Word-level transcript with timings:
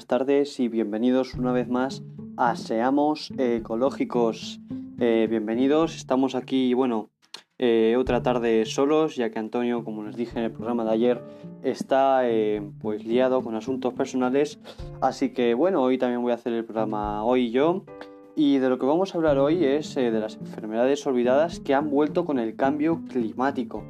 buenas 0.00 0.06
tardes 0.06 0.58
y 0.60 0.68
bienvenidos 0.68 1.34
una 1.34 1.52
vez 1.52 1.68
más 1.68 2.02
a 2.38 2.56
Seamos 2.56 3.30
Ecológicos. 3.36 4.58
Eh, 4.98 5.26
bienvenidos, 5.28 5.94
estamos 5.94 6.34
aquí, 6.34 6.72
bueno, 6.72 7.10
eh, 7.58 7.96
otra 7.98 8.22
tarde 8.22 8.64
solos, 8.64 9.16
ya 9.16 9.30
que 9.30 9.38
Antonio, 9.38 9.84
como 9.84 10.02
les 10.04 10.16
dije 10.16 10.38
en 10.38 10.46
el 10.46 10.52
programa 10.52 10.84
de 10.84 10.90
ayer, 10.92 11.20
está 11.62 12.26
eh, 12.26 12.62
pues 12.80 13.04
liado 13.04 13.42
con 13.42 13.54
asuntos 13.56 13.92
personales. 13.92 14.58
Así 15.02 15.34
que 15.34 15.52
bueno, 15.52 15.82
hoy 15.82 15.98
también 15.98 16.22
voy 16.22 16.32
a 16.32 16.36
hacer 16.36 16.54
el 16.54 16.64
programa 16.64 17.22
hoy 17.22 17.50
yo. 17.50 17.84
Y 18.34 18.56
de 18.56 18.70
lo 18.70 18.78
que 18.78 18.86
vamos 18.86 19.14
a 19.14 19.18
hablar 19.18 19.36
hoy 19.36 19.66
es 19.66 19.96
de 19.96 20.12
las 20.12 20.36
enfermedades 20.36 21.06
olvidadas 21.06 21.60
que 21.60 21.74
han 21.74 21.90
vuelto 21.90 22.24
con 22.24 22.38
el 22.38 22.56
cambio 22.56 23.02
climático. 23.10 23.84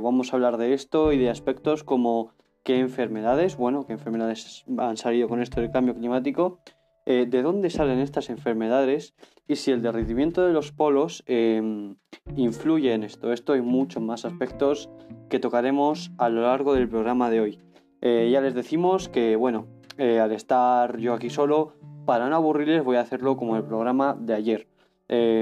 vamos 0.00 0.32
a 0.32 0.36
hablar 0.36 0.56
de 0.56 0.72
esto 0.72 1.12
y 1.12 1.18
de 1.18 1.28
aspectos 1.28 1.84
como 1.84 2.30
qué 2.64 2.78
enfermedades, 2.78 3.56
bueno, 3.56 3.86
qué 3.86 3.92
enfermedades 3.92 4.64
han 4.78 4.96
salido 4.96 5.28
con 5.28 5.40
esto 5.40 5.60
del 5.60 5.70
cambio 5.70 5.94
climático, 5.94 6.58
eh, 7.06 7.26
de 7.28 7.42
dónde 7.42 7.68
salen 7.68 7.98
estas 7.98 8.30
enfermedades 8.30 9.14
y 9.46 9.56
si 9.56 9.70
el 9.70 9.82
derretimiento 9.82 10.46
de 10.46 10.54
los 10.54 10.72
polos 10.72 11.22
em, 11.26 11.96
influye 12.34 12.94
en 12.94 13.02
esto. 13.02 13.30
Esto 13.32 13.54
y 13.54 13.60
muchos 13.60 14.02
más 14.02 14.24
aspectos 14.24 14.88
que 15.28 15.38
tocaremos 15.38 16.12
a 16.16 16.30
lo 16.30 16.42
largo 16.42 16.74
del 16.74 16.88
programa 16.88 17.28
de 17.28 17.40
hoy. 17.40 17.58
Eh, 18.00 18.30
ya 18.32 18.40
les 18.40 18.54
decimos 18.54 19.10
que, 19.10 19.36
bueno, 19.36 19.66
eh, 19.98 20.18
al 20.18 20.32
estar 20.32 20.96
yo 20.96 21.12
aquí 21.12 21.28
solo, 21.28 21.74
para 22.06 22.30
no 22.30 22.36
aburrirles 22.36 22.82
voy 22.82 22.96
a 22.96 23.00
hacerlo 23.00 23.36
como 23.36 23.56
el 23.56 23.64
programa 23.64 24.16
de 24.18 24.34
ayer, 24.34 24.68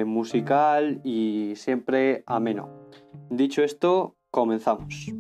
musical 0.05 1.01
y 1.03 1.53
siempre 1.55 2.25
ameno. 2.27 2.69
Dicho 3.31 3.63
esto, 3.63 4.17
comenzamos. 4.31 5.13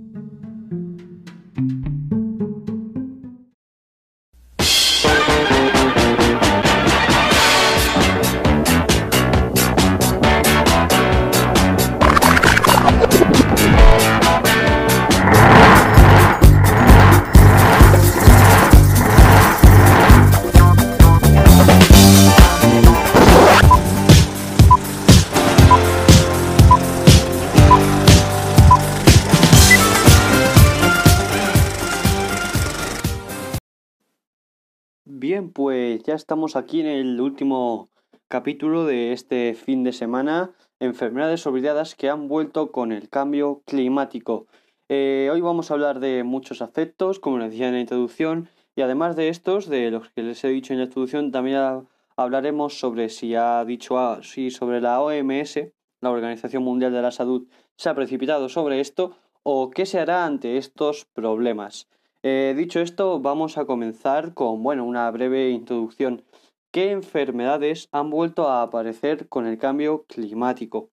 Bien, 35.23 35.53
pues 35.53 36.03
ya 36.03 36.17
estamos 36.17 36.57
aquí 36.57 36.81
en 36.81 36.89
el 36.89 37.21
último 37.21 37.91
capítulo 38.27 38.85
de 38.85 39.13
este 39.13 39.55
fin 39.55 39.85
de 39.85 39.93
semana, 39.93 40.51
enfermedades 40.81 41.47
olvidadas 41.47 41.95
que 41.95 42.11
han 42.11 42.27
vuelto 42.27 42.73
con 42.73 42.91
el 42.91 43.09
cambio 43.09 43.63
climático. 43.65 44.49
Eh, 44.89 45.31
hoy 45.33 45.41
vamos 45.41 45.71
a 45.71 45.75
hablar 45.75 46.01
de 46.01 46.25
muchos 46.25 46.61
aspectos, 46.61 47.21
como 47.21 47.39
les 47.39 47.53
decía 47.53 47.69
en 47.69 47.75
la 47.75 47.81
introducción, 47.81 48.49
y 48.75 48.83
además 48.83 49.15
de 49.15 49.29
estos, 49.29 49.69
de 49.69 49.93
los 49.93 50.11
que 50.11 50.25
les 50.25 50.43
he 50.43 50.49
dicho 50.49 50.73
en 50.73 50.81
la 50.81 50.87
introducción, 50.87 51.31
también 51.31 51.87
hablaremos 52.17 52.81
sobre 52.81 53.09
si 53.09 53.37
ha 53.37 53.65
dicho 53.65 54.21
si 54.25 54.51
sobre 54.51 54.81
la 54.81 55.01
OMS, 55.01 55.69
la 56.01 56.11
Organización 56.11 56.65
Mundial 56.65 56.93
de 56.93 57.01
la 57.01 57.13
Salud, 57.13 57.47
se 57.77 57.89
ha 57.89 57.95
precipitado 57.95 58.49
sobre 58.49 58.81
esto 58.81 59.17
o 59.45 59.71
qué 59.71 59.87
se 59.87 60.01
hará 60.01 60.25
ante 60.25 60.57
estos 60.57 61.05
problemas. 61.05 61.87
Eh, 62.25 62.55
dicho 62.57 62.81
esto, 62.81 63.19
vamos 63.19 63.59
a 63.59 63.65
comenzar 63.65 64.33
con 64.33 64.63
bueno, 64.63 64.85
una 64.85 65.11
breve 65.11 65.51
introducción. 65.51 66.23
¿Qué 66.71 66.93
enfermedades 66.93 67.89
han 67.91 68.11
vuelto 68.11 68.49
a 68.49 68.63
aparecer 68.63 69.29
con 69.29 69.47
el 69.47 69.59
cambio 69.59 70.05
climático? 70.05 70.91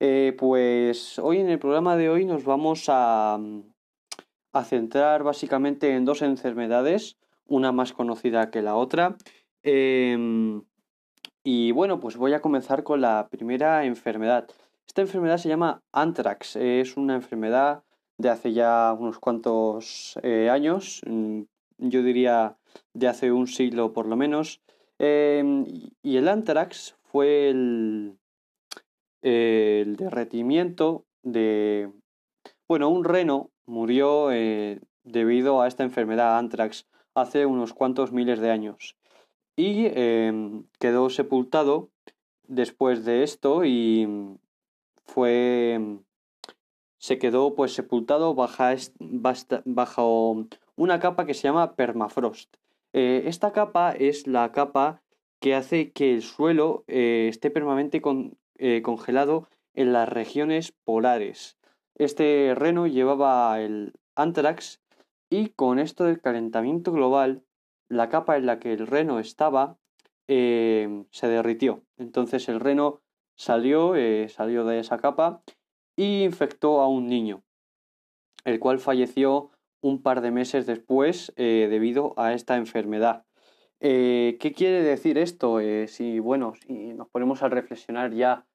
Eh, 0.00 0.36
pues 0.38 1.18
hoy 1.18 1.38
en 1.38 1.48
el 1.48 1.58
programa 1.58 1.96
de 1.96 2.10
hoy 2.10 2.26
nos 2.26 2.44
vamos 2.44 2.84
a, 2.88 3.40
a 4.52 4.64
centrar 4.64 5.22
básicamente 5.22 5.94
en 5.94 6.04
dos 6.04 6.20
enfermedades, 6.20 7.16
una 7.46 7.72
más 7.72 7.94
conocida 7.94 8.50
que 8.50 8.60
la 8.60 8.76
otra. 8.76 9.16
Em, 9.62 10.62
y 11.42 11.72
bueno, 11.72 12.00
pues 12.00 12.18
voy 12.18 12.34
a 12.34 12.42
comenzar 12.42 12.82
con 12.82 13.00
la 13.00 13.28
primera 13.30 13.86
enfermedad. 13.86 14.46
Esta 14.86 15.00
enfermedad 15.00 15.38
se 15.38 15.48
llama 15.48 15.82
anthrax. 15.92 16.56
Es 16.56 16.98
una 16.98 17.14
enfermedad 17.14 17.82
de 18.18 18.28
hace 18.30 18.52
ya 18.52 18.94
unos 18.98 19.18
cuantos 19.18 20.18
eh, 20.22 20.48
años, 20.50 21.02
mm, 21.06 21.42
yo 21.78 22.02
diría 22.02 22.56
de 22.94 23.08
hace 23.08 23.32
un 23.32 23.46
siglo 23.46 23.92
por 23.92 24.06
lo 24.06 24.16
menos, 24.16 24.60
em, 24.98 25.66
y 26.02 26.16
el 26.16 26.28
anthrax 26.28 26.96
fue 27.02 27.50
el, 27.50 28.18
derretimiento 29.22 31.04
de... 31.24 31.90
Bueno, 32.68 32.88
un 32.90 33.02
reno 33.04 33.50
murió 33.66 34.30
eh, 34.30 34.80
debido 35.02 35.60
a 35.60 35.66
esta 35.68 35.82
enfermedad 35.82 36.38
anthrax 36.38 36.86
hace 37.14 37.44
unos 37.46 37.72
cuantos 37.72 38.12
miles 38.12 38.38
de 38.38 38.50
años 38.50 38.96
y 39.56 39.86
em, 39.86 40.64
quedó 40.78 41.10
sepultado 41.10 41.90
después 42.46 43.04
de 43.04 43.22
esto 43.22 43.64
y 43.64 44.06
fue 45.06 45.80
se 47.06 47.20
quedó 47.20 47.54
pues 47.54 47.72
sepultado 47.72 48.34
bajo 48.34 48.64
una 50.74 50.98
capa 50.98 51.24
que 51.24 51.34
se 51.34 51.42
llama 51.42 51.76
permafrost. 51.76 52.56
Eh, 52.92 53.22
esta 53.26 53.52
capa 53.52 53.92
es 53.92 54.26
la 54.26 54.50
capa 54.50 55.04
que 55.40 55.54
hace 55.54 55.92
que 55.92 56.12
el 56.12 56.22
suelo 56.22 56.82
eh, 56.88 57.28
esté 57.28 57.52
permanentemente 57.52 58.36
eh, 58.58 58.82
congelado 58.82 59.48
en 59.74 59.92
las 59.92 60.08
regiones 60.08 60.72
polares. 60.82 61.56
Este 61.94 62.56
reno 62.56 62.88
llevaba 62.88 63.60
el 63.60 63.92
anthrax 64.16 64.82
y 65.30 65.50
con 65.50 65.78
esto 65.78 66.06
del 66.06 66.20
calentamiento 66.20 66.90
global, 66.90 67.44
la 67.88 68.08
capa 68.08 68.36
en 68.36 68.46
la 68.46 68.58
que 68.58 68.72
el 68.72 68.84
reno 68.84 69.20
estaba 69.20 69.78
se 70.26 71.28
derritió. 71.28 71.84
Entonces 71.98 72.48
el 72.48 72.58
reno 72.58 73.00
salió, 73.36 73.92
salió 74.26 74.64
de 74.64 74.80
esa 74.80 74.98
capa 74.98 75.44
y 75.96 76.22
infectó 76.24 76.80
a 76.80 76.88
un 76.88 77.08
niño, 77.08 77.42
el 78.44 78.60
cual 78.60 78.78
falleció 78.78 79.50
un 79.80 80.02
par 80.02 80.20
de 80.20 80.30
meses 80.30 80.66
después 80.66 81.32
eh, 81.36 81.68
debido 81.70 82.14
a 82.16 82.34
esta 82.34 82.56
enfermedad. 82.56 83.24
Eh, 83.80 84.36
¿Qué 84.40 84.52
quiere 84.52 84.82
decir 84.82 85.18
esto? 85.18 85.60
Eh, 85.60 85.88
si, 85.88 86.18
bueno, 86.18 86.54
si 86.54 86.94
nos 86.94 87.08
ponemos 87.08 87.42
a 87.42 87.48
reflexionar 87.48 88.12
ya, 88.12 88.46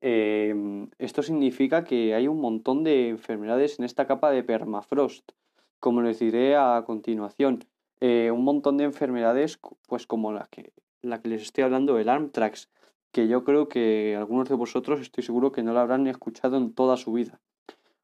esto 0.00 1.22
significa 1.24 1.82
que 1.82 2.14
hay 2.14 2.28
un 2.28 2.40
montón 2.40 2.84
de 2.84 3.08
enfermedades 3.08 3.80
en 3.80 3.84
esta 3.84 4.06
capa 4.06 4.30
de 4.30 4.44
permafrost, 4.44 5.32
como 5.80 6.02
les 6.02 6.20
diré 6.20 6.54
a 6.54 6.84
continuación. 6.86 7.64
un 8.00 8.44
montón 8.44 8.76
de 8.76 8.84
enfermedades, 8.84 9.58
pues 9.88 10.06
como 10.06 10.32
la 10.32 10.46
que, 10.52 10.72
la 11.02 11.20
que 11.20 11.30
les 11.30 11.42
estoy 11.42 11.64
hablando, 11.64 11.98
el 11.98 12.08
Armtrax, 12.08 12.68
que 13.12 13.28
yo 13.28 13.44
creo 13.44 13.68
que 13.68 14.16
algunos 14.16 14.48
de 14.48 14.54
vosotros 14.54 15.00
estoy 15.00 15.24
seguro 15.24 15.52
que 15.52 15.62
no 15.62 15.72
la 15.72 15.82
habrán 15.82 16.06
escuchado 16.06 16.56
en 16.56 16.72
toda 16.72 16.96
su 16.96 17.12
vida. 17.12 17.40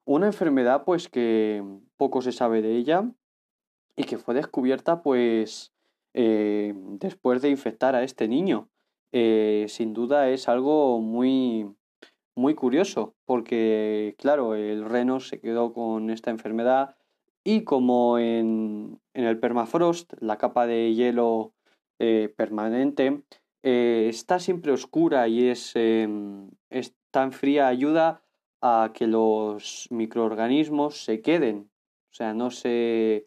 Una 0.04 0.26
enfermedad 0.26 0.84
pues 0.84 1.08
que 1.08 1.62
poco 1.96 2.22
se 2.22 2.32
sabe 2.32 2.62
de 2.62 2.76
ella 2.76 3.10
y 3.96 4.04
que 4.04 4.18
fue 4.18 4.34
descubierta 4.34 5.02
pues 5.02 5.72
eh, 6.14 6.74
después 6.76 7.42
de 7.42 7.50
infectar 7.50 7.94
a 7.94 8.02
este 8.02 8.28
niño. 8.28 8.68
Eh, 9.12 9.66
sin 9.68 9.94
duda 9.94 10.28
es 10.30 10.48
algo 10.48 11.00
muy 11.00 11.68
muy 12.36 12.54
curioso 12.56 13.14
porque 13.26 14.16
claro 14.18 14.56
el 14.56 14.84
reno 14.84 15.20
se 15.20 15.40
quedó 15.40 15.72
con 15.72 16.10
esta 16.10 16.30
enfermedad 16.30 16.96
y 17.44 17.62
como 17.62 18.18
en, 18.18 19.00
en 19.12 19.24
el 19.24 19.38
permafrost 19.38 20.14
la 20.20 20.36
capa 20.36 20.66
de 20.66 20.94
hielo 20.94 21.52
eh, 22.00 22.34
permanente 22.36 23.22
eh, 23.66 24.08
está 24.10 24.40
siempre 24.40 24.72
oscura 24.72 25.26
y 25.26 25.50
em, 25.74 26.50
es, 26.68 26.94
tan 27.10 27.32
fría, 27.32 27.66
ayuda 27.66 28.22
a 28.60 28.90
que 28.92 29.06
los 29.06 29.88
microorganismos 29.90 31.02
se 31.02 31.22
queden, 31.22 31.70
o 32.10 32.14
sea, 32.14 32.34
no 32.34 32.50
se, 32.50 33.26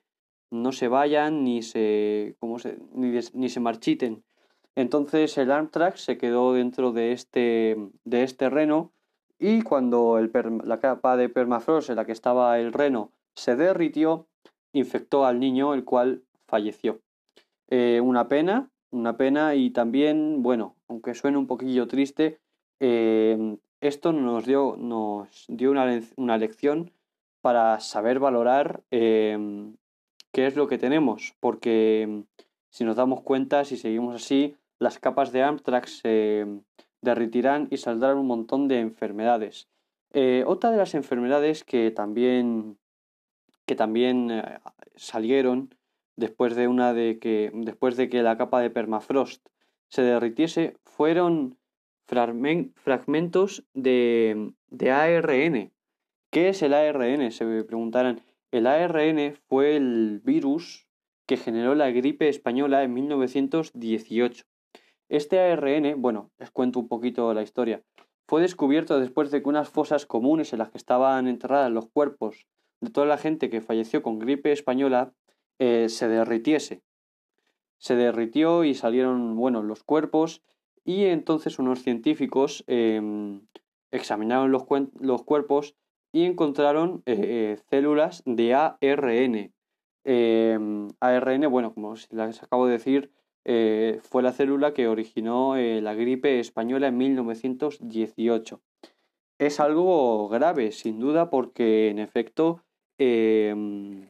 no 0.51 0.71
se 0.73 0.89
vayan 0.89 1.43
ni 1.43 1.63
se, 1.63 2.35
¿cómo 2.39 2.59
se, 2.59 2.77
ni, 2.93 3.49
se 3.49 3.59
marchiten. 3.59 4.23
Entonces 4.75 5.39
el 5.39 5.49
Armtrax 5.49 6.01
se 6.01 6.19
quedó 6.19 6.53
dentro 6.53 6.91
de 6.91 7.13
este, 7.13 7.75
de 8.03 8.21
este 8.21 8.51
reno 8.51 8.93
y 9.39 9.63
cuando 9.63 10.19
el 10.19 10.31
la 10.65 10.79
capa 10.79 11.17
de 11.17 11.29
permafrost 11.29 11.89
en 11.89 11.95
la 11.95 12.05
que 12.05 12.11
estaba 12.11 12.59
el 12.59 12.73
reno 12.73 13.11
se 13.33 13.55
derritió, 13.55 14.27
infectó 14.71 15.25
al 15.25 15.39
niño, 15.39 15.73
el 15.73 15.83
cual 15.83 16.21
falleció. 16.47 17.01
Eh, 17.69 18.01
una 18.03 18.27
pena, 18.27 18.69
una 18.97 19.17
pena 19.17 19.55
y 19.55 19.69
también, 19.69 20.43
bueno, 20.43 20.75
aunque 20.87 21.13
suene 21.13 21.37
un 21.37 21.47
poquillo 21.47 21.87
triste, 21.87 22.39
em, 22.79 23.57
esto 23.81 24.11
nos 24.13 24.45
dio, 24.45 24.75
nos 24.77 25.45
dio 25.47 25.71
una, 25.71 26.37
lección 26.37 26.91
para 27.41 27.79
saber 27.79 28.19
valorar 28.19 28.81
em, 28.91 29.75
qué 30.31 30.47
es 30.47 30.55
lo 30.55 30.67
que 30.67 30.77
tenemos, 30.77 31.35
porque 31.39 32.23
si 32.69 32.83
nos 32.83 32.95
damos 32.95 33.21
cuenta, 33.21 33.65
si 33.65 33.77
seguimos 33.77 34.15
así, 34.15 34.55
las 34.79 34.99
capas 34.99 35.31
de 35.31 35.43
anthrax 35.43 35.99
se 35.99 36.45
derritirán 37.01 37.67
y 37.71 37.77
saldrán 37.77 38.17
un 38.17 38.27
montón 38.27 38.67
de 38.67 38.79
enfermedades. 38.79 39.67
Eh, 40.13 40.43
otra 40.47 40.71
de 40.71 40.77
las 40.77 40.93
enfermedades 40.93 41.63
que 41.63 41.91
también, 41.91 42.77
que 43.65 43.75
también 43.75 44.31
eh, 44.31 44.59
salieron 44.95 45.75
después 46.17 46.55
de 46.55 46.67
una 46.67 46.93
de 46.93 47.19
que 47.19 47.51
después 47.53 47.95
de 47.95 48.09
que 48.09 48.21
la 48.23 48.37
capa 48.37 48.59
de 48.59 48.69
permafrost 48.69 49.47
se 49.87 50.01
derritiese 50.01 50.75
fueron 50.83 51.57
fragmentos 52.05 53.65
de, 53.73 54.51
de 54.67 54.91
ARN. 54.91 55.71
¿Qué 56.29 56.49
es 56.49 56.61
el 56.61 56.73
ARN? 56.73 57.31
Se 57.31 57.63
preguntarán. 57.63 58.21
El 58.51 58.67
ARN 58.67 59.35
fue 59.47 59.75
el 59.75 60.21
virus 60.23 60.87
que 61.25 61.37
generó 61.37 61.75
la 61.75 61.91
gripe 61.91 62.29
española 62.29 62.83
en 62.83 62.93
1918. 62.93 64.45
Este 65.09 65.39
ARN, 65.39 66.01
bueno, 66.01 66.31
les 66.37 66.51
cuento 66.51 66.79
un 66.79 66.87
poquito 66.87 67.33
la 67.33 67.43
historia, 67.43 67.81
fue 68.27 68.41
descubierto 68.41 68.99
después 68.99 69.31
de 69.31 69.41
que 69.41 69.49
unas 69.49 69.69
fosas 69.69 70.05
comunes 70.05 70.51
en 70.51 70.59
las 70.59 70.69
que 70.69 70.77
estaban 70.77 71.27
enterradas 71.27 71.71
los 71.71 71.89
cuerpos 71.89 72.45
de 72.81 72.89
toda 72.89 73.07
la 73.07 73.17
gente 73.17 73.49
que 73.49 73.61
falleció 73.61 74.01
con 74.01 74.19
gripe 74.19 74.51
española 74.51 75.13
eh, 75.59 75.89
se 75.89 76.07
derritiese. 76.07 76.81
Se 77.77 77.95
derritió 77.95 78.63
y 78.63 78.73
salieron, 78.73 79.35
bueno, 79.35 79.63
los 79.63 79.83
cuerpos 79.83 80.41
y 80.83 81.05
entonces 81.05 81.59
unos 81.59 81.81
científicos 81.81 82.63
em, 82.67 83.41
examinaron 83.91 84.51
los, 84.51 84.65
los, 84.99 85.23
cuerpos 85.23 85.75
y 86.11 86.23
encontraron 86.23 87.03
eh, 87.05 87.17
eh, 87.19 87.57
células 87.69 88.23
de 88.25 88.53
ARN. 88.53 89.53
Em, 90.03 90.87
ARN, 90.99 91.51
bueno, 91.51 91.73
como 91.73 91.93
les 91.93 92.43
acabo 92.43 92.65
de 92.67 92.73
decir, 92.73 93.11
fue 94.01 94.23
la 94.23 94.33
célula 94.33 94.73
que 94.73 94.89
originó 94.89 95.55
la 95.55 95.93
gripe 95.93 96.39
española 96.41 96.87
en 96.87 96.97
1918. 96.97 98.61
Es 99.39 99.59
algo 99.59 100.27
grave, 100.27 100.71
sin 100.71 100.99
duda, 100.99 101.29
porque 101.29 101.89
en 101.89 101.99
efecto, 101.99 102.63
em, 102.97 104.07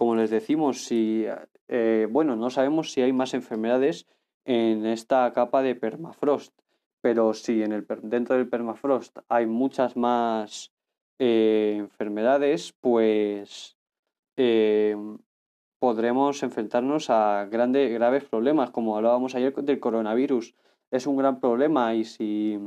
como 0.00 0.16
les 0.16 0.30
decimos, 0.30 0.86
si, 0.86 1.26
eh, 1.68 2.08
bueno, 2.10 2.34
no 2.34 2.48
sabemos 2.48 2.90
si 2.90 3.02
hay 3.02 3.12
más 3.12 3.34
enfermedades 3.34 4.06
en 4.46 4.86
esta 4.86 5.30
capa 5.34 5.60
de 5.60 5.74
permafrost, 5.74 6.58
pero 7.02 7.34
si 7.34 7.62
en 7.62 7.72
el, 7.72 7.86
dentro 8.04 8.34
del 8.34 8.48
permafrost 8.48 9.18
hay 9.28 9.44
muchas 9.44 9.98
más 9.98 10.72
enfermedades, 11.18 12.72
pues 12.80 13.76
em, 14.38 15.18
podremos 15.78 16.42
enfrentarnos 16.42 17.10
a 17.10 17.44
grandes, 17.50 17.92
graves 17.92 18.24
problemas, 18.24 18.70
como 18.70 18.96
hablábamos 18.96 19.34
ayer 19.34 19.52
del 19.54 19.80
coronavirus. 19.80 20.54
Es 20.90 21.06
un 21.06 21.18
gran 21.18 21.40
problema 21.40 21.94
y 21.94 22.06
si 22.06 22.58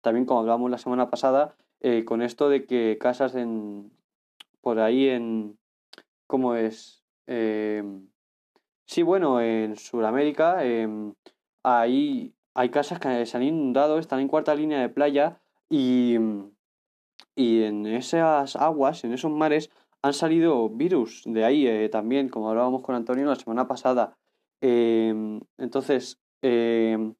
también 0.00 0.26
como 0.26 0.40
hablábamos 0.40 0.72
la 0.72 0.78
semana 0.78 1.08
pasada, 1.08 1.54
eh, 1.82 2.04
con 2.04 2.20
esto 2.20 2.48
de 2.48 2.66
que 2.66 2.98
casas 2.98 3.36
en 3.36 3.92
por 4.60 4.80
ahí 4.80 5.08
en 5.08 5.59
¿cómo 6.30 6.54
es? 6.54 7.02
Eh, 7.26 7.82
sí, 8.86 9.02
bueno, 9.02 9.40
en 9.40 9.76
Sudamérica 9.76 10.64
eh, 10.64 10.88
hay 11.64 12.68
casas 12.70 13.00
que 13.00 13.26
se 13.26 13.36
han 13.36 13.42
inundado, 13.42 13.98
están 13.98 14.20
en 14.20 14.28
cuarta 14.28 14.54
línea 14.54 14.80
de 14.80 14.88
playa 14.88 15.42
y, 15.68 16.16
y 17.34 17.64
en 17.64 17.84
esas 17.84 18.54
aguas, 18.54 19.02
en 19.02 19.12
esos 19.12 19.32
mares, 19.32 19.70
han 20.02 20.14
salido 20.14 20.70
virus 20.70 21.22
de 21.26 21.44
ahí 21.44 21.66
eh, 21.66 21.88
también, 21.88 22.28
como 22.28 22.48
hablábamos 22.48 22.82
con 22.82 22.94
Antonio 22.94 23.26
la 23.26 23.34
semana 23.34 23.66
pasada. 23.66 24.16
Em, 24.60 25.40
entonces, 25.58 26.20
em, 26.42 27.14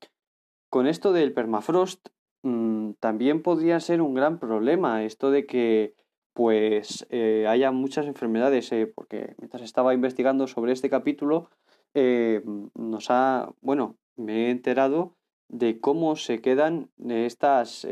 con 0.70 0.86
esto 0.86 1.12
del 1.12 1.34
permafrost, 1.34 2.08
mm, 2.42 2.92
también 3.00 3.42
podría 3.42 3.80
ser 3.80 4.00
un 4.02 4.14
gran 4.14 4.38
problema 4.38 5.02
esto 5.02 5.32
de 5.32 5.46
que 5.46 5.94
pues 6.32 7.06
eh, 7.10 7.46
haya 7.48 7.70
muchas 7.72 8.06
enfermedades, 8.06 8.70
eh, 8.72 8.86
porque 8.86 9.34
mientras 9.38 9.62
estaba 9.62 9.94
investigando 9.94 10.46
sobre 10.46 10.72
este 10.72 10.90
capítulo, 10.90 11.50
nos 11.92 13.10
ha, 13.10 13.52
bueno, 13.62 13.96
me 14.16 14.46
he 14.46 14.50
enterado 14.50 15.16
de 15.48 15.80
cómo 15.80 16.14
se 16.14 16.40
quedan 16.40 16.88
estas, 17.08 17.84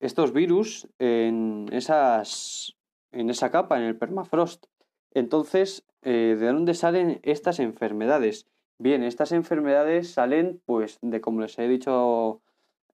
estos 0.00 0.32
virus 0.32 0.88
en 0.98 1.66
esas 1.70 2.78
en 3.12 3.30
esa 3.30 3.50
capa, 3.50 3.78
en 3.78 3.84
el 3.84 3.96
permafrost. 3.96 4.66
Entonces, 5.12 5.84
eh, 6.02 6.36
¿de 6.38 6.46
dónde 6.46 6.74
salen 6.74 7.20
estas 7.22 7.58
enfermedades? 7.58 8.46
Bien, 8.78 9.02
estas 9.02 9.32
enfermedades 9.32 10.12
salen, 10.12 10.62
pues, 10.64 10.98
de 11.02 11.20
como 11.20 11.40
les 11.40 11.58
he 11.58 11.68
dicho 11.68 12.40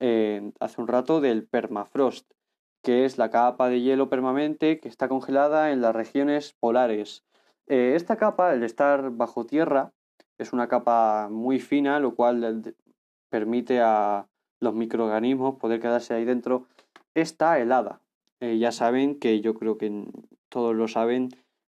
eh, 0.01 0.53
hace 0.61 0.81
un 0.81 0.89
rato, 0.89 1.21
del 1.21 1.47
permafrost, 1.47 2.31
que 2.87 3.05
es 3.05 3.19
la 3.19 3.33
capa 3.33 3.69
de 3.69 3.81
hielo 3.81 4.09
permanente 4.09 4.79
que 4.79 4.89
está 4.89 5.09
congelada 5.09 5.73
en 5.73 5.81
las 5.81 5.93
regiones 5.93 6.53
polares. 6.61 7.25
Eh, 7.67 7.95
esta 7.97 8.15
capa, 8.15 8.51
al 8.51 8.63
estar 8.63 9.11
bajo 9.11 9.45
tierra, 9.45 9.93
es 10.39 10.53
una 10.53 10.69
capa 10.69 11.27
muy 11.29 11.59
fina, 11.59 11.99
lo 11.99 12.15
cual 12.15 12.77
permite 13.29 13.81
a 13.81 14.29
los 14.61 14.73
microorganismos 14.73 15.57
poder 15.57 15.81
quedarse 15.81 16.15
ahí 16.15 16.25
dentro. 16.25 16.69
Está 17.13 17.59
helada, 17.59 18.01
eh, 18.39 18.57
ya 18.57 18.71
saben 18.71 19.19
que 19.19 19.41
yo 19.41 19.55
creo 19.55 19.79
que 19.79 20.05
todos 20.49 20.77
lo 20.77 20.87
saben 20.87 21.31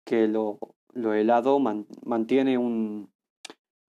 que 0.03 0.27
lo, 0.27 0.59
lo 0.91 1.13
helado 1.13 1.57
mantiene 2.03 2.57
un 2.57 3.09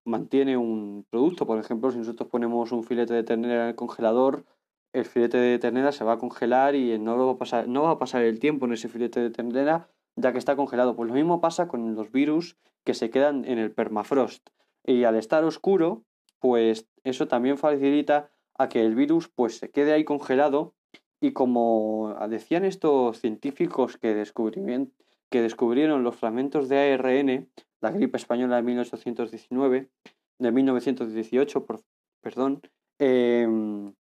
mantiene 0.05 0.55
un 0.55 1.05
producto. 1.09 1.45
Por 1.45 1.59
ejemplo, 1.59 1.91
si 1.91 1.97
nosotros 1.97 2.29
ponemos 2.29 2.71
un 2.71 2.85
filete 2.85 3.13
de 3.13 3.23
ternera 3.23 3.63
en 3.63 3.69
el 3.71 3.75
congelador, 3.75 4.45
el 4.93 5.05
filete 5.05 5.37
de 5.37 5.59
ternera 5.59 5.91
se 5.91 6.03
va 6.03 6.13
a 6.13 6.17
congelar 6.17 6.75
y 6.75 6.97
no, 6.99 7.17
va, 7.25 7.33
a 7.33 7.37
pasar, 7.37 7.67
no 7.67 7.83
va 7.83 7.91
a 7.91 7.99
pasar 7.99 8.23
el 8.23 8.39
tiempo 8.39 8.65
en 8.65 8.73
ese 8.73 8.89
filete 8.89 9.19
de 9.19 9.29
ternera 9.29 9.89
ya 10.15 10.31
que 10.31 10.37
está 10.37 10.55
congelado. 10.55 10.95
Pues 10.95 11.07
lo 11.07 11.15
mismo 11.15 11.41
pasa 11.41 11.67
con 11.67 11.95
los 11.95 12.11
virus 12.11 12.57
que 12.83 12.93
se 12.93 13.09
quedan 13.09 13.45
en 13.45 13.57
el 13.57 13.71
permafrost. 13.71 14.49
Y 14.85 15.03
al 15.03 15.15
estar 15.15 15.43
oscuro, 15.43 16.03
pues 16.39 16.87
eso 17.03 17.27
también 17.27 17.57
facilita 17.57 18.31
a 18.57 18.69
que 18.69 18.85
el 18.85 18.95
virus 18.95 19.29
pues 19.29 19.57
se 19.57 19.69
quede 19.69 19.93
ahí 19.93 20.03
congelado 20.03 20.73
y 21.21 21.33
como 21.33 22.15
decían 22.29 22.65
estos 22.65 23.19
científicos 23.19 23.97
que, 23.97 24.23
que 25.29 25.41
descubrieron 25.41 26.03
los 26.03 26.15
fragmentos 26.15 26.69
de 26.69 26.93
ARN, 26.93 27.49
la 27.81 27.91
gripe 27.91 28.17
española 28.17 28.57
de 28.57 28.63
1819, 28.63 29.89
de 30.39 30.51
1918, 30.51 31.65
perdón, 32.21 32.61
em, 32.99 33.93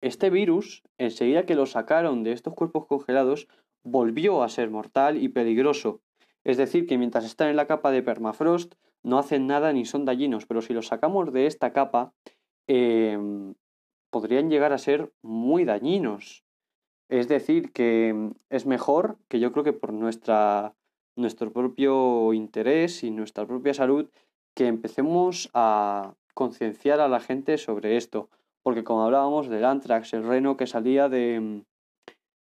este 0.00 0.30
virus, 0.30 0.82
enseguida 0.98 1.46
que 1.46 1.54
lo 1.54 1.66
sacaron 1.66 2.22
de 2.22 2.32
estos 2.32 2.54
cuerpos 2.54 2.86
congelados, 2.86 3.48
volvió 3.82 4.42
a 4.42 4.48
ser 4.48 4.70
mortal 4.70 5.22
y 5.22 5.28
peligroso. 5.28 6.00
Es 6.44 6.56
decir, 6.56 6.86
que 6.86 6.98
mientras 6.98 7.24
están 7.24 7.48
en 7.48 7.56
la 7.56 7.66
capa 7.66 7.90
de 7.90 8.02
permafrost, 8.02 8.74
no 9.02 9.18
hacen 9.18 9.46
nada 9.46 9.72
ni 9.72 9.84
son 9.84 10.04
dañinos, 10.04 10.46
pero 10.46 10.62
si 10.62 10.72
los 10.72 10.86
sacamos 10.86 11.32
de 11.32 11.46
esta 11.46 11.72
capa, 11.72 12.12
em, 12.66 13.54
podrían 14.10 14.50
llegar 14.50 14.72
a 14.72 14.78
ser 14.78 15.12
muy 15.22 15.64
dañinos. 15.64 16.44
Es 17.08 17.28
decir, 17.28 17.72
que 17.72 18.12
mm, 18.14 18.32
es 18.50 18.66
mejor 18.66 19.18
que 19.28 19.40
yo 19.40 19.52
creo 19.52 19.64
que 19.64 19.72
por 19.72 19.92
nuestra, 19.92 20.74
nuestro 21.16 21.52
propio 21.52 22.32
interés 22.32 23.02
y 23.04 23.10
nuestra 23.10 23.46
propia 23.46 23.74
salud, 23.74 24.08
que 24.54 24.66
empecemos 24.66 25.50
a 25.54 26.14
concienciar 26.34 27.00
a 27.00 27.08
la 27.08 27.20
gente 27.20 27.58
sobre 27.58 27.96
esto. 27.96 28.28
Porque 28.62 28.84
como 28.84 29.04
hablábamos 29.04 29.48
del 29.48 29.64
anthrax, 29.64 30.12
el 30.14 30.24
reno 30.24 30.56
que 30.56 30.66
salía 30.66 31.08
de, 31.08 31.64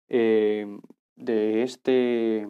em, 0.08 0.80
de, 1.16 1.62
este, 1.62 2.46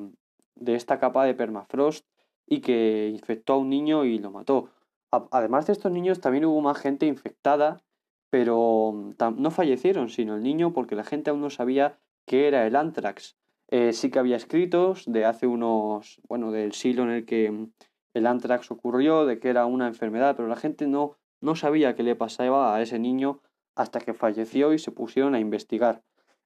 de 0.54 0.74
esta 0.74 0.98
capa 0.98 1.24
de 1.24 1.34
permafrost 1.34 2.06
y 2.46 2.60
que 2.60 3.08
infectó 3.12 3.54
a 3.54 3.58
un 3.58 3.70
niño 3.70 4.04
y 4.04 4.18
lo 4.18 4.30
mató. 4.30 4.70
Además 5.10 5.66
de 5.66 5.72
estos 5.72 5.92
niños, 5.92 6.20
también 6.20 6.44
hubo 6.44 6.60
más 6.60 6.78
gente 6.78 7.06
infectada 7.06 7.82
pero 8.30 9.14
no 9.36 9.50
fallecieron, 9.50 10.08
sino 10.08 10.36
el 10.36 10.42
niño 10.42 10.72
porque 10.72 10.96
la 10.96 11.04
gente 11.04 11.30
aún 11.30 11.40
no 11.40 11.50
sabía 11.50 11.98
qué 12.26 12.48
era 12.48 12.66
el 12.66 12.76
anthrax. 12.76 13.36
Eh, 13.68 13.92
sí 13.92 14.10
que 14.10 14.18
había 14.18 14.36
escritos 14.36 15.04
de 15.06 15.24
hace 15.24 15.46
unos, 15.46 16.20
bueno, 16.28 16.52
del 16.52 16.72
siglo 16.72 17.04
en 17.04 17.10
el 17.10 17.24
que 17.24 17.50
mm, 17.50 17.72
el 18.14 18.26
anthrax 18.26 18.70
ocurrió, 18.70 19.26
de 19.26 19.38
que 19.38 19.48
era 19.48 19.66
una 19.66 19.86
enfermedad, 19.88 20.36
pero 20.36 20.48
la 20.48 20.56
gente 20.56 20.86
no, 20.86 21.16
no 21.40 21.56
sabía 21.56 21.94
qué 21.94 22.02
le 22.02 22.14
pasaba 22.14 22.76
a 22.76 22.82
ese 22.82 22.98
niño 22.98 23.40
hasta 23.76 24.00
que 24.00 24.14
falleció 24.14 24.72
y 24.72 24.78
se 24.78 24.90
pusieron 24.90 25.34
a 25.34 25.40
investigar. 25.40 26.02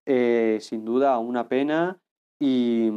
Eh, 0.07 0.59
sin 0.61 0.85
duda 0.85 1.19
una 1.19 1.49
pena 1.49 2.01
y 2.39 2.91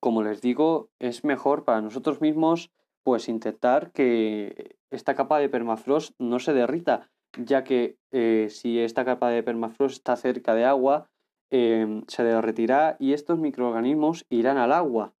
como 0.00 0.22
les 0.22 0.40
digo, 0.40 0.90
es 0.98 1.24
mejor 1.24 1.64
para 1.64 1.80
nosotros 1.80 2.20
mismos 2.20 2.70
pues 3.02 3.28
intentar 3.28 3.92
que 3.92 4.76
esta 4.90 5.14
capa 5.14 5.38
de 5.38 5.48
permafrost 5.48 6.14
no 6.18 6.40
se 6.40 6.52
derrita, 6.52 7.08
ya 7.38 7.62
que 7.62 7.98
eh, 8.10 8.48
si 8.50 8.80
esta 8.80 9.04
capa 9.04 9.30
de 9.30 9.44
permafrost 9.44 9.98
está 9.98 10.16
cerca 10.16 10.54
de 10.54 10.64
agua, 10.64 11.08
em, 11.50 12.02
se 12.08 12.24
derretirá 12.24 12.96
y 12.98 13.12
estos 13.12 13.38
microorganismos 13.38 14.26
irán 14.28 14.58
al 14.58 14.72
agua. 14.72 15.14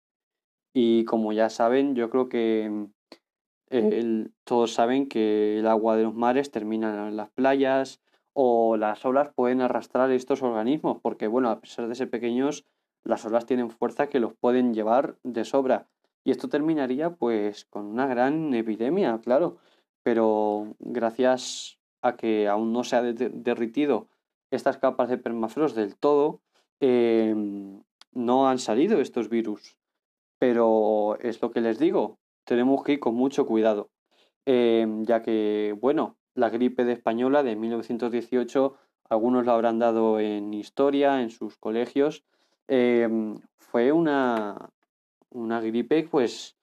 Y 0.74 1.04
como 1.04 1.32
ya 1.32 1.48
saben, 1.48 1.94
yo 1.94 2.10
creo 2.10 2.28
que 2.28 2.88
todos 4.44 4.72
saben 4.72 5.08
que 5.08 5.58
el 5.58 5.66
agua 5.66 5.96
de 5.96 6.04
los 6.04 6.14
mares 6.14 6.50
termina 6.50 7.08
en 7.08 7.16
las 7.16 7.30
playas 7.30 8.00
o 8.32 8.76
las 8.76 9.04
olas 9.04 9.30
pueden 9.34 9.60
arrastrar 9.60 10.10
estos 10.10 10.42
organismos, 10.42 10.98
porque 11.00 11.26
bueno, 11.26 11.50
a 11.50 11.60
pesar 11.60 11.88
de 11.88 11.94
ser 11.94 12.10
pequeños, 12.10 12.64
las 13.02 13.24
olas 13.24 13.46
tienen 13.46 13.70
fuerza 13.70 14.08
que 14.08 14.20
los 14.20 14.34
pueden 14.34 14.74
llevar 14.74 15.16
de 15.22 15.44
sobra. 15.44 15.88
Y 16.24 16.32
esto 16.32 16.48
terminaría 16.48 17.10
pues 17.10 17.64
con 17.64 17.86
una 17.86 18.06
gran 18.06 18.52
epidemia, 18.52 19.20
claro. 19.22 19.56
Pero 20.02 20.74
gracias 20.80 21.78
a 22.02 22.16
que 22.16 22.48
aún 22.48 22.72
no 22.72 22.84
se 22.84 22.96
ha 22.96 23.02
derritido 23.02 24.08
estas 24.50 24.78
capas 24.78 25.08
de 25.08 25.18
permafrost 25.18 25.76
del 25.76 25.96
todo, 25.96 26.40
em, 26.80 27.82
no 28.12 28.48
han 28.48 28.58
salido 28.58 29.00
estos 29.00 29.28
virus. 29.28 29.76
Pero 30.38 31.16
es 31.20 31.40
lo 31.40 31.50
que 31.50 31.60
les 31.60 31.78
digo, 31.78 32.18
tenemos 32.46 32.82
que 32.82 32.92
ir 32.92 33.00
con 33.00 33.14
mucho 33.14 33.46
cuidado, 33.46 33.90
em, 34.46 35.04
ya 35.04 35.22
que, 35.22 35.76
bueno, 35.80 36.16
la 36.34 36.48
gripe 36.48 36.84
de 36.84 36.92
española 36.92 37.42
de 37.42 37.56
1918, 37.56 38.76
algunos 39.08 39.44
la 39.44 39.54
habrán 39.54 39.78
dado 39.78 40.20
en 40.20 40.54
historia, 40.54 41.20
en 41.20 41.30
sus 41.30 41.56
colegios, 41.58 42.24
em, 42.68 43.38
fue 43.58 43.92
una, 43.92 44.70
una 45.30 45.60
gripe 45.60 46.08
pues 46.10 46.56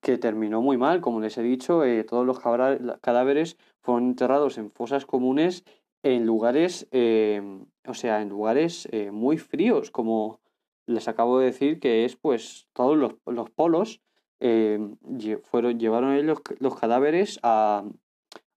que 0.00 0.18
terminó 0.18 0.62
muy 0.62 0.76
mal, 0.76 1.00
como 1.00 1.20
les 1.20 1.36
he 1.38 1.42
dicho, 1.42 1.84
eh, 1.84 2.04
todos 2.04 2.26
los 2.26 2.38
cadáveres 2.38 3.56
fueron 3.82 4.04
enterrados 4.06 4.58
en 4.58 4.70
fosas 4.70 5.06
comunes 5.06 5.64
en 6.02 6.24
lugares, 6.24 6.86
em, 6.92 7.66
o 7.86 7.94
sea, 7.94 8.22
en 8.22 8.28
lugares 8.28 8.88
eh, 8.92 9.10
muy 9.10 9.38
fríos, 9.38 9.90
como 9.90 10.40
les 10.86 11.08
acabo 11.08 11.40
de 11.40 11.46
decir, 11.46 11.80
que 11.80 12.04
es 12.04 12.16
pues 12.16 12.68
todos 12.72 12.96
los, 12.96 13.16
los 13.26 13.50
polos 13.50 14.00
em, 14.40 14.96
fueron, 15.44 15.78
llevaron 15.78 16.26
los, 16.26 16.38
los 16.58 16.76
cadáveres 16.78 17.38
a, 17.42 17.84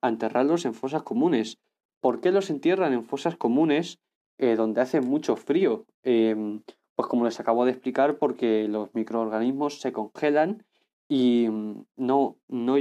enterrarlos 0.03 0.65
en 0.65 0.75
fosas 0.75 1.03
comunes. 1.03 1.59
¿Por 2.01 2.21
qué 2.21 2.31
los 2.31 2.51
entierran 2.51 2.93
en 2.93 3.05
fosas 3.05 3.37
comunes 3.37 3.99
eh, 4.39 4.55
donde 4.55 4.81
hace 4.81 5.01
mucho 5.01 5.37
frío? 5.37 5.87
Em, 6.03 6.63
pues 6.95 7.09
como 7.09 7.25
les 7.25 7.41
acabo 7.41 7.65
de 7.65 7.73
explicar, 7.73 8.19
porque 8.19 8.69
los 8.69 8.95
microorganismos 8.95 9.81
se 9.81 9.93
congelan 9.93 10.65
y 11.09 11.49
mm, 11.49 11.85
no, 11.97 12.37
no, 12.49 12.77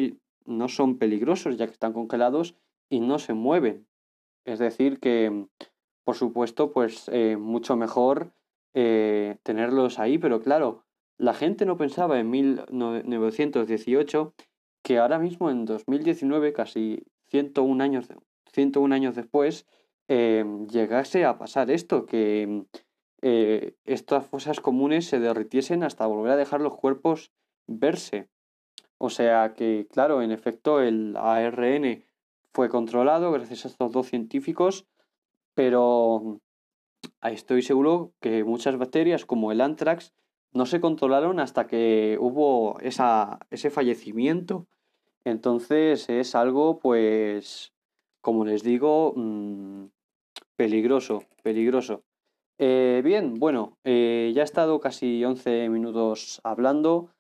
no 0.45 0.67
son 0.67 0.97
peligrosos 0.97 1.57
ya 1.57 1.65
que 1.65 1.73
están 1.73 1.93
congelados 1.93 2.55
y 2.89 2.99
no 2.99 3.19
se 3.19 3.33
mueven. 3.33 3.87
Es 4.45 4.59
decir, 4.59 4.99
que 4.99 5.29
mm, 5.29 5.47
por 6.07 6.15
supuesto, 6.15 6.71
pues 6.71 7.09
eh, 7.11 7.35
mucho 7.35 7.75
mejor 7.75 8.31
eh, 8.73 9.35
tenerlos 9.43 9.99
ahí, 9.99 10.17
pero 10.17 10.41
claro, 10.41 10.85
la 11.17 11.33
gente 11.33 11.65
no 11.65 11.77
pensaba 11.77 12.19
en 12.19 12.29
1918 12.29 14.33
que 14.83 14.99
ahora 14.99 15.19
mismo 15.19 15.49
en 15.49 15.65
2019, 15.65 16.53
casi 16.53 17.03
101 17.29 17.83
años, 17.83 18.07
101 18.53 18.95
años 18.95 19.15
después, 19.15 19.65
eh, 20.07 20.45
llegase 20.69 21.25
a 21.25 21.37
pasar 21.37 21.71
esto, 21.71 22.05
que 22.05 22.47
mm, 22.47 22.61
eh, 23.21 23.75
estas 23.85 24.25
fosas 24.25 24.59
comunes 24.59 25.07
se 25.07 25.19
derritiesen 25.19 25.83
hasta 25.83 26.05
volver 26.05 26.33
a 26.33 26.37
dejar 26.37 26.61
los 26.61 26.75
cuerpos 26.75 27.31
verse. 27.67 28.29
O 28.97 29.09
sea 29.09 29.53
que, 29.55 29.87
claro, 29.91 30.21
en 30.21 30.31
efecto, 30.31 30.81
el 30.81 31.15
ARN 31.17 32.03
fue 32.53 32.69
controlado 32.69 33.31
gracias 33.31 33.65
a 33.65 33.67
estos 33.67 33.91
dos 33.91 34.07
científicos, 34.07 34.87
pero 35.53 36.39
estoy 37.21 37.61
seguro 37.61 38.13
que 38.21 38.43
muchas 38.43 38.77
bacterias, 38.77 39.25
como 39.25 39.51
el 39.51 39.61
anthrax, 39.61 40.13
no 40.57 40.65
se 40.65 40.81
controlaron 40.81 41.39
hasta 41.39 41.67
que 41.67 42.17
hubo 42.19 42.79
esa, 42.81 43.39
ese 43.51 43.69
fallecimiento. 43.69 44.67
Entonces 45.23 46.09
es 46.09 46.35
algo, 46.35 46.79
pues, 46.79 47.73
como 48.21 48.43
les 48.43 48.63
digo, 48.63 49.13
mm, 49.15 49.85
peligroso, 50.55 51.23
peligroso. 51.43 52.03
Eh, 52.59 53.01
bien, 53.03 53.35
bueno, 53.35 53.77
eh, 53.83 54.31
ya 54.33 54.41
he 54.41 54.45
estado 54.45 54.79
casi 54.79 55.23
11 55.23 55.69
minutos 55.69 56.41
hablando. 56.43 57.11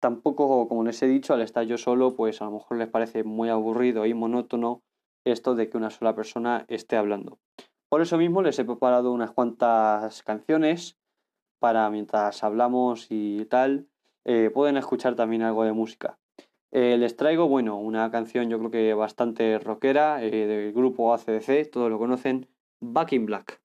Tampoco, 0.00 0.68
como 0.68 0.84
les 0.84 1.02
he 1.02 1.06
dicho, 1.06 1.32
al 1.32 1.40
estar 1.40 1.64
yo 1.64 1.78
solo, 1.78 2.14
pues 2.14 2.42
a 2.42 2.44
lo 2.44 2.52
mejor 2.52 2.76
les 2.76 2.88
parece 2.88 3.24
muy 3.24 3.48
aburrido 3.48 4.04
y 4.04 4.12
monótono 4.12 4.82
esto 5.24 5.54
de 5.54 5.70
que 5.70 5.78
una 5.78 5.90
sola 5.90 6.14
persona 6.14 6.64
esté 6.68 6.96
hablando. 6.96 7.38
Por 7.88 8.02
eso 8.02 8.18
mismo 8.18 8.42
les 8.42 8.58
he 8.58 8.64
preparado 8.64 9.12
unas 9.12 9.30
cuantas 9.30 10.22
canciones 10.22 10.98
para 11.62 11.88
mientras 11.88 12.44
hablamos 12.44 13.06
y 13.08 13.46
tal, 13.46 13.86
eh, 14.26 14.50
pueden 14.52 14.76
escuchar 14.76 15.14
también 15.14 15.42
algo 15.42 15.64
de 15.64 15.72
música. 15.72 16.18
les 16.70 17.16
traigo, 17.16 17.48
bueno, 17.48 17.78
una 17.78 18.10
canción 18.10 18.50
yo 18.50 18.58
creo 18.58 18.70
que 18.70 18.94
bastante 18.94 19.58
rockera 19.58 20.16
del 20.16 20.72
grupo 20.72 21.14
ACDC, 21.14 21.70
todos 21.70 21.90
lo 21.90 21.98
conocen, 21.98 22.48
Back 22.80 23.12
in 23.12 23.26
Black. 23.26 23.62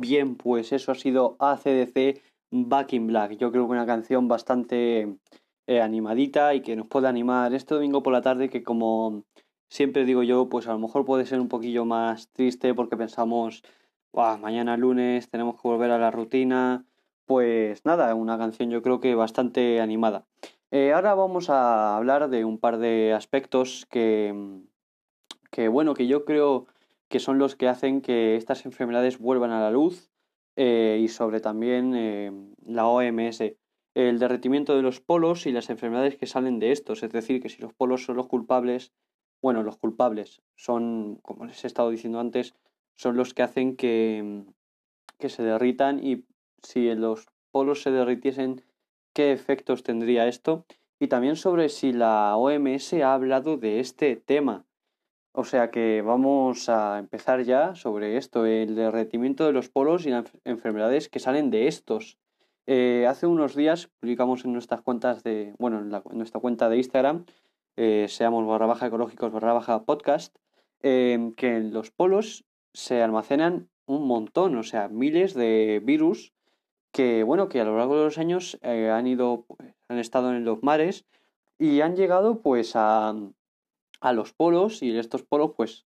Bien, 0.00 0.36
pues 0.36 0.72
eso 0.72 0.92
ha 0.92 0.94
sido 0.94 1.34
ACDC 1.40 2.22
Back 2.52 2.92
in 2.92 3.08
Black. 3.08 3.32
Yo 3.32 3.50
creo 3.50 3.66
que 3.66 3.72
una 3.72 3.84
canción 3.84 4.28
bastante 4.28 5.16
eh, 5.66 5.80
animadita 5.80 6.54
y 6.54 6.60
que 6.60 6.76
nos 6.76 6.86
puede 6.86 7.08
animar 7.08 7.52
este 7.52 7.74
domingo 7.74 8.00
por 8.00 8.12
la 8.12 8.22
tarde 8.22 8.48
que 8.48 8.62
como 8.62 9.24
siempre 9.68 10.04
digo 10.04 10.22
yo, 10.22 10.48
pues 10.48 10.68
a 10.68 10.72
lo 10.72 10.78
mejor 10.78 11.04
puede 11.04 11.26
ser 11.26 11.40
un 11.40 11.48
poquillo 11.48 11.84
más 11.84 12.30
triste 12.30 12.74
porque 12.74 12.96
pensamos, 12.96 13.64
mañana 14.12 14.76
lunes 14.76 15.30
tenemos 15.30 15.60
que 15.60 15.66
volver 15.66 15.90
a 15.90 15.98
la 15.98 16.12
rutina. 16.12 16.84
Pues 17.26 17.84
nada, 17.84 18.14
una 18.14 18.38
canción 18.38 18.70
yo 18.70 18.82
creo 18.82 19.00
que 19.00 19.16
bastante 19.16 19.80
animada. 19.80 20.26
Eh, 20.70 20.92
ahora 20.92 21.14
vamos 21.16 21.50
a 21.50 21.96
hablar 21.96 22.30
de 22.30 22.44
un 22.44 22.58
par 22.58 22.78
de 22.78 23.14
aspectos 23.14 23.84
que, 23.90 24.62
que, 25.50 25.66
bueno, 25.66 25.94
que 25.94 26.06
yo 26.06 26.24
creo 26.24 26.68
que 27.08 27.20
son 27.20 27.38
los 27.38 27.56
que 27.56 27.68
hacen 27.68 28.00
que 28.00 28.36
estas 28.36 28.64
enfermedades 28.66 29.18
vuelvan 29.18 29.50
a 29.50 29.60
la 29.60 29.70
luz 29.70 30.10
eh, 30.56 30.98
y 31.02 31.08
sobre 31.08 31.40
también 31.40 31.94
eh, 31.94 32.32
la 32.64 32.86
OMS, 32.86 33.42
el 33.94 34.18
derretimiento 34.18 34.76
de 34.76 34.82
los 34.82 35.00
polos 35.00 35.46
y 35.46 35.52
las 35.52 35.70
enfermedades 35.70 36.16
que 36.16 36.26
salen 36.26 36.58
de 36.58 36.72
estos. 36.72 37.02
Es 37.02 37.12
decir, 37.12 37.40
que 37.40 37.48
si 37.48 37.62
los 37.62 37.72
polos 37.72 38.04
son 38.04 38.16
los 38.16 38.26
culpables, 38.26 38.92
bueno, 39.40 39.62
los 39.62 39.76
culpables 39.76 40.42
son, 40.56 41.16
como 41.22 41.46
les 41.46 41.64
he 41.64 41.66
estado 41.66 41.90
diciendo 41.90 42.20
antes, 42.20 42.54
son 42.96 43.16
los 43.16 43.34
que 43.34 43.42
hacen 43.42 43.76
que, 43.76 44.44
que 45.18 45.28
se 45.28 45.42
derritan 45.42 46.04
y 46.04 46.24
si 46.62 46.92
los 46.94 47.28
polos 47.50 47.82
se 47.82 47.90
derritiesen, 47.90 48.62
¿qué 49.14 49.32
efectos 49.32 49.82
tendría 49.82 50.26
esto? 50.26 50.66
Y 51.00 51.08
también 51.08 51.36
sobre 51.36 51.68
si 51.68 51.92
la 51.92 52.36
OMS 52.36 52.92
ha 52.94 53.14
hablado 53.14 53.56
de 53.56 53.80
este 53.80 54.16
tema. 54.16 54.67
O 55.40 55.44
sea 55.44 55.70
que 55.70 56.02
vamos 56.02 56.68
a 56.68 56.98
empezar 56.98 57.44
ya 57.44 57.76
sobre 57.76 58.16
esto, 58.16 58.44
el 58.44 58.74
derretimiento 58.74 59.46
de 59.46 59.52
los 59.52 59.68
polos 59.68 60.04
y 60.04 60.10
las 60.10 60.24
enfermedades 60.44 61.08
que 61.08 61.20
salen 61.20 61.50
de 61.50 61.68
estos. 61.68 62.18
Eh, 62.66 63.06
hace 63.08 63.28
unos 63.28 63.54
días 63.54 63.88
publicamos 64.00 64.44
en 64.44 64.52
nuestras 64.52 64.80
cuentas 64.82 65.22
de, 65.22 65.54
bueno, 65.60 65.78
en, 65.78 66.18
nuestra 66.18 66.40
cuenta 66.40 66.68
de 66.68 66.78
Instagram, 66.78 67.24
eh, 67.76 68.06
seamos 68.08 68.48
barra 68.48 68.66
baja 68.66 68.88
ecológicos 68.88 69.30
barra 69.30 69.52
baja 69.52 69.84
podcast, 69.84 70.34
eh, 70.82 71.30
que 71.36 71.54
en 71.54 71.72
los 71.72 71.92
polos 71.92 72.44
se 72.74 73.00
almacenan 73.00 73.68
un 73.86 74.08
montón, 74.08 74.56
o 74.56 74.64
sea, 74.64 74.88
miles 74.88 75.34
de 75.34 75.80
virus 75.84 76.32
que, 76.90 77.22
bueno, 77.22 77.48
que 77.48 77.60
a 77.60 77.64
lo 77.64 77.78
largo 77.78 77.96
de 77.96 78.04
los 78.06 78.18
años 78.18 78.58
han 78.62 79.06
ido, 79.06 79.44
pues, 79.46 79.72
han 79.86 80.00
estado 80.00 80.34
en 80.34 80.44
los 80.44 80.64
mares 80.64 81.06
y 81.60 81.80
han 81.80 81.94
llegado 81.94 82.42
pues 82.42 82.72
a, 82.74 83.14
a 84.00 84.12
los 84.12 84.32
polos 84.32 84.82
y 84.82 84.96
estos 84.96 85.22
polos 85.22 85.52
pues 85.56 85.86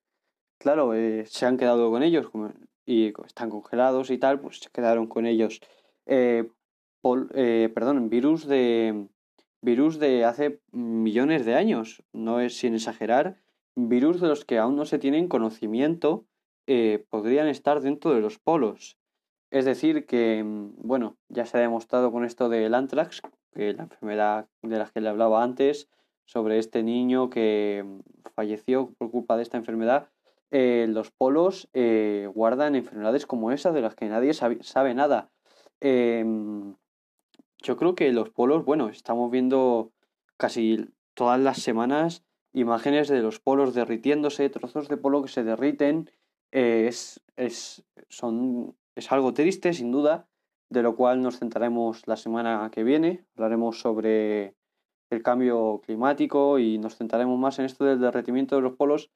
claro 0.59 0.95
eh, 0.95 1.25
se 1.27 1.47
han 1.47 1.57
quedado 1.57 1.91
con 1.91 2.03
ellos 2.03 2.31
y 2.85 3.13
están 3.27 3.51
congelados 3.51 4.11
y 4.11 4.19
tal 4.19 4.41
pues 4.41 4.59
se 4.59 4.71
quedaron 4.71 5.07
con 5.07 5.27
ellos 5.27 5.61
eh, 6.07 6.49
eh, 7.35 7.71
perdón 7.75 8.11
virus 8.11 8.47
de 8.47 9.09
virus 9.63 9.99
de 9.99 10.25
hace 10.25 10.61
millones 10.73 11.45
de 11.45 11.55
años 11.55 12.03
no 12.13 12.41
es 12.41 12.57
sin 12.57 12.75
exagerar 12.75 13.37
virus 13.77 14.21
de 14.21 14.29
los 14.29 14.45
que 14.45 14.59
aún 14.59 14.77
no 14.77 14.85
se 14.85 14.99
tienen 14.99 15.29
conocimiento 15.29 16.25
podrían 17.11 17.49
estar 17.49 17.81
dentro 17.81 18.15
de 18.15 18.21
los 18.21 18.39
polos. 18.39 18.97
Es 19.51 19.65
decir 19.65 20.07
que 20.07 20.45
bueno 20.45 21.17
ya 21.29 21.45
se 21.45 21.59
ha 21.59 21.61
demostrado 21.61 22.13
con 22.13 22.25
esto 22.25 22.49
del 22.49 22.75
anthrax 22.75 23.23
que 23.53 23.73
la 23.73 23.83
enfermedad 23.85 24.49
de 24.63 24.79
la 24.79 24.87
que 24.87 25.01
le 25.01 25.09
hablaba 25.09 25.43
antes 25.43 25.89
sobre 26.31 26.59
este 26.59 26.85
niño 26.85 27.29
que 27.29 27.85
falleció 28.37 28.93
por 28.99 29.11
culpa 29.11 29.37
de 29.37 29.43
esta 29.43 29.57
enfermedad, 29.57 30.11
eh, 30.53 30.87
los 30.89 31.11
polos 31.11 31.69
eh, 31.75 32.29
guardan 32.33 32.77
enfermedades 32.77 33.27
como 33.27 33.51
esa 33.51 33.73
de 33.73 33.81
las 33.81 33.97
que 33.97 34.09
nadie 34.09 34.33
sabe, 34.33 34.95
nada. 34.95 35.33
Em, 35.81 36.77
yo 37.59 37.77
creo 37.77 37.97
que 37.97 38.13
los 38.13 38.31
polos, 38.31 38.65
bueno, 38.65 38.91
estamos 38.91 39.29
viendo 39.33 39.91
casi 40.37 40.89
todas 41.15 41.41
las 41.41 41.59
semanas 41.59 42.23
imágenes 42.53 43.09
de 43.09 43.23
los 43.23 43.41
polos 43.41 43.75
derritiéndose, 43.75 44.49
trozos 44.51 44.87
de 44.87 44.99
polo 44.99 45.23
que 45.23 45.29
se 45.31 45.43
derriten. 45.43 46.13
Eh, 46.53 46.87
es, 46.89 47.21
es, 47.35 47.85
son, 48.09 48.77
es 48.95 49.11
algo 49.11 49.35
triste, 49.35 49.73
sin 49.73 49.91
duda, 49.91 50.29
de 50.69 50.83
lo 50.83 50.95
cual 50.95 51.23
nos 51.23 51.41
centraremos 51.41 52.07
la 52.07 52.17
semana 52.17 52.71
que 52.73 52.85
viene. 52.85 53.25
Hablaremos 53.35 53.81
sobre 53.81 54.55
el 55.11 55.23
cambio 55.23 55.81
climático 55.85 56.59
y 56.59 56.79
nos 56.79 56.97
centraremos 56.97 57.39
más 57.39 57.59
en 57.59 57.65
esto 57.65 57.85
del 57.85 58.01
derretimiento 58.01 58.57
de 58.57 58.63
los 58.63 58.75
polos, 58.75 59.11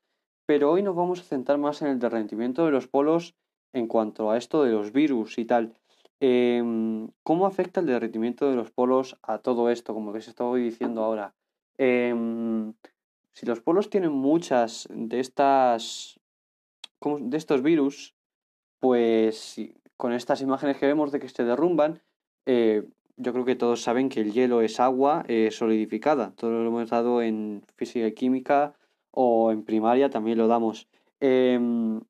pero 0.47 0.71
hoy 0.71 0.83
nos 0.83 0.95
vamos 0.97 1.21
a 1.21 1.25
centrar 1.25 1.59
más 1.59 1.83
en 1.83 1.89
el 1.89 1.99
derretimiento 1.99 2.65
de 2.65 2.73
los 2.73 2.89
polos 2.89 3.35
en 3.73 3.87
cuanto 3.87 4.31
a 4.31 4.37
esto 4.37 4.65
de 4.65 4.73
los 4.73 4.93
virus 4.93 5.39
y 5.39 5.45
tal. 5.45 5.75
Em, 6.21 7.09
¿Cómo 7.23 7.47
afecta 7.47 7.81
el 7.81 7.87
derretimiento 7.87 8.49
de 8.49 8.57
los 8.57 8.71
polos 8.71 9.17
a 9.23 9.39
todo 9.39 9.71
esto, 9.71 9.95
como 9.95 10.13
que 10.13 10.21
se 10.21 10.31
estoy 10.31 10.63
diciendo 10.63 11.03
ahora? 11.03 11.35
Em, 11.79 12.75
si 13.33 13.47
los 13.47 13.61
polos 13.61 13.91
tienen 13.91 14.13
muchas 14.13 14.89
de 14.91 15.21
estas 15.21 16.21
de 17.05 17.37
estos 17.37 17.63
virus, 17.63 18.15
pues 18.81 19.61
con 19.99 20.15
estas 20.15 20.41
imágenes 20.41 20.79
que 20.79 20.87
vemos 20.87 21.13
de 21.13 21.21
que 21.21 21.29
se 21.29 21.45
derrumban, 21.45 22.01
eh, 22.47 22.89
yo 23.17 23.33
creo 23.33 23.45
que 23.45 23.55
todos 23.55 23.83
saben 23.83 24.09
que 24.09 24.21
el 24.21 24.33
hielo 24.33 24.61
es 24.61 24.81
agua 24.81 25.25
eh, 25.29 25.51
solidificada. 25.51 26.33
Todo 26.37 26.51
lo 26.51 26.69
hemos 26.69 26.91
dado 26.91 27.23
en 27.23 27.63
física 27.77 28.07
y 28.07 28.13
química 28.13 28.75
o 29.11 29.53
en 29.53 29.65
primaria 29.65 30.11
también 30.11 30.39
lo 30.39 30.49
damos. 30.49 30.89
Em, 31.21 32.01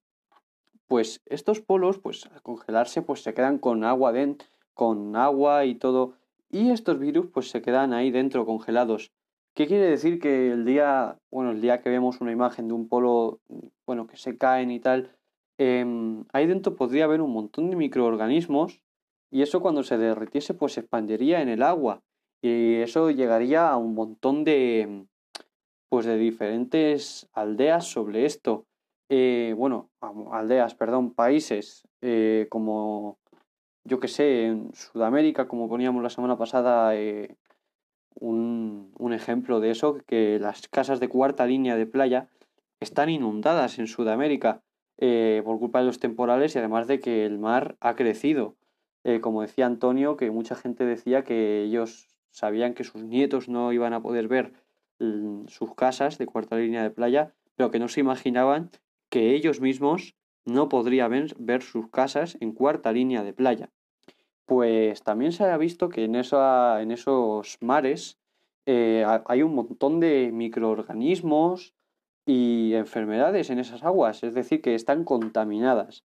pues 0.87 1.23
estos 1.27 1.61
polos, 1.61 1.99
pues 1.99 2.27
al 2.27 2.43
congelarse, 2.43 3.03
pues 3.03 3.23
se 3.23 3.35
quedan 3.35 3.59
con 3.59 3.85
agua 3.85 4.12
dentro, 4.12 4.49
con 4.73 5.17
agua 5.17 5.67
y 5.67 5.75
todo. 5.75 6.14
Y 6.51 6.71
estos 6.71 6.99
virus, 6.99 7.27
pues 7.33 7.51
se 7.51 7.62
quedan 7.62 7.93
ahí 7.93 8.11
dentro 8.11 8.47
congelados. 8.47 9.12
¿Qué 9.55 9.67
quiere 9.67 9.87
decir 9.87 10.19
que 10.19 10.51
el 10.53 10.64
día, 10.64 11.19
bueno, 11.31 11.53
el 11.53 11.61
día 11.61 11.81
que 11.81 11.90
vemos 11.90 12.21
una 12.21 12.33
imagen 12.33 12.69
de 12.69 12.75
un 12.75 12.88
polo, 12.88 13.40
bueno, 13.87 14.07
que 14.07 14.17
se 14.17 14.37
caen 14.37 14.71
y 14.71 14.81
tal, 14.81 15.17
em, 15.59 16.25
ahí 16.33 16.47
dentro 16.47 16.75
podría 16.75 17.05
haber 17.05 17.21
un 17.21 17.33
montón 17.33 17.71
de 17.71 17.77
microorganismos 17.77 18.84
y 19.35 19.42
eso 19.42 19.61
cuando 19.61 19.83
se 19.83 19.99
derritiese 19.99 20.55
pues 20.55 20.75
se 20.75 20.81
expandiría 20.81 21.42
en 21.42 21.49
el 21.49 21.64
agua 21.64 22.03
y 22.40 22.77
eso 22.77 23.11
llegaría 23.11 23.68
a 23.68 23.77
un 23.77 23.92
montón 23.97 24.44
de 24.44 25.07
pues 25.88 26.07
de 26.07 26.16
diferentes 26.16 27.29
aldeas 27.33 27.85
sobre 27.85 28.27
esto. 28.27 28.64
Eh, 29.09 29.53
bueno 29.59 29.90
aldeas 30.31 30.77
perdón 30.77 31.14
países 31.14 31.83
eh, 32.01 32.47
como 32.49 33.18
yo 33.83 33.99
que 33.99 34.07
sé 34.07 34.47
en 34.47 34.73
Sudamérica 34.73 35.49
como 35.49 35.68
poníamos 35.68 36.05
la 36.05 36.11
semana 36.11 36.38
pasada 36.38 36.94
eh, 36.94 37.35
un, 38.14 38.92
un 38.97 39.12
ejemplo 39.12 39.59
de 39.59 39.73
eso 39.73 39.99
que 40.07 40.38
las 40.38 40.68
casas 40.68 41.01
de 41.01 41.09
cuarta 41.09 41.44
línea 41.44 41.77
de 41.77 41.87
playa 41.87 42.29
están 42.79 43.09
inundadas 43.09 43.81
en 43.81 43.88
Sudamérica 43.88 44.62
por 44.97 45.59
culpa 45.59 45.81
de 45.81 45.87
los 45.87 45.99
temporales 45.99 46.55
y 46.55 46.59
además 46.61 46.87
de 46.87 47.01
que 47.01 47.27
el 47.27 47.40
mar 47.40 47.77
ha 47.81 47.97
crecido 47.97 48.55
eh, 49.05 49.21
como 49.21 49.43
decía 49.43 49.67
Antonio, 49.67 50.17
que 50.17 50.31
mucha 50.31 50.55
gente 50.55 50.85
decía 50.85 51.25
que 51.25 51.62
ellos 51.62 52.09
sabían 52.31 52.75
que 52.75 52.85
sus 52.85 53.05
nietos 53.05 53.49
no 53.49 53.73
iban 53.73 53.93
a 53.93 54.03
poder 54.03 54.29
ver 54.29 54.55
mm, 54.99 55.47
sus 55.47 55.75
casas 55.75 56.19
de 56.19 56.27
cuarta 56.27 56.57
línea 56.57 56.83
de 56.83 56.90
playa, 56.90 57.35
pero 57.55 57.71
que 57.71 57.79
no 57.79 57.88
se 57.88 58.01
imaginaban 58.01 58.71
que 59.11 59.35
ellos 59.35 59.61
mismos 59.61 60.17
no 60.45 60.69
podrían 60.69 61.29
ver, 61.38 61.62
sus 61.62 61.88
casas 61.88 62.37
en 62.40 62.53
cuarta 62.53 62.93
línea 62.93 63.23
de 63.23 63.33
playa. 63.33 63.71
Pues 64.47 65.03
también 65.03 65.33
se 65.33 65.45
ha 65.45 65.57
visto 65.57 65.88
que 65.88 66.05
en, 66.05 66.17
esos 66.17 67.59
mares 67.61 68.19
eh, 68.67 69.07
hay 69.27 69.43
un 69.43 69.55
montón 69.55 70.01
de 70.01 70.31
microorganismos 70.33 71.75
y 72.27 72.75
enfermedades 72.75 73.51
en 73.51 73.59
esas 73.59 73.83
aguas, 73.85 74.23
es 74.23 74.35
decir, 74.35 74.61
que 74.61 74.75
están 74.75 75.05
contaminadas. 75.05 76.05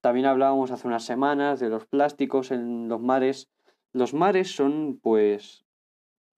También 0.00 0.26
hablábamos 0.26 0.70
hace 0.70 0.86
unas 0.86 1.04
semanas 1.04 1.60
de 1.60 1.68
los 1.68 1.86
plásticos 1.86 2.50
en 2.50 2.88
los 2.88 3.00
mares. 3.00 3.48
Los 3.92 4.14
mares 4.14 4.54
son, 4.54 4.98
pues, 5.02 5.64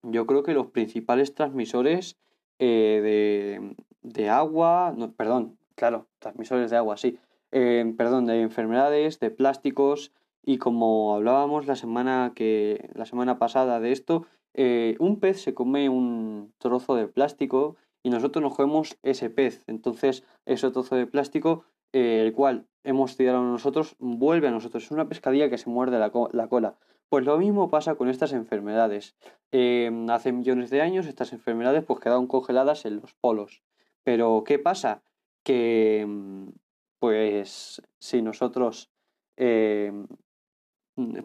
yo 0.02 0.26
creo 0.26 0.42
que 0.42 0.54
los 0.54 0.68
principales 0.68 1.34
transmisores 1.34 2.18
eh, 2.58 3.00
de, 3.02 3.76
de, 4.02 4.28
agua, 4.28 4.94
no, 4.96 5.12
perdón, 5.12 5.58
claro, 5.74 6.06
transmisores 6.18 6.70
de 6.70 6.76
agua, 6.76 6.96
sí, 6.96 7.18
eh, 7.52 7.94
perdón, 7.96 8.26
de 8.26 8.42
enfermedades, 8.42 9.18
de 9.18 9.30
plásticos 9.30 10.12
y 10.42 10.58
como 10.58 11.14
hablábamos 11.14 11.66
la 11.66 11.76
semana 11.76 12.32
que 12.34 12.90
la 12.94 13.06
semana 13.06 13.38
pasada 13.38 13.80
de 13.80 13.92
esto, 13.92 14.26
eh, 14.54 14.96
un 14.98 15.20
pez 15.20 15.42
se 15.42 15.54
come 15.54 15.88
un 15.88 16.52
trozo 16.58 16.94
de 16.94 17.08
plástico 17.08 17.76
y 18.02 18.10
nosotros 18.10 18.42
nos 18.42 18.54
comemos 18.54 18.98
ese 19.02 19.30
pez. 19.30 19.62
Entonces, 19.66 20.24
ese 20.46 20.70
trozo 20.70 20.96
de 20.96 21.06
plástico 21.06 21.64
eh, 21.92 22.22
el 22.24 22.32
cual 22.32 22.66
hemos 22.84 23.16
tirado 23.16 23.42
nosotros, 23.42 23.96
vuelve 23.98 24.48
a 24.48 24.50
nosotros. 24.50 24.84
Es 24.84 24.90
una 24.90 25.08
pescadilla 25.08 25.50
que 25.50 25.58
se 25.58 25.70
muerde 25.70 25.98
la, 25.98 26.10
cola. 26.10 26.78
Pues 27.08 27.24
lo 27.24 27.38
mismo 27.38 27.70
pasa 27.70 27.94
con 27.94 28.08
estas 28.08 28.32
enfermedades. 28.32 29.16
Em, 29.52 30.08
hace 30.10 30.32
millones 30.32 30.70
de 30.70 30.80
años 30.80 31.06
estas 31.06 31.32
enfermedades 31.32 31.84
pues 31.84 32.00
quedaron 32.00 32.26
congeladas 32.26 32.84
en 32.84 32.96
los 33.00 33.14
polos. 33.14 33.62
Pero 34.04 34.44
¿qué 34.46 34.58
pasa? 34.58 35.02
Que 35.42 36.00
em, 36.00 36.52
pues 36.98 37.82
si 37.98 38.22
nosotros 38.22 38.90
eh, 39.36 39.92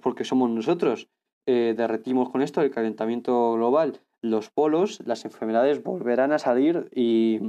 porque 0.02 0.24
somos 0.24 0.50
nosotros. 0.50 1.10
Eh, 1.48 1.76
derretimos 1.78 2.32
con 2.32 2.42
esto 2.42 2.62
el 2.62 2.72
calentamiento 2.72 3.54
global 3.54 4.02
los 4.30 4.50
polos, 4.50 5.02
las 5.06 5.24
enfermedades 5.26 5.84
volverán 5.84 6.32
a 6.32 6.40
salir 6.40 6.90
y, 6.94 7.40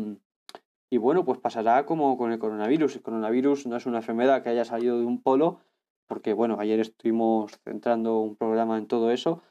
y 0.90 0.99
bueno, 0.99 1.25
pues 1.25 1.38
pasará 1.38 1.85
como 1.85 2.16
con 2.16 2.33
el 2.33 2.38
coronavirus. 2.38 2.96
El 2.96 3.03
coronavirus 3.03 3.66
no 3.66 3.77
es 3.77 3.87
una 3.87 3.99
enfermedad 3.99 4.42
que 4.42 4.51
haya 4.51 4.64
salido 4.64 4.99
de 4.99 5.07
un 5.07 5.20
polo, 5.20 5.61
porque 6.07 6.33
bueno, 6.33 6.57
ayer 6.61 6.79
estuvimos 6.81 7.59
centrando 7.64 8.20
un 8.20 8.37
programa 8.37 8.79
en 8.79 8.87
todo 8.87 9.11
eso, 9.11 9.42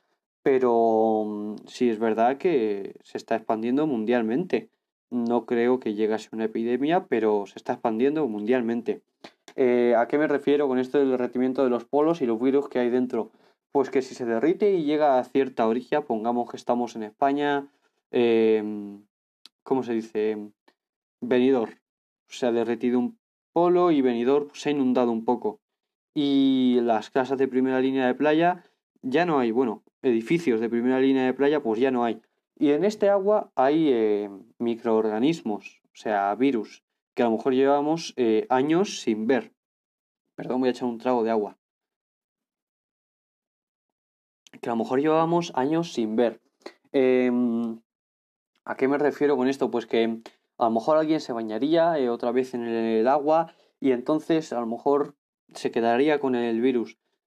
pero 0.44 1.56
sí 1.66 1.90
es 1.90 2.00
verdad 2.00 2.38
que 2.38 2.96
se 3.04 3.18
está 3.18 3.36
expandiendo 3.36 3.88
mundialmente. 3.88 4.70
No 5.12 5.46
creo 5.46 5.80
que 5.80 5.94
llegase 5.94 6.30
una 6.32 6.46
epidemia, 6.46 7.06
pero 7.08 7.46
se 7.48 7.60
está 7.60 7.74
expandiendo 7.74 8.28
mundialmente. 8.28 9.02
Eh, 9.56 9.96
¿A 9.98 10.08
qué 10.08 10.18
me 10.18 10.28
refiero 10.28 10.68
con 10.68 10.80
esto 10.80 10.98
del 11.00 11.12
derretimiento 11.12 11.64
de 11.64 11.70
los 11.70 11.86
polos 11.86 12.22
y 12.22 12.26
los 12.26 12.40
virus 12.40 12.70
que 12.70 12.80
hay 12.80 12.90
dentro? 12.90 13.32
Pues 13.72 13.90
que 13.90 14.02
si 14.02 14.16
se 14.16 14.26
derrite 14.26 14.72
y 14.72 14.86
llega 14.86 15.20
a 15.20 15.24
cierta 15.24 15.68
orilla, 15.68 16.02
pongamos 16.06 16.50
que 16.50 16.58
estamos 16.58 16.96
en 16.96 17.04
España, 17.04 17.68
eh, 18.12 18.64
¿cómo 19.64 19.84
se 19.84 19.94
dice? 19.94 20.38
Venidor. 21.28 21.82
Se 22.28 22.46
ha 22.46 22.52
derretido 22.52 23.00
un 23.00 23.20
polo 23.54 23.92
y 23.92 24.02
Venidor 24.02 24.50
se 24.54 24.70
ha 24.70 24.72
inundado 24.72 25.12
un 25.12 25.26
poco. 25.26 25.62
Y 26.14 26.80
las 26.82 27.10
casas 27.10 27.38
de 27.38 27.48
primera 27.48 27.80
línea 27.82 28.08
de 28.08 28.16
playa 28.16 28.64
ya 29.02 29.26
no 29.26 29.40
hay, 29.40 29.52
bueno, 29.52 29.84
edificios 30.02 30.60
de 30.60 30.70
primera 30.70 31.00
línea 31.00 31.26
de 31.26 31.34
playa 31.34 31.62
pues 31.62 31.80
ya 31.80 31.92
no 31.92 32.04
hay. 32.04 32.22
Y 32.58 32.72
en 32.72 32.86
este 32.86 33.10
agua 33.10 33.52
hay 33.56 33.90
eh, 33.90 34.30
microorganismos, 34.60 35.82
o 35.86 35.96
sea, 35.96 36.34
virus, 36.36 36.84
que 37.14 37.24
a 37.24 37.26
lo 37.26 37.32
mejor 37.32 37.54
llevamos 37.54 38.14
eh, 38.16 38.46
años 38.50 39.02
sin 39.02 39.28
ver. 39.28 39.54
Perdón, 40.36 40.62
voy 40.62 40.70
a 40.70 40.72
echar 40.72 40.88
un 40.88 40.98
trago 40.98 41.24
de 41.24 41.32
agua. 41.32 41.58
Que 44.62 44.70
a 44.70 44.74
lo 44.74 44.78
mejor 44.78 45.02
llevábamos 45.02 45.52
años 45.56 45.94
sin 45.94 46.16
ver. 46.16 46.42
Em, 46.92 47.82
¿A 48.64 48.76
qué 48.76 48.88
me 48.88 48.98
refiero 48.98 49.36
con 49.38 49.48
esto? 49.48 49.70
Pues 49.70 49.86
que 49.86 50.22
a 50.58 50.66
lo 50.66 50.72
mejor 50.72 50.98
alguien 50.98 51.20
se 51.20 51.34
bañaría 51.34 51.98
eh, 52.00 52.10
otra 52.10 52.32
vez 52.32 52.54
en 52.54 52.64
el 52.64 53.08
agua 53.08 53.54
y 53.80 53.92
entonces 53.92 54.54
a 54.54 54.60
lo 54.60 54.68
mejor 54.68 55.16
se 55.54 55.72
quedaría 55.72 56.20
con 56.20 56.36
el 56.36 56.62
virus. 56.62 56.98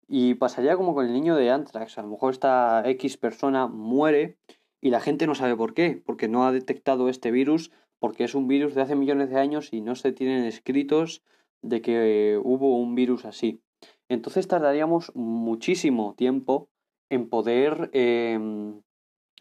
Y 0.09 0.35
pasaría 0.35 0.77
como 0.77 0.95
con 0.95 1.07
el 1.07 1.13
niño 1.13 1.35
de 1.35 1.51
Anthrax. 1.51 1.99
A 1.99 2.03
lo 2.03 2.09
mejor 2.09 2.33
esta 2.33 2.83
X 2.89 3.17
persona 3.17 3.67
muere 3.67 4.39
y 4.81 4.91
la 4.91 5.01
gente 5.01 5.27
no 5.27 5.35
sabe 5.35 5.57
por 5.57 5.75
qué, 5.75 6.01
porque 6.05 6.29
no 6.29 6.47
ha 6.47 6.53
detectado 6.53 7.09
este 7.09 7.31
virus, 7.31 7.73
porque 7.99 8.25
es 8.25 8.35
un 8.35 8.47
virus 8.47 8.75
de 8.75 8.83
hace 8.83 8.95
millones 8.95 9.31
de 9.31 9.41
años 9.41 9.73
y 9.73 9.81
no 9.81 9.97
se 9.97 10.13
tienen 10.13 10.45
escritos 10.45 11.23
de 11.63 11.81
que 11.81 12.41
hubo 12.43 12.79
un 12.79 12.95
virus 12.95 13.25
así. 13.25 13.63
Entonces 14.09 14.47
tardaríamos 14.47 15.11
muchísimo 15.15 16.15
tiempo 16.15 16.69
en 17.11 17.29
poder 17.29 17.91
em, 17.93 18.81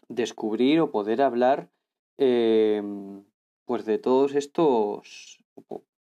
descubrir 0.08 0.80
o 0.80 0.90
poder 0.90 1.22
hablar 1.22 1.70
em, 2.18 3.24
pues 3.66 3.84
de 3.84 3.98
todos 3.98 4.34
estos 4.34 5.44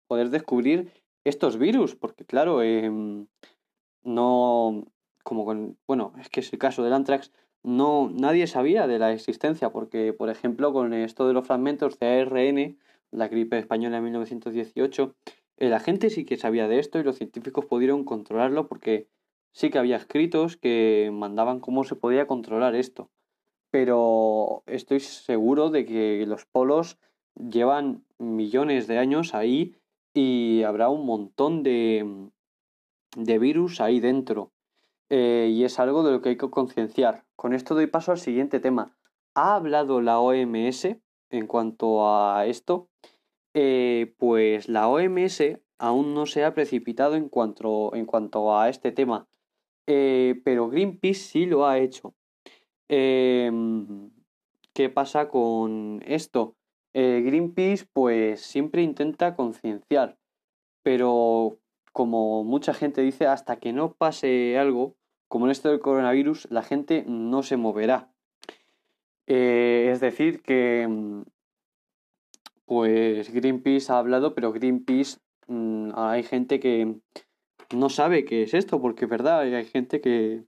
poder 0.07 0.29
descubrir 0.29 0.91
estos 1.23 1.57
virus 1.57 1.95
porque 1.95 2.25
claro 2.25 2.61
em, 2.61 3.27
no 4.03 4.85
como 5.23 5.45
con 5.45 5.77
bueno 5.87 6.13
es 6.19 6.29
que 6.29 6.41
es 6.41 6.51
el 6.51 6.59
caso 6.59 6.83
del 6.83 6.93
anthrax 6.93 7.31
no 7.63 8.09
nadie 8.13 8.47
sabía 8.47 8.87
de 8.87 8.99
la 8.99 9.13
existencia 9.13 9.71
porque 9.71 10.11
por 10.11 10.29
ejemplo 10.29 10.73
con 10.73 10.93
esto 10.93 11.27
de 11.27 11.33
los 11.33 11.47
fragmentos 11.47 11.97
de 11.99 12.07
ARN 12.07 12.77
la 13.11 13.27
gripe 13.29 13.57
española 13.57 13.97
en 13.97 14.03
1918 14.03 15.15
la 15.69 15.79
gente 15.79 16.09
sí 16.09 16.25
que 16.25 16.37
sabía 16.37 16.67
de 16.67 16.79
esto 16.79 16.99
y 16.99 17.03
los 17.03 17.17
científicos 17.17 17.65
pudieron 17.65 18.03
controlarlo 18.03 18.67
porque 18.67 19.07
sí 19.51 19.69
que 19.69 19.77
había 19.77 19.97
escritos 19.97 20.57
que 20.57 21.09
mandaban 21.13 21.59
cómo 21.59 21.83
se 21.83 21.95
podía 21.95 22.27
controlar 22.27 22.75
esto. 22.75 23.09
Pero 23.69 24.63
estoy 24.65 24.99
seguro 24.99 25.69
de 25.69 25.85
que 25.85 26.25
los 26.27 26.45
polos 26.45 26.97
llevan 27.35 28.05
millones 28.17 28.87
de 28.87 28.97
años 28.97 29.33
ahí 29.33 29.75
y 30.13 30.63
habrá 30.63 30.89
un 30.89 31.05
montón 31.05 31.63
de 31.63 32.31
de 33.15 33.39
virus 33.39 33.81
ahí 33.81 33.99
dentro. 33.99 34.51
Eh, 35.09 35.49
y 35.51 35.63
es 35.63 35.79
algo 35.79 36.03
de 36.03 36.11
lo 36.11 36.21
que 36.21 36.29
hay 36.29 36.37
que 36.37 36.49
concienciar. 36.49 37.25
Con 37.35 37.53
esto 37.53 37.75
doy 37.75 37.87
paso 37.87 38.11
al 38.11 38.19
siguiente 38.19 38.59
tema. 38.59 38.97
¿Ha 39.35 39.55
hablado 39.55 40.01
la 40.01 40.19
OMS 40.19 40.97
en 41.29 41.47
cuanto 41.47 42.07
a 42.07 42.45
esto? 42.45 42.89
Eh, 43.53 44.13
pues 44.17 44.69
la 44.69 44.87
OMS 44.87 45.59
aún 45.77 46.13
no 46.13 46.25
se 46.25 46.45
ha 46.45 46.53
precipitado 46.53 47.15
en 47.15 47.27
cuanto, 47.27 47.93
en 47.95 48.05
cuanto 48.05 48.57
a 48.57 48.69
este 48.69 48.91
tema. 48.91 49.27
Eh, 49.87 50.41
pero 50.45 50.69
Greenpeace 50.69 51.19
sí 51.19 51.45
lo 51.45 51.65
ha 51.67 51.79
hecho. 51.79 52.13
Em, 52.87 54.11
¿Qué 54.73 54.89
pasa 54.89 55.27
con 55.27 56.01
esto? 56.05 56.55
Greenpeace 56.93 57.85
pues 57.93 58.41
siempre 58.41 58.81
intenta 58.81 59.35
concienciar, 59.35 60.17
pero 60.83 61.57
como 61.91 62.43
mucha 62.43 62.73
gente 62.73 63.01
dice, 63.01 63.27
hasta 63.27 63.57
que 63.57 63.73
no 63.73 63.93
pase 63.93 64.57
algo, 64.57 64.95
como 65.27 65.45
en 65.45 65.51
esto 65.51 65.69
del 65.69 65.79
coronavirus, 65.79 66.47
la 66.49 66.63
gente 66.63 67.05
no 67.07 67.43
se 67.43 67.57
moverá. 67.57 68.11
Eh, 69.27 69.89
es 69.91 69.99
decir, 69.99 70.41
que 70.41 70.87
mm, 70.89 71.23
pues 72.65 73.31
Greenpeace 73.33 73.91
ha 73.91 73.97
hablado, 73.97 74.33
pero 74.33 74.51
Greenpeace 74.51 75.19
mm, 75.47 75.91
hay 75.95 76.23
gente 76.23 76.59
que 76.59 76.95
no 77.73 77.89
sabe 77.89 78.25
qué 78.25 78.43
es 78.43 78.53
esto, 78.53 78.81
porque 78.81 79.05
es 79.05 79.11
verdad, 79.11 79.41
hay 79.41 79.65
gente 79.65 80.01
que 80.01 80.43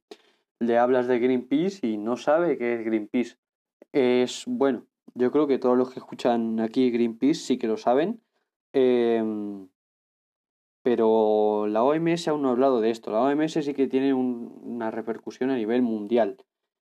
le 0.59 0.77
hablas 0.77 1.07
de 1.07 1.19
Greenpeace 1.19 1.87
y 1.87 1.97
no 1.97 2.17
sabe 2.17 2.57
qué 2.57 2.75
es 2.75 2.85
Greenpeace. 2.85 3.37
Es 3.91 4.43
bueno, 4.47 4.85
yo 5.15 5.31
creo 5.31 5.47
que 5.47 5.59
todos 5.59 5.77
los 5.77 5.91
que 5.91 5.99
escuchan 5.99 6.59
aquí 6.59 6.91
Greenpeace 6.91 7.35
sí 7.35 7.57
que 7.57 7.67
lo 7.67 7.77
saben. 7.77 8.21
Em, 8.73 9.67
pero 10.83 11.67
la 11.67 11.83
OMS 11.83 12.27
aún 12.27 12.41
no 12.41 12.49
ha 12.49 12.51
hablado 12.51 12.81
de 12.81 12.89
esto. 12.89 13.11
La 13.11 13.21
OMS 13.21 13.63
sí 13.63 13.73
que 13.73 13.87
tiene 13.87 14.13
una 14.13 14.91
repercusión 14.91 15.49
a 15.49 15.55
nivel 15.55 15.81
mundial. 15.81 16.37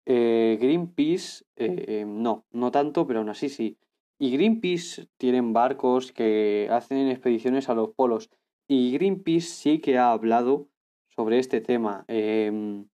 Eh, 0.06 0.58
Greenpeace, 0.60 1.44
eh, 1.56 2.04
no, 2.06 2.46
no 2.50 2.70
tanto, 2.70 3.06
pero 3.06 3.20
aún 3.20 3.28
así 3.28 3.48
sí. 3.48 3.78
Y 4.18 4.32
Greenpeace 4.32 5.08
tienen 5.16 5.52
barcos 5.52 6.12
que 6.12 6.68
hacen 6.70 7.08
expediciones 7.08 7.68
a 7.68 7.74
los 7.74 7.90
polos. 7.90 8.30
Y 8.66 8.92
Greenpeace 8.92 9.46
sí 9.46 9.78
que 9.80 9.96
ha 9.96 10.12
hablado 10.12 10.68
sobre 11.08 11.38
este 11.38 11.60
tema. 11.60 12.04
Em, 12.08 12.88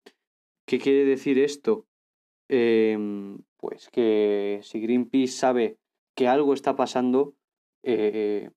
¿Qué 0.66 0.78
quiere 0.78 1.04
decir 1.04 1.38
esto? 1.38 1.86
Em, 2.48 3.38
pues 3.64 3.88
que 3.88 4.60
si 4.62 4.78
Greenpeace 4.78 5.32
sabe 5.32 5.78
que 6.14 6.28
algo 6.28 6.52
está 6.52 6.76
pasando, 6.76 7.32
eh, 7.82 8.50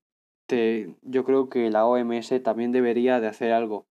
yo 1.01 1.23
creo 1.23 1.47
que 1.47 1.69
la 1.69 1.85
OMS 1.85 2.43
también 2.43 2.73
debería 2.73 3.21
de 3.21 3.27
hacer 3.27 3.53
algo. 3.53 3.87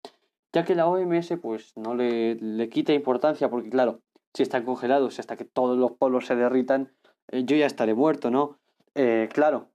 Ya 0.53 0.65
que 0.65 0.77
la 0.77 0.87
OMS 0.87 1.37
pues 1.43 1.77
no 1.77 1.97
le, 1.97 2.37
le 2.37 2.69
quita 2.69 2.93
importancia 2.93 3.51
porque 3.51 3.71
claro, 3.71 4.03
si 4.35 4.45
están 4.45 4.65
congelados 4.65 5.19
hasta 5.19 5.37
que 5.37 5.45
todos 5.45 5.77
los 5.77 5.91
polos 5.93 6.27
se 6.27 6.37
derritan, 6.37 6.93
eh, 7.33 7.43
yo 7.45 7.57
ya 7.57 7.67
estaré 7.67 7.95
muerto, 7.95 8.31
¿no? 8.31 8.61
Eh, 8.95 9.29
claro. 9.33 9.69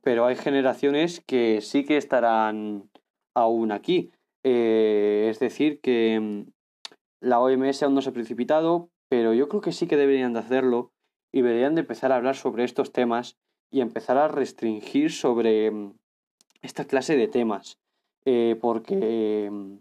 Pero 0.00 0.24
hay 0.24 0.36
generaciones 0.36 1.20
que 1.20 1.60
sí 1.60 1.84
que 1.84 1.98
estarán 1.98 2.88
aún 3.34 3.72
aquí. 3.72 4.10
Es 4.42 5.38
decir, 5.38 5.80
que 5.82 6.18
mm, 6.18 6.44
la 7.20 7.40
OMS 7.40 7.82
aún 7.82 7.94
no 7.94 8.00
se 8.00 8.08
ha 8.08 8.12
precipitado, 8.14 8.90
pero 9.16 9.32
yo 9.32 9.48
creo 9.48 9.60
que 9.60 9.70
sí 9.70 9.86
que 9.86 9.96
deberían 9.96 10.32
de 10.32 10.40
hacerlo 10.40 10.90
y 11.30 11.42
deberían 11.42 11.76
de 11.76 11.82
empezar 11.82 12.10
a 12.10 12.16
hablar 12.16 12.34
sobre 12.34 12.64
estos 12.64 12.90
temas 12.90 13.38
y 13.70 13.80
empezar 13.80 14.16
a 14.16 14.26
restringir 14.26 15.12
sobre 15.12 15.70
mm, 15.70 15.94
esta 16.62 16.84
clase 16.84 17.16
de 17.16 17.28
temas. 17.28 17.78
Eh, 18.24 18.58
porque 18.60 19.48
mm, 19.52 19.76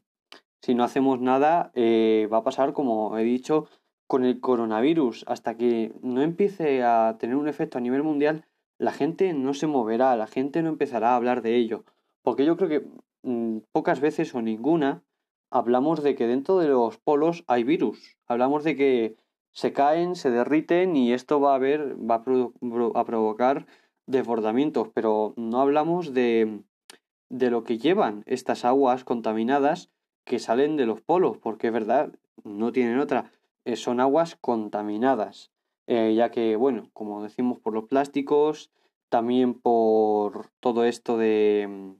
si 0.62 0.76
no 0.76 0.84
hacemos 0.84 1.20
nada, 1.20 1.72
eh, 1.74 2.30
va 2.32 2.38
a 2.38 2.44
pasar, 2.44 2.74
como 2.74 3.18
he 3.18 3.24
dicho, 3.24 3.68
con 4.06 4.24
el 4.24 4.40
coronavirus. 4.40 5.26
Hasta 5.28 5.58
que 5.58 5.92
no 6.04 6.22
empiece 6.22 6.84
a 6.84 7.18
tener 7.18 7.36
un 7.36 7.48
efecto 7.48 7.80
a 7.80 7.82
nivel 7.82 8.04
mundial, 8.04 8.46
la 8.78 8.92
gente 8.92 9.34
no 9.34 9.56
se 9.56 9.66
moverá, 9.66 10.16
la 10.16 10.28
gente 10.28 10.62
no 10.62 10.70
empezará 10.70 11.14
a 11.14 11.16
hablar 11.16 11.42
de 11.42 11.56
ello. 11.56 11.86
Porque 12.22 12.46
yo 12.46 12.56
creo 12.56 12.70
que 12.70 12.86
mm, 13.24 13.62
pocas 13.72 14.00
veces 14.00 14.36
o 14.36 14.44
ninguna 14.44 15.02
hablamos 15.50 16.04
de 16.04 16.14
que 16.14 16.28
dentro 16.28 16.60
de 16.60 16.68
los 16.68 17.00
polos 17.00 17.44
hay 17.48 17.64
virus. 17.64 18.16
Hablamos 18.28 18.64
de 18.64 18.76
que 18.76 19.23
se 19.54 19.72
caen, 19.72 20.16
se 20.16 20.32
derriten 20.32 20.96
y 20.96 21.14
esto 21.14 21.40
va 21.40 21.56
a, 21.56 21.60
ver, 21.60 21.96
va 21.98 22.16
a 22.16 23.06
provocar 23.06 23.68
desbordamientos, 24.08 24.90
pero 24.94 25.34
no 25.38 25.62
hablamos 25.62 26.14
de, 26.14 26.64
de 27.30 27.50
lo 27.52 27.64
que 27.64 27.78
llevan 27.78 28.24
estas 28.26 28.66
aguas 28.66 29.04
contaminadas 29.04 29.92
que 30.26 30.40
salen 30.40 30.76
de 30.76 30.86
los 30.86 31.02
polos, 31.02 31.38
porque 31.38 31.68
es 31.68 31.74
verdad, 31.74 32.14
no 32.44 32.72
tienen 32.72 33.00
otra, 33.00 33.32
eh, 33.66 33.76
son 33.76 34.00
aguas 34.00 34.36
contaminadas, 34.36 35.52
eh, 35.88 36.14
ya 36.16 36.32
que, 36.32 36.56
bueno, 36.56 36.90
como 36.94 37.24
decimos, 37.24 37.60
por 37.60 37.74
los 37.74 37.86
plásticos, 37.86 38.72
también 39.10 39.54
por 39.54 40.50
todo 40.60 40.86
esto 40.86 41.18
de, 41.18 41.94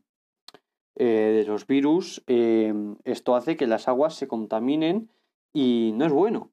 de 0.96 1.44
los 1.46 1.68
virus, 1.68 2.24
esto 2.26 3.36
hace 3.36 3.56
que 3.56 3.68
las 3.68 3.88
aguas 3.88 4.16
se 4.16 4.28
contaminen 4.28 5.12
y 5.54 5.92
no 5.94 6.06
es 6.06 6.12
bueno. 6.12 6.53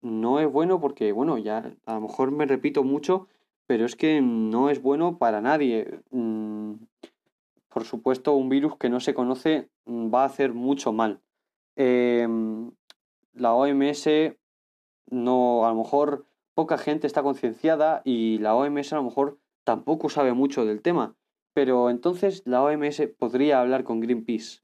No 0.00 0.38
es 0.38 0.50
bueno 0.50 0.80
porque, 0.80 1.12
bueno, 1.12 1.38
ya 1.38 1.72
a 1.86 1.94
lo 1.94 2.00
mejor 2.02 2.30
me 2.30 2.46
repito 2.46 2.84
mucho, 2.84 3.28
pero 3.66 3.84
es 3.84 3.96
que 3.96 4.20
no 4.20 4.70
es 4.70 4.80
bueno 4.80 5.18
para 5.18 5.40
nadie. 5.40 6.00
Mm, 6.10 6.74
por 7.68 7.84
supuesto, 7.84 8.34
un 8.34 8.48
virus 8.48 8.76
que 8.76 8.88
no 8.88 9.00
se 9.00 9.14
conoce 9.14 9.68
mm, 9.86 10.12
va 10.12 10.22
a 10.22 10.26
hacer 10.26 10.54
mucho 10.54 10.92
mal. 10.92 11.20
Em, 11.76 12.70
la 13.34 13.54
OMS 13.54 14.36
no, 15.10 15.66
a 15.66 15.70
lo 15.70 15.76
mejor 15.76 16.26
poca 16.54 16.78
gente 16.78 17.06
está 17.06 17.22
concienciada 17.22 18.02
y 18.04 18.38
la 18.38 18.54
OMS 18.56 18.92
a 18.92 18.96
lo 18.96 19.04
mejor 19.04 19.38
tampoco 19.64 20.08
sabe 20.08 20.32
mucho 20.32 20.64
del 20.64 20.82
tema. 20.82 21.16
Pero 21.54 21.90
entonces 21.90 22.42
la 22.46 22.62
OMS 22.62 23.02
podría 23.18 23.60
hablar 23.60 23.84
con 23.84 24.00
Greenpeace. 24.00 24.60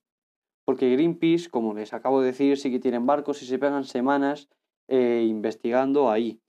Porque 0.65 0.91
Greenpeace, 0.91 1.51
como 1.51 1.75
les 1.75 1.93
acabo 1.93 2.21
de 2.21 2.29
decir, 2.29 2.57
sí 2.57 2.71
que 2.71 2.79
tienen 2.79 3.07
barcos 3.07 3.43
y 3.43 3.47
se 3.47 3.59
pegan 3.59 3.85
semanas 3.85 4.49
eh, 4.89 5.25
investigando 5.29 6.11
ahí. 6.11 6.41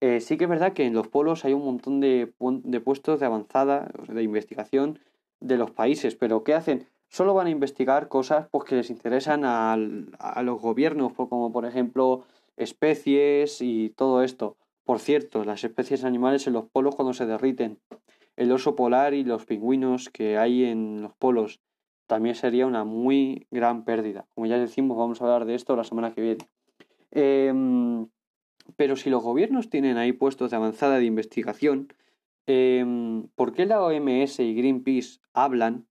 Eh, 0.00 0.20
sí 0.20 0.36
que 0.36 0.44
es 0.44 0.50
verdad 0.50 0.72
que 0.72 0.84
en 0.84 0.94
los 0.94 1.08
polos 1.08 1.44
hay 1.44 1.52
un 1.52 1.64
montón 1.64 2.00
de, 2.00 2.32
de 2.40 2.80
puestos 2.80 3.20
de 3.20 3.26
avanzada, 3.26 3.90
de 4.08 4.22
investigación 4.22 4.98
de 5.40 5.56
los 5.56 5.70
países, 5.70 6.16
pero 6.16 6.42
¿qué 6.42 6.54
hacen? 6.54 6.88
Solo 7.08 7.34
van 7.34 7.46
a 7.46 7.50
investigar 7.50 8.08
cosas 8.08 8.48
pues, 8.50 8.64
que 8.64 8.74
les 8.74 8.90
interesan 8.90 9.44
a, 9.44 9.74
a 9.74 10.42
los 10.42 10.60
gobiernos, 10.60 11.12
pues, 11.12 11.28
como 11.28 11.52
por 11.52 11.66
ejemplo 11.66 12.24
especies 12.56 13.60
y 13.60 13.90
todo 13.90 14.22
esto. 14.22 14.56
Por 14.84 14.98
cierto, 14.98 15.44
las 15.44 15.62
especies 15.62 16.04
animales 16.04 16.46
en 16.46 16.54
los 16.54 16.64
polos 16.64 16.96
cuando 16.96 17.12
se 17.12 17.26
derriten, 17.26 17.78
el 18.36 18.50
oso 18.50 18.74
polar 18.74 19.14
y 19.14 19.24
los 19.24 19.44
pingüinos 19.44 20.08
que 20.08 20.38
hay 20.38 20.64
en 20.64 21.02
los 21.02 21.14
polos, 21.14 21.60
también 22.06 22.34
sería 22.34 22.66
una 22.66 22.84
muy 22.84 23.46
gran 23.50 23.84
pérdida. 23.84 24.26
Como 24.34 24.46
ya 24.46 24.58
decimos, 24.58 24.98
vamos 24.98 25.20
a 25.20 25.24
hablar 25.24 25.44
de 25.44 25.54
esto 25.54 25.76
la 25.76 25.84
semana 25.84 26.12
que 26.12 26.22
viene. 26.22 26.48
Em, 27.12 28.08
pero 28.76 28.96
si 28.96 29.10
los 29.10 29.22
gobiernos 29.22 29.70
tienen 29.70 29.98
ahí 29.98 30.12
puestos 30.12 30.50
de 30.50 30.56
avanzada 30.56 30.98
de 30.98 31.04
investigación, 31.04 31.92
em, 32.46 33.28
¿por 33.34 33.52
qué 33.52 33.66
la 33.66 33.82
OMS 33.82 34.42
y 34.42 34.54
Greenpeace 34.54 35.20
hablan 35.32 35.86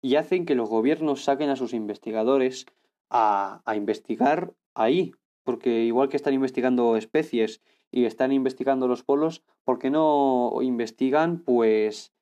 y 0.00 0.14
hacen 0.16 0.46
que 0.46 0.54
los 0.54 0.68
gobiernos 0.68 1.24
saquen 1.24 1.50
a 1.50 1.56
sus 1.56 1.74
investigadores 1.74 2.66
a, 3.10 3.60
a 3.64 3.76
investigar 3.76 4.54
ahí? 4.74 5.12
Porque 5.44 5.84
igual 5.84 6.08
que 6.08 6.16
están 6.16 6.34
investigando 6.34 6.96
especies 6.96 7.60
y 7.90 8.04
están 8.04 8.32
investigando 8.32 8.86
los 8.86 9.02
polos, 9.02 9.42
¿por 9.64 9.78
qué 9.78 9.90
no 9.90 10.58
investigan 10.62 11.40
pues 11.40 12.12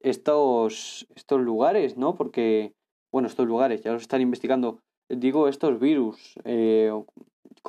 estos, 0.00 1.06
estos 1.14 1.40
lugares, 1.40 1.96
¿no? 1.96 2.14
Porque, 2.14 2.74
bueno, 3.12 3.28
estos 3.28 3.46
lugares 3.46 3.82
ya 3.82 3.92
los 3.92 4.02
están 4.02 4.22
investigando, 4.22 4.80
digo, 5.08 5.48
estos 5.48 5.78
virus, 5.78 6.38
eh, 6.44 6.90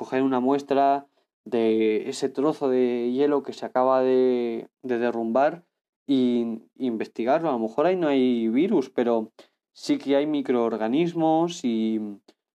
coger 0.02 0.24
una 0.24 0.40
muestra 0.40 1.06
de 1.44 2.08
ese 2.08 2.28
trozo 2.28 2.68
de 2.68 3.12
hielo 3.12 3.44
que 3.44 3.52
se 3.52 3.64
acaba 3.64 4.02
de, 4.02 4.66
de 4.82 4.98
derrumbar 4.98 5.62
y 6.08 6.58
investigarlo. 6.76 7.48
A 7.48 7.52
lo 7.52 7.60
mejor 7.60 7.86
ahí 7.86 7.94
no 7.94 8.08
hay 8.08 8.48
virus, 8.48 8.90
pero 8.90 9.30
sí 9.72 9.98
que 9.98 10.16
hay 10.16 10.26
microorganismos 10.26 11.64
y, 11.64 12.00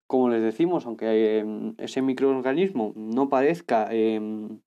como 0.07 0.29
les 0.29 0.41
decimos, 0.41 0.87
aunque 0.87 1.37
em, 1.37 1.75
ese 1.77 2.01
microorganismo 2.01 2.93
no 2.95 3.29
parezca, 3.29 3.89
em, 3.91 4.59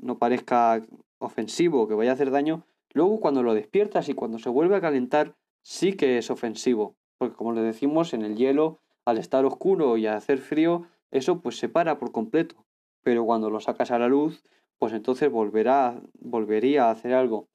no 0.00 0.18
parezca 0.18 0.82
ofensivo, 1.20 1.86
que 1.86 1.94
vaya 1.94 2.10
a 2.10 2.14
hacer 2.14 2.32
daño, 2.32 2.64
luego 2.92 3.20
cuando 3.20 3.44
lo 3.44 3.54
despiertas 3.54 4.08
y 4.08 4.14
cuando 4.14 4.40
se 4.40 4.48
vuelve 4.48 4.74
a 4.74 4.80
calentar, 4.80 5.36
sí 5.62 5.92
que 5.92 6.18
es 6.18 6.30
ofensivo. 6.30 6.96
Porque 7.16 7.36
como 7.36 7.52
les 7.52 7.62
decimos, 7.62 8.12
en 8.12 8.22
el 8.22 8.34
hielo, 8.34 8.80
al 9.04 9.18
estar 9.18 9.44
oscuro 9.44 9.96
y 9.96 10.08
hacer 10.08 10.38
frío, 10.38 10.86
eso 11.10 11.40
pues 11.40 11.58
se 11.58 11.68
para 11.68 11.98
por 11.98 12.12
completo. 12.12 12.66
Pero 13.02 13.24
cuando 13.24 13.50
lo 13.50 13.60
sacas 13.60 13.90
a 13.90 13.98
la 13.98 14.08
luz, 14.08 14.42
pues 14.78 14.92
entonces 14.92 15.30
volverá, 15.30 16.00
volvería 16.18 16.86
a 16.86 16.90
hacer 16.90 17.14
algo. 17.14 17.48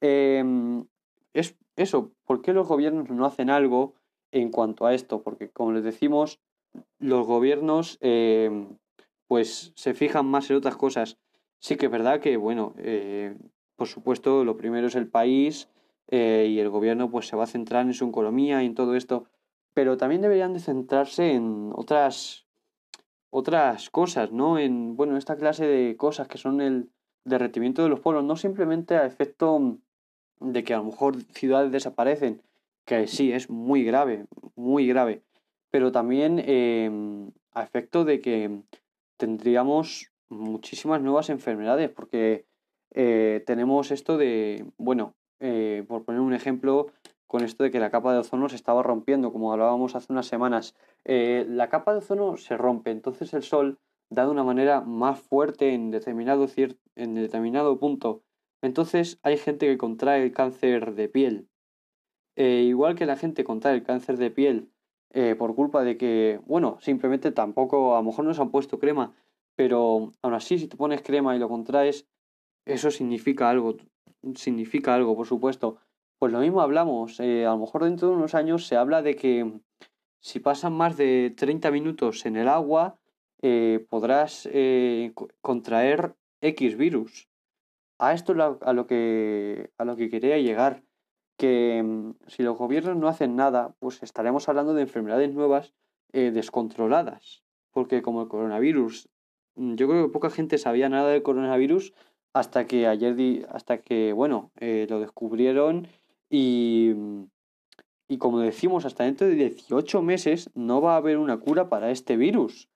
Em, 0.00 0.86
es 1.32 1.56
eso, 1.76 2.12
¿por 2.24 2.42
qué 2.42 2.52
los 2.52 2.66
gobiernos 2.66 3.10
no 3.10 3.24
hacen 3.24 3.50
algo 3.50 3.94
en 4.32 4.50
cuanto 4.50 4.86
a 4.86 4.94
esto? 4.94 5.22
Porque 5.22 5.50
como 5.50 5.72
les 5.72 5.84
decimos, 5.84 6.40
los 6.98 7.26
gobiernos 7.26 7.98
em, 8.00 8.76
pues 9.26 9.72
se 9.76 9.94
fijan 9.94 10.26
más 10.26 10.50
en 10.50 10.56
otras 10.56 10.76
cosas. 10.76 11.18
Sí 11.60 11.76
que 11.76 11.86
es 11.86 11.92
verdad 11.92 12.20
que, 12.20 12.36
bueno, 12.36 12.74
eh, 12.78 13.36
por 13.76 13.88
supuesto, 13.88 14.44
lo 14.44 14.56
primero 14.56 14.88
es 14.88 14.96
el 14.96 15.08
país 15.08 15.68
eh, 16.08 16.48
y 16.50 16.58
el 16.58 16.68
gobierno 16.68 17.10
pues 17.10 17.28
se 17.28 17.36
va 17.36 17.44
a 17.44 17.48
centrar 17.48 17.86
en 17.86 17.94
su 17.94 18.08
economía 18.08 18.62
y 18.62 18.66
en 18.66 18.74
todo 18.74 18.96
esto, 18.96 19.26
pero 19.74 19.96
también 19.96 20.22
deberían 20.22 20.52
de 20.52 20.60
centrarse 20.60 21.32
en 21.32 21.72
otras 21.74 22.47
otras 23.30 23.90
cosas, 23.90 24.32
¿no? 24.32 24.58
En, 24.58 24.96
bueno, 24.96 25.16
esta 25.16 25.36
clase 25.36 25.66
de 25.66 25.96
cosas 25.96 26.28
que 26.28 26.38
son 26.38 26.60
el 26.60 26.90
derretimiento 27.24 27.82
de 27.82 27.88
los 27.88 28.00
polos, 28.00 28.24
no 28.24 28.36
simplemente 28.36 28.96
a 28.96 29.06
efecto 29.06 29.78
de 30.40 30.64
que 30.64 30.74
a 30.74 30.78
lo 30.78 30.84
mejor 30.84 31.16
ciudades 31.32 31.72
desaparecen, 31.72 32.42
que 32.84 33.06
sí, 33.06 33.32
es 33.32 33.50
muy 33.50 33.84
grave, 33.84 34.26
muy 34.56 34.86
grave, 34.86 35.22
pero 35.70 35.92
también 35.92 36.38
em, 36.38 37.30
a 37.52 37.62
efecto 37.62 38.04
de 38.04 38.20
que 38.20 38.62
tendríamos 39.16 40.10
muchísimas 40.30 41.02
nuevas 41.02 41.28
enfermedades, 41.28 41.90
porque 41.90 42.46
eh, 42.94 43.42
tenemos 43.46 43.90
esto 43.90 44.16
de, 44.16 44.64
bueno, 44.78 45.14
eh, 45.40 45.84
por 45.86 46.04
poner 46.04 46.20
un 46.20 46.32
ejemplo, 46.32 46.86
con 47.28 47.44
esto 47.44 47.62
de 47.62 47.70
que 47.70 47.78
la 47.78 47.90
capa 47.90 48.12
de 48.12 48.18
ozono 48.18 48.48
se 48.48 48.56
estaba 48.56 48.82
rompiendo, 48.82 49.32
como 49.32 49.52
hablábamos 49.52 49.94
hace 49.94 50.12
unas 50.12 50.26
semanas. 50.26 50.74
Eh, 51.04 51.46
la 51.48 51.68
capa 51.68 51.92
de 51.92 51.98
ozono 51.98 52.36
se 52.36 52.56
rompe, 52.56 52.90
entonces 52.90 53.32
el 53.34 53.42
sol 53.42 53.78
da 54.10 54.24
de 54.24 54.30
una 54.30 54.44
manera 54.44 54.80
más 54.80 55.20
fuerte 55.20 55.74
en 55.74 55.90
determinado, 55.90 56.46
en 56.96 57.14
determinado 57.14 57.78
punto. 57.78 58.22
Entonces 58.62 59.20
hay 59.22 59.36
gente 59.36 59.66
que 59.66 59.76
contrae 59.76 60.24
el 60.24 60.32
cáncer 60.32 60.94
de 60.94 61.08
piel. 61.08 61.48
Eh, 62.34 62.62
igual 62.62 62.94
que 62.94 63.06
la 63.06 63.16
gente 63.16 63.44
contrae 63.44 63.74
el 63.74 63.82
cáncer 63.82 64.16
de 64.16 64.30
piel 64.30 64.70
eh, 65.10 65.34
por 65.36 65.54
culpa 65.54 65.82
de 65.82 65.98
que, 65.98 66.40
bueno, 66.46 66.78
simplemente 66.80 67.30
tampoco, 67.30 67.94
a 67.94 67.98
lo 67.98 68.04
mejor 68.04 68.24
no 68.24 68.32
se 68.32 68.40
han 68.40 68.50
puesto 68.50 68.78
crema, 68.78 69.14
pero 69.54 70.12
aún 70.22 70.34
así 70.34 70.58
si 70.58 70.66
te 70.66 70.76
pones 70.76 71.02
crema 71.02 71.36
y 71.36 71.38
lo 71.38 71.48
contraes, 71.48 72.06
eso 72.64 72.90
significa 72.90 73.50
algo, 73.50 73.76
significa 74.34 74.94
algo, 74.94 75.14
por 75.14 75.26
supuesto. 75.26 75.78
Pues 76.18 76.32
lo 76.32 76.40
mismo 76.40 76.62
hablamos, 76.62 77.20
eh, 77.20 77.46
a 77.46 77.50
lo 77.50 77.58
mejor 77.58 77.84
dentro 77.84 78.08
de 78.08 78.16
unos 78.16 78.34
años 78.34 78.66
se 78.66 78.76
habla 78.76 79.02
de 79.02 79.14
que 79.14 79.60
si 80.18 80.40
pasan 80.40 80.72
más 80.72 80.96
de 80.96 81.32
30 81.36 81.70
minutos 81.70 82.26
en 82.26 82.34
el 82.36 82.48
agua, 82.48 82.98
eh, 83.40 83.86
podrás 83.88 84.48
eh, 84.52 85.12
contraer 85.40 86.16
X 86.40 86.76
virus. 86.76 87.28
A 88.00 88.14
esto 88.14 88.32
a 88.32 88.72
lo 88.72 88.86
que 88.88 89.70
a 89.78 89.84
lo 89.84 89.94
que 89.96 90.10
quería 90.10 90.38
llegar, 90.38 90.82
que 91.36 91.82
mm, 91.84 92.14
si 92.26 92.42
los 92.42 92.58
gobiernos 92.58 92.96
no 92.96 93.06
hacen 93.06 93.36
nada, 93.36 93.76
pues 93.78 94.02
estaremos 94.02 94.48
hablando 94.48 94.74
de 94.74 94.82
enfermedades 94.82 95.32
nuevas 95.32 95.72
descontroladas, 96.12 97.44
porque 97.70 98.02
como 98.02 98.22
el 98.22 98.28
coronavirus, 98.28 99.08
mm, 99.54 99.74
yo 99.76 99.88
creo 99.88 100.06
que 100.06 100.12
poca 100.12 100.30
gente 100.30 100.58
sabía 100.58 100.88
nada 100.88 101.10
del 101.10 101.22
coronavirus 101.22 101.92
hasta 102.32 102.66
que 102.66 102.88
ayer 102.88 103.14
di, 103.14 103.44
hasta 103.50 103.78
que 103.78 104.12
bueno 104.12 104.50
lo 104.60 105.00
descubrieron 105.00 105.86
y, 106.30 106.92
y 108.08 108.18
como 108.18 108.40
decimos, 108.40 108.84
hasta 108.84 109.04
dentro 109.04 109.26
de 109.26 109.34
18 109.34 110.02
meses 110.02 110.50
no 110.54 110.80
va 110.80 110.94
a 110.94 110.98
haber 110.98 111.18
una 111.18 111.38
cura 111.38 111.68
para 111.68 111.90
este 111.90 112.16
virus. 112.16 112.68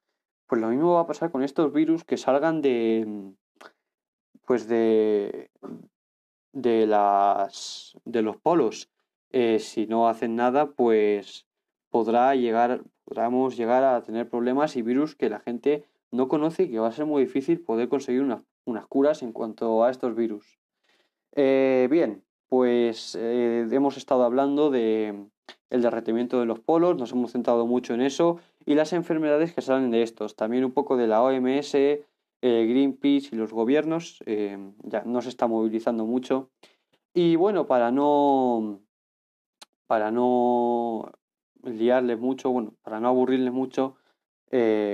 Pues 0.46 0.60
lo 0.60 0.68
mismo 0.68 0.94
va 0.94 1.00
a 1.00 1.06
pasar 1.06 1.30
con 1.30 1.42
estos 1.42 1.72
virus 1.72 2.04
que 2.04 2.16
salgan 2.16 2.60
de 2.60 3.32
pues 4.44 4.68
de 4.68 5.50
de 6.52 6.86
las 6.86 7.96
de 8.04 8.22
los 8.22 8.36
polos. 8.36 8.90
Eh, 9.30 9.58
si 9.58 9.86
no 9.86 10.08
hacen 10.08 10.36
nada, 10.36 10.72
pues 10.72 11.46
podrá 11.88 12.34
llegar, 12.34 12.82
podremos 13.04 13.56
llegar 13.56 13.84
a 13.84 14.02
tener 14.02 14.28
problemas 14.28 14.76
y 14.76 14.82
virus 14.82 15.16
que 15.16 15.30
la 15.30 15.40
gente 15.40 15.86
no 16.10 16.28
conoce 16.28 16.64
y 16.64 16.70
que 16.70 16.78
va 16.78 16.88
a 16.88 16.92
ser 16.92 17.06
muy 17.06 17.22
difícil 17.22 17.60
poder 17.60 17.88
conseguir 17.88 18.22
unas 18.66 18.86
curas 18.86 19.22
en 19.22 19.32
cuanto 19.32 19.84
a 19.84 19.90
estos 19.90 20.14
virus. 20.14 20.58
Eh, 21.34 21.88
bien, 21.90 22.22
pues 22.52 23.16
eh, 23.18 23.66
hemos 23.70 23.96
estado 23.96 24.24
hablando 24.24 24.70
de 24.70 25.24
el 25.70 25.80
derretimiento 25.80 26.38
de 26.38 26.44
los 26.44 26.60
polos, 26.60 26.98
nos 26.98 27.12
hemos 27.12 27.32
centrado 27.32 27.66
mucho 27.66 27.94
en 27.94 28.02
eso 28.02 28.40
y 28.66 28.74
las 28.74 28.92
enfermedades 28.92 29.54
que 29.54 29.62
salen 29.62 29.90
de 29.90 30.02
estos, 30.02 30.36
también 30.36 30.62
un 30.62 30.72
poco 30.72 30.98
de 30.98 31.06
la 31.06 31.22
OMS, 31.22 31.74
eh, 31.74 32.02
Greenpeace 32.42 33.30
y 33.32 33.36
los 33.36 33.54
gobiernos, 33.54 34.22
eh, 34.26 34.58
ya 34.82 35.02
no 35.06 35.22
se 35.22 35.30
está 35.30 35.46
movilizando 35.46 36.04
mucho. 36.04 36.50
Y 37.14 37.36
bueno, 37.36 37.66
para 37.66 37.90
no 37.90 38.80
para 39.86 40.10
no 40.10 41.10
liarles 41.62 42.18
mucho, 42.18 42.50
bueno, 42.50 42.74
para 42.82 43.00
no 43.00 43.08
aburrirles 43.08 43.54
mucho, 43.54 43.96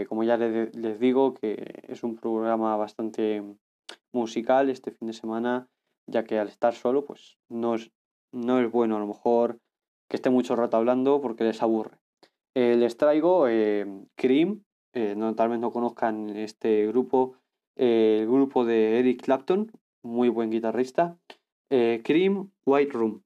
como 0.08 0.22
ya 0.22 0.36
les, 0.36 0.76
les 0.76 1.00
digo, 1.00 1.34
que 1.34 1.82
es 1.88 2.04
un 2.04 2.14
programa 2.18 2.76
bastante 2.76 3.42
musical 4.12 4.70
este 4.70 4.92
fin 4.92 5.08
de 5.08 5.12
semana 5.12 5.68
ya 6.08 6.24
que 6.24 6.38
al 6.38 6.48
estar 6.48 6.74
solo, 6.74 7.04
pues 7.04 7.38
no 7.48 7.74
es, 7.74 7.92
no 8.32 8.60
es 8.60 8.70
bueno 8.70 8.96
a 8.96 9.00
lo 9.00 9.06
mejor 9.06 9.60
que 10.08 10.16
esté 10.16 10.30
mucho 10.30 10.56
rato 10.56 10.76
hablando 10.76 11.20
porque 11.20 11.44
les 11.44 11.62
aburre. 11.62 11.98
Eh, 12.54 12.76
les 12.76 12.96
traigo 12.96 13.46
em, 13.46 14.06
Cream, 14.16 14.64
eh, 14.94 15.14
tal 15.36 15.50
vez 15.50 15.60
no 15.60 15.70
conozcan 15.70 16.30
este 16.30 16.86
grupo, 16.88 17.36
eh, 17.76 18.20
el 18.22 18.26
grupo 18.26 18.64
de 18.64 18.98
Eric 18.98 19.22
Clapton, 19.22 19.70
muy 20.02 20.28
buen 20.28 20.50
guitarrista. 20.50 21.16
Cream, 21.68 22.50
White 22.64 22.92
Room. 22.92 23.22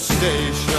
station. 0.00 0.69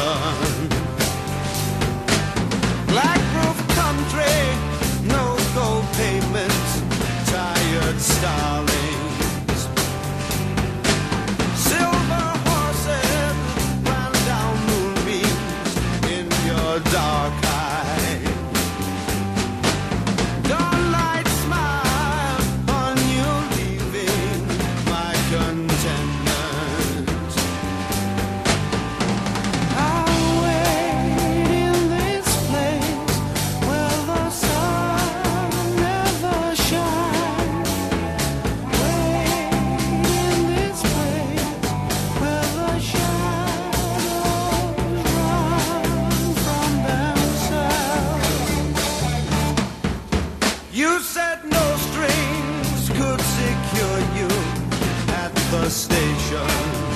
the 55.51 55.69
station. 55.69 56.90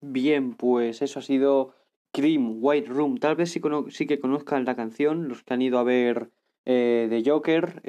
Bien, 0.00 0.54
pues 0.54 1.02
eso 1.02 1.18
ha 1.18 1.22
sido 1.22 1.74
Cream, 2.12 2.58
White 2.60 2.88
Room. 2.88 3.18
Tal 3.18 3.36
vez 3.36 3.50
sí, 3.50 4.06
que 4.06 4.20
conozcan 4.20 4.64
la 4.64 4.76
canción, 4.76 5.28
los 5.28 5.42
que 5.42 5.54
han 5.54 5.62
ido 5.62 5.78
a 5.78 5.84
ver 5.84 6.30
eh, 6.64 7.06
The 7.10 7.28
Joker, 7.28 7.82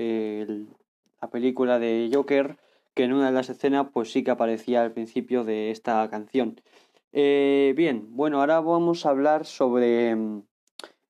la 1.22 1.30
película 1.30 1.80
de 1.80 2.10
Joker, 2.14 2.58
que 2.94 3.04
en 3.04 3.14
una 3.14 3.28
de 3.28 3.32
las 3.34 3.50
escenas 3.50 3.88
pues 3.94 4.12
sí 4.12 4.24
que 4.24 4.32
aparecía 4.32 4.82
al 4.82 4.92
principio 4.92 5.44
de 5.44 5.72
esta 5.72 6.10
canción. 6.10 6.62
Eh, 7.14 7.74
bien, 7.76 8.08
bueno, 8.16 8.40
ahora 8.40 8.60
vamos 8.62 9.06
a 9.06 9.10
hablar 9.10 9.46
sobre 9.46 10.16
mm, 10.16 10.44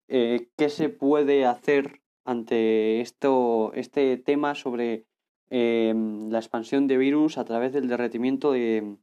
eh, 0.08 0.50
qué 0.58 0.70
se 0.70 0.90
puede 0.90 1.46
hacer 1.46 2.02
ante 2.26 3.02
esto, 3.02 3.72
este 3.76 4.18
tema 4.18 4.56
sobre 4.56 5.06
eh, 5.50 5.94
la 6.30 6.40
expansión 6.40 6.88
de 6.88 6.98
virus 6.98 7.38
a 7.38 7.46
través 7.46 7.74
del 7.74 7.88
derretimiento 7.88 8.52
de, 8.52 8.98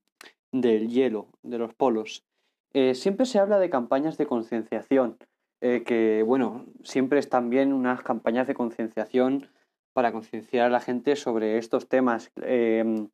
del 0.52 0.88
hielo, 0.88 1.28
de 1.42 1.58
los 1.58 1.74
polos. 1.74 2.24
Eh, 2.72 2.94
siempre 2.94 3.26
se 3.26 3.38
habla 3.38 3.58
de 3.58 3.70
campañas 3.70 4.18
de 4.18 4.26
concienciación, 4.26 5.16
eh, 5.60 5.82
que 5.84 6.22
bueno, 6.22 6.66
siempre 6.82 7.18
están 7.18 7.50
bien 7.50 7.72
unas 7.72 8.02
campañas 8.02 8.46
de 8.46 8.54
concienciación 8.54 9.48
para 9.92 10.12
concienciar 10.12 10.66
a 10.66 10.70
la 10.70 10.80
gente 10.80 11.16
sobre 11.16 11.58
estos 11.58 11.88
temas. 11.88 12.30
Eh, 12.42 13.08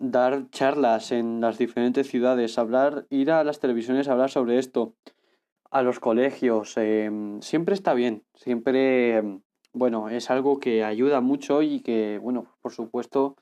dar 0.00 0.50
charlas 0.50 1.12
en 1.12 1.40
las 1.40 1.58
diferentes 1.58 2.08
ciudades, 2.08 2.58
hablar, 2.58 3.06
ir 3.10 3.30
a 3.30 3.44
las 3.44 3.60
televisiones 3.60 4.08
a 4.08 4.12
hablar 4.12 4.30
sobre 4.30 4.58
esto, 4.58 4.94
a 5.70 5.82
los 5.82 6.00
colegios, 6.00 6.74
eh, 6.76 7.10
siempre 7.42 7.74
está 7.74 7.94
bien, 7.94 8.24
siempre, 8.34 9.18
eh, 9.18 9.38
bueno, 9.72 10.08
es 10.08 10.30
algo 10.30 10.58
que 10.58 10.82
ayuda 10.84 11.20
mucho 11.20 11.62
y 11.62 11.80
que, 11.80 12.18
bueno, 12.18 12.46
por 12.60 12.72
supuesto, 12.72 13.36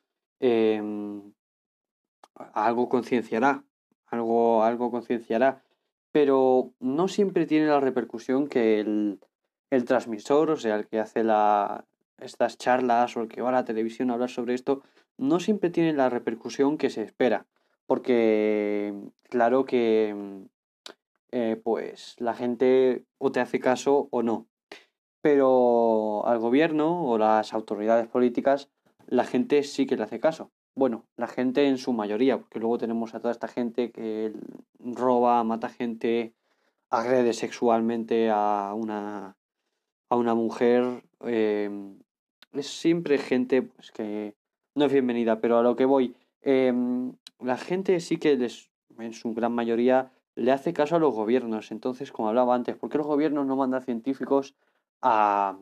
algo 2.53 2.89
concienciará, 2.89 3.65
algo, 4.07 4.63
algo 4.65 4.91
concienciará, 4.91 5.63
pero 6.13 6.73
no 6.81 7.09
siempre 7.09 7.47
tiene 7.47 7.67
la 7.67 7.81
repercusión 7.81 8.49
que 8.49 8.81
el, 8.81 9.21
el 9.71 9.85
transmisor, 9.85 10.51
o 10.51 10.57
sea, 10.57 10.77
el 10.77 10.87
que 10.87 11.01
hace 11.01 11.25
la, 11.25 11.85
estas 12.19 12.59
charlas 12.59 13.17
o 13.17 13.23
el 13.23 13.29
que 13.29 13.43
va 13.43 13.51
a 13.51 13.53
la 13.53 13.65
televisión 13.65 14.11
a 14.11 14.15
hablar 14.15 14.31
sobre 14.31 14.55
esto, 14.55 14.83
no 15.17 15.41
siempre 15.41 15.71
tiene 15.71 15.93
la 15.93 16.09
repercusión 16.09 16.79
que 16.79 16.91
se 16.91 17.03
espera, 17.03 17.47
porque 17.87 18.95
claro 19.25 19.65
que 19.65 20.47
eh, 21.31 21.61
pues 21.63 22.17
la 22.19 22.35
gente 22.35 23.05
o 23.19 23.33
te 23.33 23.41
hace 23.41 23.61
caso 23.61 24.09
o 24.11 24.23
no, 24.23 24.47
pero 25.21 26.27
al 26.27 26.39
gobierno 26.39 27.05
o 27.05 27.19
las 27.19 27.53
autoridades 27.53 28.09
políticas 28.09 28.71
la 29.07 29.25
gente 29.25 29.63
sí 29.63 29.87
que 29.87 29.97
le 29.97 30.05
hace 30.05 30.21
caso. 30.21 30.51
Bueno, 30.79 31.09
la 31.17 31.27
gente 31.27 31.67
en 31.67 31.77
su 31.77 31.93
mayoría, 31.93 32.39
porque 32.39 32.61
luego 32.61 32.79
tenemos 32.79 33.13
a 33.13 33.19
toda 33.19 33.33
esta 33.33 33.49
gente 33.49 33.91
que 33.91 34.33
roba, 34.79 35.43
mata 35.43 35.69
gente, 35.69 36.35
agrede 36.89 37.33
sexualmente 37.33 38.31
a 38.33 38.75
una, 38.77 39.37
a 40.09 40.17
una 40.17 40.35
mujer. 40.37 41.03
eh, 41.25 41.69
es 42.53 42.69
siempre 42.69 43.19
gente 43.19 43.63
pues, 43.63 43.91
que 43.91 44.37
no 44.77 44.85
es 44.85 44.93
bienvenida, 44.93 45.41
pero 45.41 45.59
a 45.59 45.65
lo 45.65 45.75
que 45.75 45.85
voy, 45.85 46.15
eh, 46.43 46.73
la 47.41 47.57
gente 47.57 47.99
sí 47.99 48.19
que 48.19 48.37
les, 48.37 48.71
en 49.01 49.15
su 49.15 49.35
gran 49.35 49.51
mayoría 49.51 50.13
le 50.37 50.53
hace 50.53 50.73
caso 50.73 50.95
a 50.95 51.01
los 51.01 51.13
gobiernos. 51.13 51.73
Entonces, 51.73 52.13
como 52.13 52.29
hablaba 52.29 52.55
antes, 52.55 52.77
¿por 52.77 52.89
qué 52.89 52.99
los 52.99 53.07
gobiernos 53.09 53.47
no 53.47 53.57
mandan 53.57 53.83
científicos 53.83 54.55
a, 55.03 55.59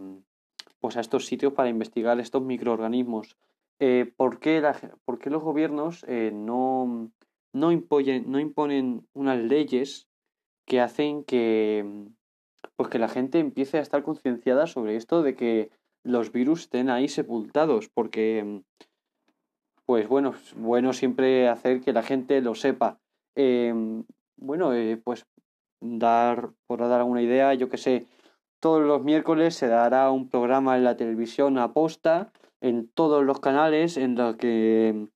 pues 0.78 0.98
a 0.98 1.00
estos 1.00 1.24
sitios 1.24 1.54
para 1.54 1.70
investigar 1.70 2.20
estos 2.20 2.42
microorganismos? 2.42 3.38
Eh, 3.78 4.12
¿por, 4.16 4.38
qué 4.40 4.60
la 4.60 4.78
los 5.26 5.42
gobiernos 5.42 6.04
eh, 6.08 6.30
no, 6.32 7.10
no, 7.52 7.70
no 7.70 8.40
imponen 8.40 9.06
unas 9.12 9.38
leyes 9.38 10.08
que 10.66 10.80
hacen 10.80 11.24
que, 11.24 12.08
pues 12.76 12.88
que 12.88 12.98
la 12.98 13.08
gente 13.08 13.38
empiece 13.38 13.78
a 13.78 13.82
estar 13.82 14.02
concienciada 14.02 14.66
sobre 14.66 14.96
esto 14.96 15.22
de 15.22 15.34
que 15.34 15.70
los 16.02 16.32
virus 16.32 16.62
estén 16.62 16.88
ahí 16.88 17.08
sepultados? 17.08 17.88
Porque 17.92 18.62
pues 19.86 20.08
bueno, 20.08 20.34
bueno 20.56 20.92
siempre 20.92 21.48
hacer 21.48 21.80
que 21.80 21.92
la 21.92 22.02
gente 22.02 22.40
lo 22.40 22.54
sepa. 22.54 22.98
Eh, 23.36 23.72
bueno, 24.36 24.74
eh, 24.74 25.00
pues 25.02 25.26
dar, 25.80 26.50
por 26.66 26.80
dar 26.80 27.00
alguna 27.00 27.22
idea, 27.22 27.54
yo 27.54 27.68
que 27.68 27.78
sé, 27.78 28.06
todos 28.60 28.82
los 28.82 29.02
miércoles 29.04 29.54
se 29.54 29.68
dará 29.68 30.10
un 30.10 30.28
programa 30.28 30.76
en 30.76 30.84
la 30.84 30.96
televisión 30.96 31.56
a 31.58 31.72
posta, 31.72 32.32
en 32.68 32.88
todos 32.88 33.24
los 33.24 33.40
canales, 33.40 33.96
en 33.96 34.16
los 34.16 34.36
que 34.36 35.08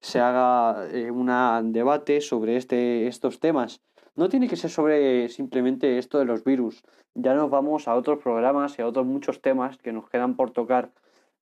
se 0.00 0.20
haga 0.20 0.86
eh, 0.92 1.10
un 1.10 1.72
debate 1.72 2.20
sobre 2.20 2.56
este, 2.56 3.06
estos 3.06 3.40
temas. 3.40 3.80
No 4.14 4.28
tiene 4.28 4.48
que 4.48 4.56
ser 4.56 4.70
sobre 4.70 5.28
simplemente 5.28 5.98
esto 5.98 6.18
de 6.18 6.24
los 6.24 6.44
virus. 6.44 6.82
Ya 7.14 7.34
nos 7.34 7.50
vamos 7.50 7.88
a 7.88 7.94
otros 7.94 8.18
programas 8.18 8.78
y 8.78 8.82
a 8.82 8.86
otros 8.86 9.06
muchos 9.06 9.40
temas 9.40 9.78
que 9.78 9.92
nos 9.92 10.08
quedan 10.08 10.36
por 10.36 10.50
tocar. 10.50 10.92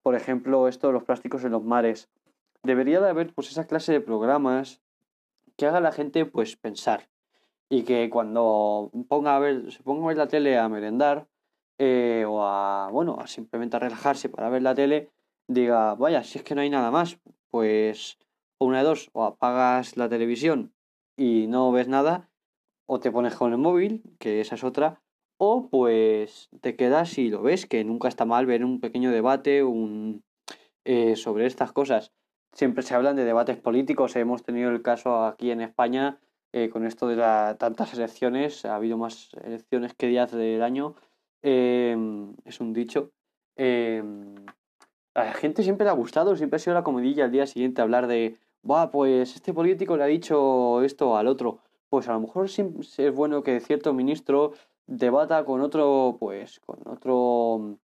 Por 0.02 0.14
ejemplo, 0.14 0.68
esto 0.68 0.88
de 0.88 0.92
los 0.92 1.04
plásticos 1.04 1.44
en 1.44 1.52
los 1.52 1.64
mares 1.64 2.08
debería 2.62 3.00
de 3.00 3.08
haber 3.08 3.32
pues 3.32 3.50
esa 3.50 3.66
clase 3.66 3.92
de 3.92 4.00
programas 4.00 4.80
que 5.56 5.66
haga 5.66 5.80
la 5.80 5.92
gente 5.92 6.26
pues 6.26 6.56
pensar 6.56 7.08
y 7.68 7.82
que 7.84 8.10
cuando 8.10 8.90
ponga 9.08 9.36
a 9.36 9.38
ver, 9.38 9.70
se 9.72 9.82
ponga 9.82 10.04
a 10.04 10.08
ver 10.08 10.16
la 10.16 10.28
tele 10.28 10.58
a 10.58 10.68
merendar 10.68 11.26
eh, 11.78 12.24
o 12.26 12.44
a, 12.44 12.88
bueno, 12.90 13.18
a 13.20 13.26
simplemente 13.26 13.76
a 13.76 13.80
relajarse 13.80 14.28
para 14.28 14.48
ver 14.48 14.62
la 14.62 14.74
tele, 14.74 15.10
diga, 15.48 15.94
vaya, 15.94 16.22
si 16.24 16.38
es 16.38 16.44
que 16.44 16.54
no 16.54 16.60
hay 16.60 16.70
nada 16.70 16.90
más, 16.90 17.18
pues 17.50 18.18
una 18.58 18.78
de 18.78 18.84
dos, 18.84 19.10
o 19.12 19.24
apagas 19.24 19.96
la 19.96 20.08
televisión 20.08 20.72
y 21.16 21.46
no 21.48 21.70
ves 21.72 21.88
nada, 21.88 22.30
o 22.86 23.00
te 23.00 23.10
pones 23.10 23.34
con 23.34 23.52
el 23.52 23.58
móvil, 23.58 24.02
que 24.18 24.40
esa 24.40 24.54
es 24.54 24.64
otra, 24.64 25.02
o 25.38 25.68
pues 25.68 26.48
te 26.60 26.76
quedas 26.76 27.18
y 27.18 27.28
lo 27.28 27.42
ves, 27.42 27.66
que 27.66 27.84
nunca 27.84 28.08
está 28.08 28.24
mal 28.24 28.46
ver 28.46 28.64
un 28.64 28.80
pequeño 28.80 29.10
debate 29.10 29.64
un, 29.64 30.24
eh, 30.84 31.16
sobre 31.16 31.46
estas 31.46 31.72
cosas 31.72 32.12
siempre 32.54 32.82
se 32.82 32.94
hablan 32.94 33.16
de 33.16 33.24
debates 33.24 33.58
políticos. 33.58 34.16
Hemos 34.16 34.42
tenido 34.42 34.70
el 34.70 34.80
caso 34.80 35.24
aquí 35.24 35.50
en 35.50 35.60
España 35.60 36.18
eh, 36.52 36.70
con 36.70 36.86
esto 36.86 37.06
de 37.08 37.16
la, 37.16 37.56
tantas 37.58 37.92
elecciones. 37.94 38.64
Ha 38.64 38.76
habido 38.76 38.96
más 38.96 39.30
elecciones 39.44 39.92
que 39.94 40.06
días 40.06 40.32
del 40.32 40.62
año. 40.62 40.94
Eh, 41.42 41.96
es 42.44 42.60
un 42.60 42.72
dicho. 42.72 43.10
A 45.14 45.24
la 45.24 45.32
gente 45.32 45.62
siempre 45.62 45.84
le 45.84 45.90
ha 45.90 45.94
gustado, 45.94 46.36
siempre 46.36 46.56
ha 46.56 46.58
sido 46.60 46.74
la 46.74 46.82
comidilla 46.82 47.24
al 47.24 47.30
día 47.30 47.46
siguiente 47.46 47.82
hablar 47.82 48.06
de, 48.06 48.36
Buah, 48.62 48.90
pues 48.90 49.34
este 49.36 49.52
político 49.52 49.96
le 49.96 50.04
ha 50.04 50.06
dicho 50.06 50.82
esto 50.82 51.16
al 51.16 51.28
otro. 51.28 51.60
Pues 51.88 52.08
a 52.08 52.12
lo 52.12 52.20
mejor 52.20 52.46
es 52.46 53.14
bueno 53.14 53.42
que 53.42 53.60
cierto 53.60 53.92
ministro 53.92 54.52
debata 54.86 55.44
con 55.44 55.60
otro, 55.60 56.16
pues, 56.18 56.60
con 56.60 56.80
otro, 56.86 57.78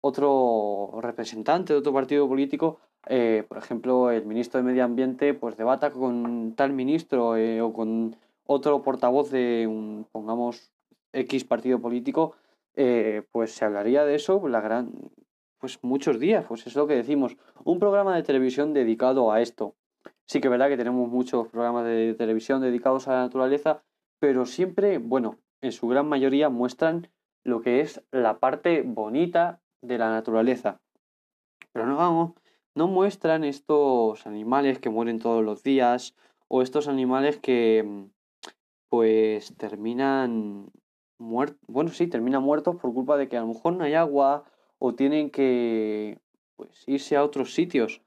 otro 0.00 0.98
representante 1.00 1.72
de 1.72 1.78
otro 1.78 1.92
partido 1.92 2.26
político 2.28 2.80
eh, 3.06 3.44
por 3.48 3.58
ejemplo, 3.58 4.10
el 4.10 4.26
ministro 4.26 4.58
de 4.58 4.64
Medio 4.64 4.84
Ambiente 4.84 5.34
pues 5.34 5.56
debata 5.56 5.90
con 5.90 6.54
tal 6.54 6.72
ministro 6.72 7.36
eh, 7.36 7.60
o 7.60 7.72
con 7.72 8.16
otro 8.46 8.82
portavoz 8.82 9.30
de 9.30 9.66
un, 9.66 10.06
pongamos, 10.12 10.70
X 11.12 11.44
partido 11.44 11.80
político, 11.80 12.36
eh, 12.74 13.22
pues 13.32 13.52
se 13.52 13.64
hablaría 13.64 14.04
de 14.04 14.14
eso 14.14 14.46
la 14.48 14.60
gran, 14.60 14.92
pues 15.60 15.78
muchos 15.82 16.18
días, 16.18 16.44
pues 16.48 16.66
es 16.66 16.74
lo 16.74 16.86
que 16.86 16.94
decimos, 16.94 17.36
un 17.64 17.78
programa 17.78 18.16
de 18.16 18.22
televisión 18.22 18.72
dedicado 18.72 19.30
a 19.30 19.40
esto. 19.40 19.76
Sí 20.26 20.40
que 20.40 20.48
es 20.48 20.50
verdad 20.50 20.68
que 20.68 20.76
tenemos 20.76 21.08
muchos 21.08 21.48
programas 21.48 21.84
de 21.84 22.14
televisión 22.14 22.62
dedicados 22.62 23.06
a 23.06 23.12
la 23.12 23.20
naturaleza, 23.22 23.82
pero 24.18 24.46
siempre, 24.46 24.98
bueno, 24.98 25.38
en 25.60 25.72
su 25.72 25.86
gran 25.88 26.08
mayoría 26.08 26.48
muestran 26.48 27.08
lo 27.44 27.60
que 27.60 27.80
es 27.80 28.02
la 28.10 28.38
parte 28.38 28.82
bonita 28.82 29.60
de 29.82 29.98
la 29.98 30.10
naturaleza. 30.10 30.80
Pero 31.72 31.86
no 31.86 31.96
vamos, 31.96 32.32
no 32.74 32.88
muestran 32.88 33.44
estos 33.44 34.26
animales 34.26 34.78
que 34.78 34.90
mueren 34.90 35.18
todos 35.18 35.44
los 35.44 35.62
días 35.62 36.14
o 36.48 36.62
estos 36.62 36.88
animales 36.88 37.38
que 37.38 38.08
pues 38.88 39.54
terminan 39.56 40.70
muertos, 41.18 41.58
bueno, 41.68 41.90
sí, 41.90 42.06
terminan 42.06 42.42
muertos 42.42 42.76
por 42.76 42.92
culpa 42.92 43.16
de 43.16 43.28
que 43.28 43.36
a 43.36 43.40
lo 43.40 43.48
mejor 43.48 43.74
no 43.74 43.84
hay 43.84 43.94
agua 43.94 44.44
o 44.80 44.94
tienen 44.94 45.30
que 45.30 46.18
pues 46.56 46.82
irse 46.88 47.14
a 47.14 47.22
otros 47.22 47.54
sitios 47.54 48.00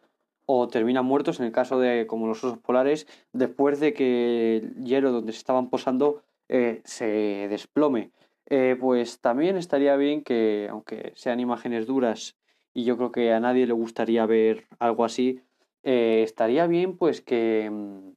o 0.46 0.68
terminan 0.68 1.06
muertos 1.06 1.40
en 1.40 1.46
el 1.46 1.52
caso 1.54 1.80
de 1.80 2.06
como 2.08 2.28
los 2.28 2.44
osos 2.44 2.60
polares 2.60 3.08
después 3.32 3.80
de 3.80 3.94
que 3.94 4.58
el 4.58 4.84
hielo 4.84 5.12
donde 5.14 5.32
se 5.32 5.38
estaban 5.38 5.70
posando 5.70 6.22
eh, 6.50 6.82
se 6.84 7.48
desplome. 7.50 8.12
Eh, 8.48 8.76
pues 8.80 9.20
también 9.20 9.56
estaría 9.56 9.96
bien 9.96 10.22
que, 10.22 10.68
aunque 10.70 11.14
sean 11.16 11.40
imágenes 11.40 11.88
duras 11.88 12.36
y 12.74 12.84
yo 12.84 12.98
creo 12.98 13.12
que 13.12 13.32
a 13.32 13.40
nadie 13.40 13.66
le 13.66 13.74
gustaría 13.74 14.26
ver 14.26 14.66
algo 14.80 15.06
así, 15.06 15.42
eh, 15.84 16.22
estaría 16.24 16.68
bien 16.68 16.98
pues 16.98 17.22
que 17.22 17.70
mmm, 17.72 18.10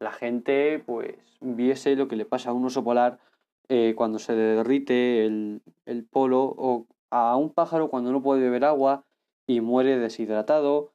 la 0.00 0.10
gente 0.10 0.82
pues 0.84 1.14
viese 1.40 1.94
lo 1.94 2.08
que 2.08 2.16
le 2.16 2.24
pasa 2.24 2.50
a 2.50 2.52
un 2.54 2.64
oso 2.64 2.82
polar 2.82 3.18
cuando 3.96 4.18
se 4.18 4.34
derrite 4.34 5.24
el, 5.24 5.62
el, 5.86 6.04
polo 6.04 6.86
a 7.12 7.36
un 7.36 7.50
pájaro 7.50 7.88
cuando 7.88 8.10
no 8.10 8.22
puede 8.22 8.40
beber 8.40 8.64
agua 8.64 9.04
y 9.46 9.60
muere 9.60 9.98
deshidratado 9.98 10.92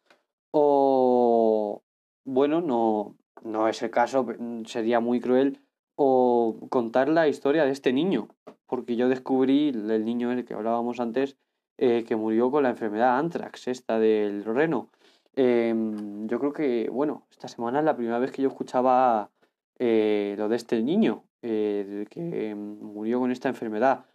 o 0.51 1.83
bueno 2.25 2.61
no 2.61 3.15
no 3.43 3.67
es 3.67 3.81
el 3.81 3.89
caso, 3.89 4.25
sería 4.65 4.99
muy 4.99 5.19
cruel, 5.19 5.61
o 5.95 6.67
contar 6.69 7.09
la 7.09 7.27
historia 7.27 7.65
de 7.65 7.71
este 7.71 7.93
niño, 7.93 8.27
porque 8.67 8.95
yo 8.95 9.09
descubrí 9.09 9.69
el 9.69 10.05
niño 10.05 10.29
del 10.29 10.45
que 10.45 10.53
hablábamos 10.53 10.99
antes, 10.99 11.37
eh, 11.77 12.03
que 12.07 12.15
murió 12.15 12.51
con 12.51 12.63
la 12.63 12.69
enfermedad 12.69 13.17
anthrax, 13.17 13.67
esta 13.67 13.99
del 13.99 14.43
reno. 14.43 14.89
Em, 15.35 16.27
yo 16.27 16.39
creo 16.39 16.53
que, 16.53 16.89
bueno, 16.91 17.25
esta 17.29 17.47
semana 17.47 17.79
es 17.79 17.85
la 17.85 17.95
primera 17.95 18.19
vez 18.19 18.31
que 18.31 18.41
yo 18.41 18.49
escuchaba 18.49 19.31
eh, 19.79 20.35
lo 20.37 20.49
de 20.49 20.55
este 20.55 20.81
niño, 20.81 21.23
eh, 21.41 22.05
que 22.09 22.55
murió 22.55 23.19
con 23.19 23.31
esta 23.31 23.49
enfermedad. 23.49 24.05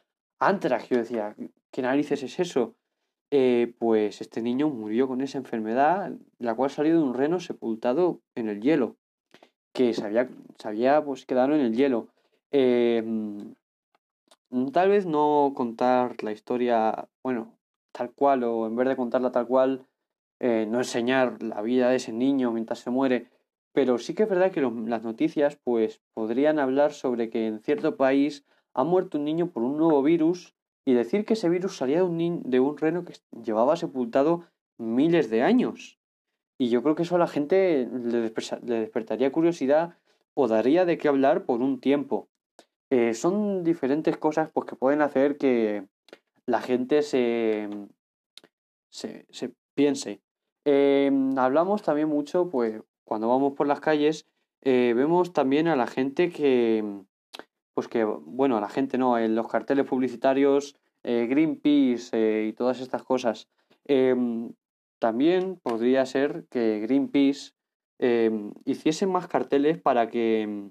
Anthrax, 0.40 0.88
yo 0.88 0.98
decía, 0.98 1.36
¿qué 1.72 1.82
narices 1.82 2.22
es 2.22 2.38
eso? 2.38 2.76
Eh, 3.30 3.74
pues 3.78 4.20
este 4.20 4.42
niño 4.42 4.68
murió 4.68 5.08
con 5.08 5.22
esa 5.22 5.38
enfermedad, 5.38 6.12
la 6.38 6.54
cual 6.54 6.70
salió 6.70 6.92
de 6.92 7.02
un 7.02 7.14
reno 7.14 7.40
sepultado 7.40 8.20
en 8.34 8.48
el 8.48 8.60
hielo, 8.60 8.96
que 9.72 9.94
se 9.94 10.04
había, 10.64 11.02
pues, 11.04 11.24
quedado 11.24 11.54
en 11.54 11.62
el 11.62 11.74
hielo. 11.74 12.08
Em, 12.50 13.54
tal 14.72 14.90
vez 14.90 15.06
no 15.06 15.52
contar 15.56 16.22
la 16.22 16.32
historia, 16.32 17.08
bueno, 17.22 17.58
tal 17.92 18.12
cual, 18.12 18.44
o 18.44 18.66
en 18.66 18.76
vez 18.76 18.88
de 18.88 18.96
contarla 18.96 19.32
tal 19.32 19.46
cual, 19.46 19.86
eh, 20.40 20.66
no 20.68 20.78
enseñar 20.78 21.42
la 21.42 21.62
vida 21.62 21.88
de 21.88 21.96
ese 21.96 22.12
niño 22.12 22.52
mientras 22.52 22.80
se 22.80 22.90
muere, 22.90 23.30
pero 23.72 23.96
sí 23.96 24.14
que 24.14 24.24
es 24.24 24.28
verdad 24.28 24.52
que 24.52 24.60
las 24.60 25.02
noticias 25.02 25.56
pues 25.64 26.02
podrían 26.14 26.58
hablar 26.58 26.92
sobre 26.92 27.30
que 27.30 27.46
en 27.46 27.60
cierto 27.60 27.96
país 27.96 28.44
ha 28.74 28.84
muerto 28.84 29.18
un 29.18 29.24
niño 29.24 29.50
por 29.50 29.62
un 29.62 29.78
nuevo 29.78 30.02
virus 30.02 30.54
y 30.84 30.94
decir 30.94 31.24
que 31.24 31.34
ese 31.34 31.48
virus 31.48 31.76
salía 31.76 31.98
de 31.98 32.02
un, 32.02 32.42
de 32.44 32.60
un 32.60 32.76
reno 32.76 33.04
que 33.04 33.14
llevaba 33.44 33.76
sepultado 33.76 34.46
miles 34.78 35.30
de 35.30 35.42
años. 35.42 35.98
Y 36.58 36.68
yo 36.68 36.82
creo 36.82 36.94
que 36.94 37.02
eso 37.02 37.16
a 37.16 37.18
la 37.18 37.26
gente 37.26 37.88
le, 37.90 38.30
despertaría 38.62 39.32
curiosidad 39.32 39.96
o 40.34 40.48
daría 40.48 40.84
de 40.84 40.98
qué 40.98 41.08
hablar 41.08 41.44
por 41.44 41.60
un 41.60 41.80
tiempo. 41.80 42.28
Eh, 42.90 43.14
son 43.14 43.64
diferentes 43.64 44.16
cosas 44.16 44.50
pues, 44.52 44.66
que 44.66 44.76
pueden 44.76 45.02
hacer 45.02 45.38
que 45.38 45.86
la 46.46 46.60
gente 46.60 47.02
se, 47.02 47.68
se, 48.90 49.26
se 49.30 49.52
piense. 49.74 50.20
Em, 50.64 51.36
hablamos 51.38 51.82
también 51.82 52.08
mucho, 52.08 52.48
pues 52.48 52.80
cuando 53.04 53.28
vamos 53.28 53.54
por 53.54 53.66
las 53.66 53.80
calles, 53.80 54.26
eh, 54.62 54.92
vemos 54.94 55.32
también 55.32 55.66
a 55.68 55.76
la 55.76 55.86
gente 55.86 56.30
que, 56.30 57.02
pues 57.74 57.88
que, 57.88 58.04
bueno, 58.04 58.60
la 58.60 58.68
gente 58.68 58.98
no, 58.98 59.18
en 59.18 59.34
los 59.34 59.48
carteles 59.48 59.86
publicitarios, 59.86 60.76
eh, 61.04 61.26
Greenpeace 61.28 62.10
eh, 62.12 62.46
y 62.48 62.52
todas 62.52 62.80
estas 62.80 63.02
cosas. 63.02 63.48
Em, 63.84 64.52
también 65.00 65.56
podría 65.56 66.06
ser 66.06 66.46
que 66.48 66.80
Greenpeace 66.80 67.52
em, 67.98 68.52
hiciese 68.64 69.06
más 69.06 69.26
carteles 69.26 69.80
para 69.80 70.08
que 70.08 70.70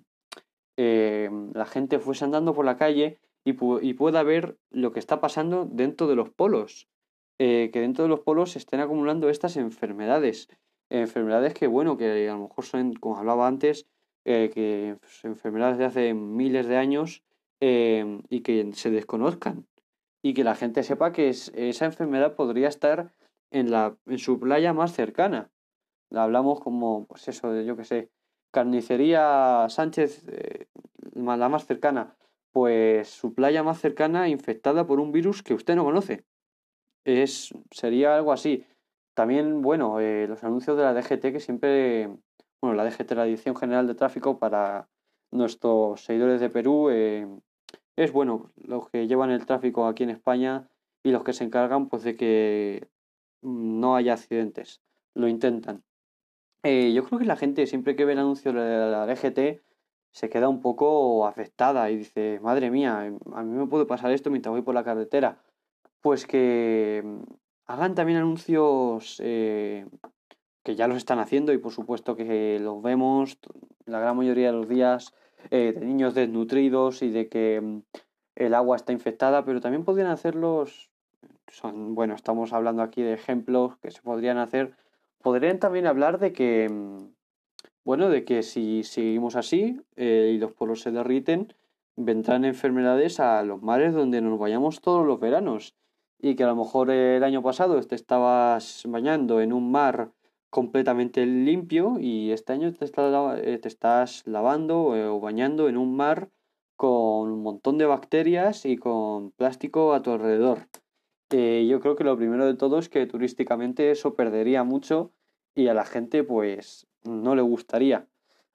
em, 0.78 1.52
la 1.54 1.66
gente 1.66 2.00
fuese 2.00 2.26
andando 2.26 2.54
por 2.54 2.66
la 2.66 2.78
calle 2.78 3.20
y, 3.44 3.52
y, 3.82 3.94
pueda 3.94 4.24
ver 4.24 4.58
lo 4.70 4.92
que 4.94 5.00
está 5.00 5.20
pasando 5.20 5.66
dentro 5.66 6.08
de 6.08 6.16
los 6.16 6.30
polos. 6.30 6.88
que 7.38 7.72
dentro 7.74 8.04
de 8.04 8.10
los 8.10 8.20
polos 8.20 8.52
se 8.52 8.60
estén 8.60 8.82
acumulando 8.82 9.28
estas 9.28 9.58
enfermedades. 9.58 10.48
Enfermedades 10.92 11.56
que, 11.56 11.66
bueno, 11.66 11.98
que 11.98 12.30
a 12.30 12.34
lo 12.34 12.42
mejor 12.44 12.66
son, 12.66 12.94
como 12.94 13.18
hablaba 13.18 13.48
antes, 13.48 13.88
eh, 14.26 14.52
que 14.54 14.98
enfermedades 15.24 15.78
de 15.78 15.86
hace 15.86 16.14
miles 16.14 16.68
de 16.68 16.78
años 16.78 17.24
eh, 17.60 18.22
y 18.30 18.42
que 18.42 18.72
se 18.74 18.92
desconozcan 18.92 19.68
y 20.22 20.34
que 20.34 20.44
la 20.44 20.56
gente 20.56 20.84
sepa 20.84 21.12
que 21.12 21.30
esa 21.30 21.86
enfermedad 21.86 22.36
podría 22.36 22.68
estar 22.68 23.12
en, 23.50 23.72
la, 23.72 23.98
en 24.06 24.20
su 24.20 24.40
playa 24.40 24.74
más 24.74 24.94
cercana. 24.94 25.50
La 26.12 26.24
hablamos 26.24 26.60
como, 26.60 27.08
pues 27.08 27.28
eso, 27.28 27.52
de 27.52 27.66
yo 27.66 27.76
que 27.76 27.84
sé, 27.84 28.12
carnicería 28.52 29.66
Sánchez, 29.70 30.28
eh, 30.28 30.68
la 31.16 31.50
más 31.50 31.66
cercana, 31.66 32.16
pues 32.52 33.10
su 33.10 33.34
playa 33.34 33.64
más 33.64 33.80
cercana 33.80 34.30
infectada 34.30 34.86
por 34.86 35.00
un 35.00 35.12
virus 35.12 35.42
que 35.42 35.56
usted 35.56 35.76
no 35.76 35.86
conoce. 35.86 36.26
Es, 37.06 37.54
sería 37.72 38.16
algo 38.16 38.32
así. 38.32 38.66
También, 39.16 39.62
bueno, 39.62 40.00
los 40.00 40.44
anuncios 40.44 40.78
de 40.78 40.84
la 40.84 40.94
DGT 40.94 41.34
que 41.34 41.40
siempre 41.40 42.10
bueno, 42.62 42.76
la 42.76 42.86
DGT, 42.86 43.12
la 43.14 43.26
Dirección 43.26 43.56
General 43.56 43.88
de 43.88 43.96
Tráfico, 43.96 44.38
para 44.38 44.88
nuestros 45.32 46.02
seguidores 46.02 46.40
de 46.40 46.50
Perú, 46.50 46.90
eh, 46.92 47.28
es 47.96 48.12
bueno, 48.12 48.52
los 48.56 48.90
que 48.90 49.08
llevan 49.08 49.32
el 49.32 49.46
tráfico 49.46 49.88
aquí 49.88 50.04
en 50.04 50.10
España 50.12 50.70
y 51.04 51.12
los 51.12 51.24
que 51.24 51.34
se 51.34 51.44
encargan 51.44 51.90
pues 51.90 52.04
de 52.04 52.16
que 52.16 52.88
no 53.42 53.96
haya 53.96 54.14
accidentes, 54.14 54.82
lo 55.16 55.28
intentan. 55.28 55.84
Eh, 56.64 56.94
yo 56.94 57.04
creo 57.04 57.20
que 57.20 57.26
la 57.26 57.36
gente 57.36 57.66
siempre 57.66 57.96
que 57.96 58.06
ve 58.06 58.14
el 58.14 58.20
anuncio 58.20 58.54
de 58.54 58.92
la 58.92 59.06
DGT 59.08 59.62
se 60.12 60.30
queda 60.30 60.50
un 60.50 60.62
poco 60.62 61.26
afectada 61.26 61.90
y 61.90 61.98
dice, 61.98 62.40
madre 62.42 62.70
mía, 62.70 63.00
a 63.34 63.44
mí 63.44 63.58
me 63.58 63.68
puede 63.68 63.86
pasar 63.86 64.12
esto 64.12 64.30
mientras 64.30 64.52
voy 64.52 64.62
por 64.62 64.76
la 64.76 64.84
carretera. 64.84 65.42
Pues 66.02 66.26
que 66.28 67.02
mm, 67.04 67.24
hagan 67.68 67.96
también 67.96 68.20
anuncios 68.20 69.22
eh, 69.24 69.88
que 70.64 70.76
ya 70.76 70.88
los 70.88 70.98
están 70.98 71.20
haciendo 71.20 71.54
y 71.54 71.58
por 71.58 71.72
supuesto 71.72 72.16
que 72.16 72.60
los 72.60 72.82
vemos 72.82 73.38
la 73.86 74.00
gran 74.00 74.18
mayoría 74.18 74.48
de 74.48 74.58
los 74.58 74.70
días 74.70 75.14
eh, 75.50 75.74
de 75.76 75.86
niños 75.86 76.14
desnutridos 76.14 77.02
y 77.02 77.10
de 77.10 77.28
que 77.28 77.62
mm, 77.62 77.82
el 78.36 78.54
agua 78.54 78.76
está 78.76 78.94
infectada, 78.94 79.44
pero 79.44 79.60
también 79.60 79.84
podrían 79.84 80.10
hacerlos, 80.10 80.90
son, 81.48 81.96
bueno, 81.96 82.16
estamos 82.16 82.54
hablando 82.54 82.82
aquí 82.82 83.02
de 83.02 83.14
ejemplos 83.14 83.78
que 83.78 83.92
se 83.92 84.02
podrían 84.02 84.38
hacer, 84.38 84.76
podrían 85.22 85.60
también 85.60 85.88
hablar 85.88 86.20
de 86.20 86.32
que, 86.32 86.70
mm, 86.70 87.14
bueno, 87.84 88.10
de 88.10 88.24
que 88.24 88.44
si 88.44 88.84
seguimos 88.84 89.36
así 89.36 89.82
eh, 89.96 90.32
y 90.36 90.38
los 90.38 90.54
polos 90.54 90.82
se 90.82 90.92
derriten, 90.92 91.54
vendrán 91.96 92.46
enfermedades 92.46 93.20
a 93.20 93.44
los 93.44 93.62
mares 93.62 93.94
donde 93.94 94.22
nos 94.22 94.40
vayamos 94.40 94.82
todos 94.82 95.06
los 95.06 95.20
veranos. 95.20 95.76
Y 96.20 96.36
que 96.36 96.44
a 96.44 96.48
lo 96.48 96.56
mejor 96.56 96.92
el 96.92 97.24
año 97.24 97.42
pasado 97.42 97.82
te 97.82 97.96
estabas 97.96 98.84
bañando 98.88 99.42
en 99.42 99.54
un 99.54 99.72
mar 99.72 100.12
completamente 100.52 101.26
limpio 101.26 101.98
y 102.00 102.32
este 102.32 102.54
año 102.54 102.72
te 102.74 102.86
estás, 102.86 103.40
eh, 103.42 103.58
te 103.58 103.68
estás 103.68 104.22
lavando 104.28 104.96
eh, 104.96 105.08
o 105.08 105.20
bañando 105.20 105.70
en 105.70 105.78
un 105.78 105.96
mar 105.96 106.30
con 106.76 107.32
un 107.32 107.42
montón 107.42 107.78
de 107.78 107.86
bacterias 107.86 108.66
y 108.66 108.78
con 108.78 109.32
plástico 109.32 109.94
a 109.94 110.02
tu 110.02 110.12
alrededor. 110.12 110.68
Eh, 111.32 111.66
yo 111.70 111.80
creo 111.80 111.96
que 111.96 112.04
lo 112.04 112.18
primero 112.18 112.46
de 112.46 112.56
todo 112.56 112.80
es 112.80 112.90
que 112.90 113.08
turísticamente 113.08 113.92
eso 113.92 114.16
perdería 114.16 114.64
mucho 114.64 115.14
y 115.56 115.70
a 115.70 115.74
la 115.74 115.86
gente 115.86 116.24
pues 116.24 116.86
no 117.04 117.34
le 117.34 117.42
gustaría. 117.42 118.08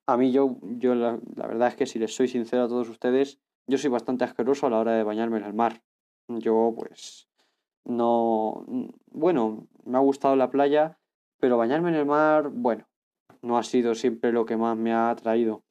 A 0.06 0.18
mí 0.18 0.32
yo, 0.32 0.58
yo 0.62 0.94
la, 0.94 1.18
la 1.34 1.46
verdad 1.46 1.68
es 1.68 1.76
que 1.76 1.86
si 1.86 1.98
les 1.98 2.14
soy 2.14 2.28
sincero 2.28 2.64
a 2.64 2.68
todos 2.68 2.90
ustedes, 2.90 3.40
yo 3.66 3.78
soy 3.78 3.90
bastante 3.90 4.24
asqueroso 4.24 4.66
a 4.66 4.70
la 4.70 4.80
hora 4.80 4.92
de 4.92 5.02
bañarme 5.02 5.38
en 5.38 5.44
el 5.44 5.54
mar. 5.54 5.82
Yo 6.28 6.74
pues 6.76 7.26
no... 7.86 8.64
Bueno, 9.10 9.66
me 9.84 9.96
ha 9.96 10.00
gustado 10.00 10.36
la 10.36 10.50
playa, 10.50 10.98
pero 11.38 11.56
bañarme 11.56 11.90
en 11.90 11.96
el 11.96 12.06
mar, 12.06 12.50
bueno, 12.50 12.86
no 13.42 13.58
ha 13.58 13.62
sido 13.62 13.94
siempre 13.94 14.32
lo 14.32 14.46
que 14.46 14.56
más 14.56 14.76
me 14.76 14.92
ha 14.92 15.10
atraído. 15.10 15.62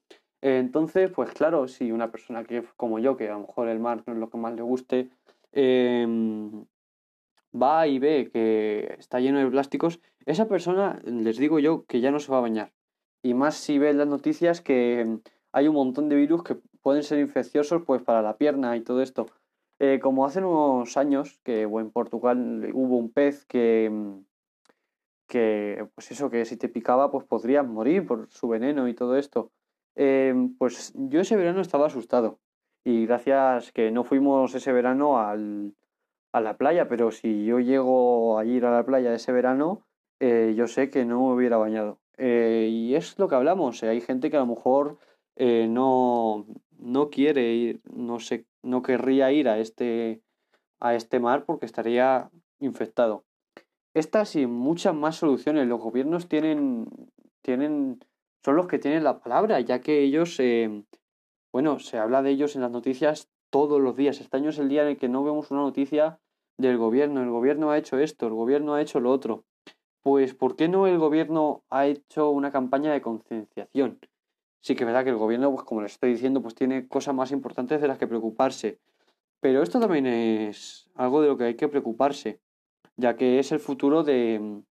Entonces, 0.41 1.11
pues 1.11 1.31
claro, 1.31 1.67
si 1.67 1.91
una 1.91 2.11
persona 2.11 2.43
que 2.43 2.63
como 2.77 2.99
yo, 2.99 3.17
que 3.17 3.29
a 3.29 3.33
lo 3.33 3.39
mejor 3.41 3.67
el 3.67 3.79
mar 3.79 4.03
no 4.05 4.13
es 4.13 4.19
lo 4.19 4.29
que 4.29 4.37
más 4.37 4.53
le 4.53 4.61
guste, 4.61 5.09
em, 5.51 6.65
va 7.53 7.87
y 7.87 7.99
ve 7.99 8.29
que 8.31 8.95
está 8.99 9.19
lleno 9.19 9.39
de 9.39 9.47
plásticos, 9.49 9.99
esa 10.25 10.47
persona, 10.47 11.01
les 11.05 11.37
digo 11.37 11.59
yo, 11.59 11.85
que 11.85 11.99
ya 11.99 12.11
no 12.11 12.19
se 12.19 12.31
va 12.31 12.39
a 12.39 12.41
bañar. 12.41 12.71
Y 13.23 13.33
más 13.33 13.55
si 13.55 13.79
ve 13.79 13.93
las 13.93 14.07
noticias 14.07 14.61
que 14.61 15.19
hay 15.51 15.67
un 15.67 15.75
montón 15.75 16.09
de 16.09 16.15
virus 16.15 16.43
que 16.43 16.57
pueden 16.81 17.03
ser 17.03 17.19
infecciosos 17.19 17.83
pues 17.83 18.01
para 18.03 18.21
la 18.21 18.37
pierna 18.37 18.77
y 18.77 18.81
todo 18.81 19.01
esto. 19.01 19.25
Eh, 19.79 19.99
como 20.01 20.25
hace 20.25 20.39
unos 20.39 20.95
años 20.95 21.39
que 21.43 21.63
en 21.63 21.91
Portugal 21.91 22.69
hubo 22.73 22.97
un 22.97 23.11
pez 23.11 23.45
que, 23.45 23.91
que 25.27 25.87
pues 25.95 26.11
eso, 26.11 26.29
que 26.29 26.45
si 26.45 26.57
te 26.57 26.69
picaba 26.69 27.11
pues 27.11 27.25
podrías 27.25 27.65
morir 27.65 28.05
por 28.05 28.29
su 28.29 28.47
veneno 28.47 28.87
y 28.87 28.93
todo 28.93 29.17
esto. 29.17 29.51
Em, 29.95 30.55
pues 30.57 30.93
yo 30.95 31.21
ese 31.21 31.35
verano 31.37 31.61
estaba 31.61 31.87
asustado 31.87 32.39
y 32.83 33.05
gracias 33.05 33.71
que 33.71 33.91
no 33.91 34.03
fuimos 34.03 34.53
ese 34.55 34.71
verano 34.71 35.19
al, 35.19 35.73
a 36.35 36.41
la 36.41 36.57
playa, 36.57 36.89
pero 36.89 37.11
si 37.11 37.45
yo 37.45 37.59
llego 37.59 38.37
a 38.37 38.45
ir 38.45 38.65
a 38.65 38.71
la 38.71 38.85
playa 38.85 39.13
ese 39.13 39.31
verano, 39.31 39.87
eh, 40.19 40.53
yo 40.55 40.67
sé 40.67 40.89
que 40.89 41.05
no 41.05 41.21
me 41.21 41.33
hubiera 41.33 41.55
bañado. 41.55 41.99
Eh, 42.17 42.67
y 42.69 42.95
es 42.95 43.17
lo 43.17 43.27
que 43.27 43.35
hablamos, 43.35 43.81
eh, 43.83 43.89
hay 43.89 44.01
gente 44.01 44.29
que 44.29 44.37
a 44.37 44.41
lo 44.41 44.45
mejor 44.45 44.99
no, 45.37 46.45
no 46.77 47.09
quiere 47.09 47.53
ir, 47.53 47.81
no, 47.85 48.19
sé, 48.19 48.45
no 48.63 48.81
querría 48.81 49.31
ir 49.31 49.49
a 49.49 49.59
este, 49.59 50.21
a 50.79 50.95
este 50.95 51.19
mar 51.19 51.45
porque 51.45 51.65
estaría 51.65 52.29
infectado. 52.59 53.25
Estas 53.95 54.35
y 54.35 54.45
muchas 54.45 54.93
más 54.93 55.15
soluciones. 55.15 55.67
Los 55.67 55.79
gobiernos 55.79 56.27
tienen, 56.27 56.85
tienen, 57.41 57.99
son 58.43 58.57
los 58.57 58.67
que 58.67 58.77
tienen 58.77 59.05
la 59.05 59.19
palabra, 59.19 59.61
ya 59.61 59.79
que 59.79 60.01
ellos, 60.01 60.37
eh, 60.41 60.83
bueno, 61.53 61.79
se 61.79 61.97
habla 61.97 62.21
de 62.21 62.31
ellos 62.31 62.55
en 62.55 62.61
las 62.61 62.71
noticias 62.71 63.29
todos 63.49 63.79
los 63.79 63.95
días. 63.95 64.19
Este 64.19 64.35
año 64.35 64.49
es 64.49 64.59
el 64.59 64.67
día 64.67 64.81
en 64.81 64.89
el 64.89 64.97
que 64.97 65.07
no 65.07 65.23
vemos 65.23 65.49
una 65.49 65.61
noticia 65.61 66.19
del 66.57 66.77
gobierno. 66.77 67.23
El 67.23 67.29
gobierno 67.29 67.71
ha 67.71 67.77
hecho 67.77 67.97
esto, 67.97 68.27
el 68.27 68.33
gobierno 68.33 68.73
ha 68.73 68.81
hecho 68.81 68.99
lo 68.99 69.11
otro. 69.11 69.45
Pues, 70.03 70.33
¿por 70.33 70.57
qué 70.57 70.67
no 70.67 70.87
el 70.87 70.99
gobierno 70.99 71.63
ha 71.69 71.87
hecho 71.87 72.29
una 72.31 72.51
campaña 72.51 72.91
de 72.91 73.01
concienciación? 73.01 73.99
sí 74.59 74.75
que 74.75 74.83
es 74.83 74.87
verdad 74.87 75.03
que 75.03 75.11
el 75.11 75.17
gobierno, 75.17 75.51
pues 75.53 75.63
como 75.63 75.83
les 75.83 75.91
estoy 75.91 76.11
diciendo, 76.11 76.41
pues 76.41 76.55
tiene 76.55 76.87
cosas 76.87 77.13
más 77.13 77.31
importantes 77.31 77.79
de 77.79 77.87
las 77.87 77.99
que 77.99 78.07
preocuparse. 78.07 78.79
Pero 79.39 79.61
esto 79.61 79.79
también 79.79 80.07
es 80.07 80.89
algo 80.95 81.21
de 81.21 81.27
lo 81.27 81.37
que 81.37 81.43
hay 81.43 81.55
que 81.55 81.67
preocuparse, 81.67 82.39
ya 82.97 83.15
que 83.15 83.39
es 83.39 83.51
el 83.51 83.59
futuro 83.59 84.03
de, 84.03 84.61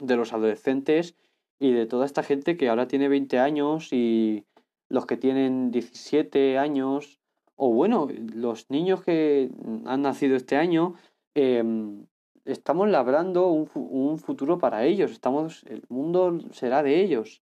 de 0.00 0.16
los 0.16 0.32
adolescentes 0.32 1.16
y 1.58 1.72
de 1.72 1.86
toda 1.86 2.06
esta 2.06 2.22
gente 2.22 2.56
que 2.56 2.68
ahora 2.68 2.88
tiene 2.88 3.08
20 3.08 3.38
años 3.38 3.92
y 3.92 4.44
los 4.88 5.06
que 5.06 5.16
tienen 5.16 5.70
17 5.70 6.58
años, 6.58 7.20
o 7.56 7.72
bueno, 7.72 8.08
los 8.34 8.70
niños 8.70 9.02
que 9.02 9.50
han 9.86 10.02
nacido 10.02 10.36
este 10.36 10.56
año, 10.56 10.94
em, 11.34 12.06
estamos 12.44 12.88
labrando 12.88 13.48
un, 13.48 13.70
un, 13.74 14.18
futuro 14.18 14.58
para 14.58 14.84
ellos, 14.84 15.12
estamos, 15.12 15.64
el 15.64 15.82
mundo 15.88 16.38
será 16.50 16.82
de 16.82 17.00
ellos. 17.00 17.42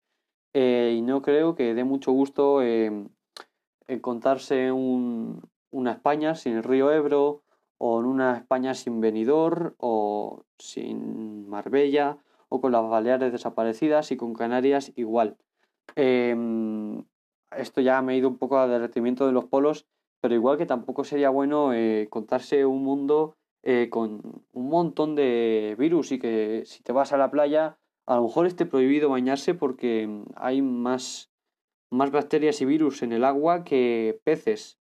Eh, 0.52 0.94
y 0.96 1.02
no 1.02 1.22
creo 1.22 1.54
que 1.54 1.74
dé 1.74 1.84
mucho 1.84 2.12
gusto 2.12 2.62
eh, 2.62 3.06
contarse 4.00 4.72
un, 4.72 5.42
una 5.70 5.92
España 5.92 6.34
sin 6.34 6.56
el 6.56 6.62
río 6.62 6.92
Ebro, 6.92 7.42
o 7.82 7.98
en 7.98 8.06
una 8.06 8.36
España 8.36 8.74
sin 8.74 9.00
Benidorm, 9.00 9.74
o 9.78 10.44
sin 10.58 11.48
Marbella, 11.48 12.18
o 12.50 12.60
con 12.60 12.72
las 12.72 12.86
Baleares 12.86 13.32
desaparecidas 13.32 14.12
y 14.12 14.18
con 14.18 14.34
Canarias 14.34 14.92
igual. 14.96 15.38
Em, 15.96 17.02
esto 17.56 17.80
ya 17.80 18.02
me 18.02 18.12
ha 18.12 18.16
ido 18.16 18.28
un 18.28 18.36
poco 18.36 18.58
al 18.58 18.68
derretimiento 18.68 19.26
de 19.26 19.32
los 19.32 19.46
polos, 19.46 19.86
pero 20.20 20.34
igual 20.34 20.58
que 20.58 20.66
tampoco 20.66 21.04
sería 21.04 21.30
bueno 21.30 21.72
eh, 21.72 22.08
contarse 22.10 22.66
un 22.66 22.84
mundo 22.84 23.36
eh, 23.62 23.88
con 23.90 24.44
un 24.52 24.68
montón 24.68 25.14
de 25.14 25.74
virus 25.78 26.12
y 26.12 26.18
que 26.18 26.64
si 26.66 26.82
te 26.82 26.92
vas 26.92 27.14
a 27.14 27.16
la 27.16 27.30
playa 27.30 27.78
a 28.04 28.16
lo 28.16 28.24
mejor 28.24 28.46
esté 28.46 28.66
prohibido 28.66 29.08
bañarse 29.08 29.54
porque 29.54 30.22
hay 30.34 30.60
más, 30.60 31.30
más 31.90 32.10
bacterias 32.10 32.60
y 32.60 32.64
virus 32.64 33.02
en 33.02 33.12
el 33.12 33.24
agua 33.24 33.64
que 33.64 34.20
peces. 34.24 34.79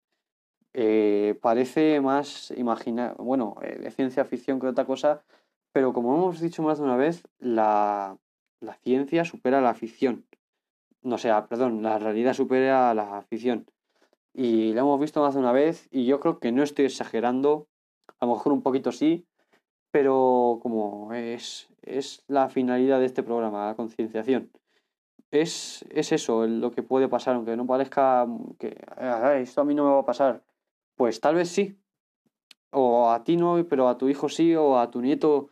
Eh, 0.74 1.38
parece 1.42 2.00
más 2.02 2.52
imaginar, 2.52 3.16
bueno, 3.18 3.56
eh, 3.62 3.80
de 3.80 3.92
ciencia 3.92 4.26
ficción 4.26 4.60
que 4.60 4.68
otra 4.68 4.86
cosa, 4.86 5.24
pero 5.72 5.94
como 5.94 6.16
hemos 6.16 6.40
dicho 6.40 6.62
más 6.64 6.80
de 6.80 6.86
una 6.86 6.96
vez, 6.96 7.24
la, 7.40 8.18
la 8.60 8.74
ciencia 8.76 9.26
supera 9.26 9.62
la 9.62 9.74
ficción. 9.74 10.26
No 11.02 11.18
sea, 11.18 11.48
perdón, 11.48 11.82
la 11.82 11.98
realidad 11.98 12.34
supera 12.34 12.94
la 12.94 13.22
ficción. 13.24 13.66
Y 14.34 14.74
lo 14.74 14.82
hemos 14.82 15.00
visto 15.00 15.22
más 15.22 15.34
de 15.34 15.40
una 15.40 15.52
vez 15.52 15.88
y 15.92 16.06
yo 16.06 16.20
creo 16.20 16.40
que 16.40 16.52
no 16.52 16.64
estoy 16.64 16.86
exagerando, 16.86 17.68
a 18.20 18.26
lo 18.26 18.34
mejor 18.34 18.54
un 18.54 18.62
poquito 18.62 18.92
sí, 18.92 19.26
pero 19.92 20.60
como 20.62 21.14
es, 21.14 21.70
es 21.82 22.24
la 22.28 22.50
finalidad 22.50 23.00
de 23.00 23.06
este 23.06 23.24
programa, 23.24 23.68
la 23.68 23.76
concienciación. 23.76 24.52
Es, 25.32 25.86
es 25.90 26.12
eso 26.12 26.48
lo 26.48 26.72
que 26.72 26.84
puede 26.84 27.08
pasar, 27.08 27.36
aunque 27.36 27.56
no 27.56 27.66
parezca 27.66 28.28
que 28.60 28.78
esto 29.42 29.62
a 29.62 29.66
mí 29.66 29.76
no 29.76 29.86
me 29.86 29.92
va 29.92 30.00
a 30.00 30.06
pasar. 30.06 30.44
Pues 31.00 31.22
tal 31.22 31.36
vez 31.36 31.48
sí. 31.48 31.78
O 32.72 33.10
a 33.10 33.24
ti 33.24 33.38
no, 33.38 33.66
pero 33.70 33.88
a 33.88 33.98
tu 33.98 34.10
hijo 34.10 34.28
sí, 34.28 34.54
o 34.54 34.78
a 34.78 34.92
tu 34.92 35.02
nieto 35.02 35.50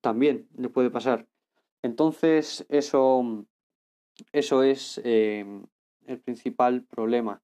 también 0.00 0.48
le 0.56 0.70
puede 0.70 0.90
pasar. 0.90 1.28
Entonces, 1.82 2.66
eso, 2.68 3.46
eso 4.32 4.64
es 4.64 5.00
eh, 5.04 5.46
el 6.04 6.18
principal 6.18 6.82
problema. 6.82 7.40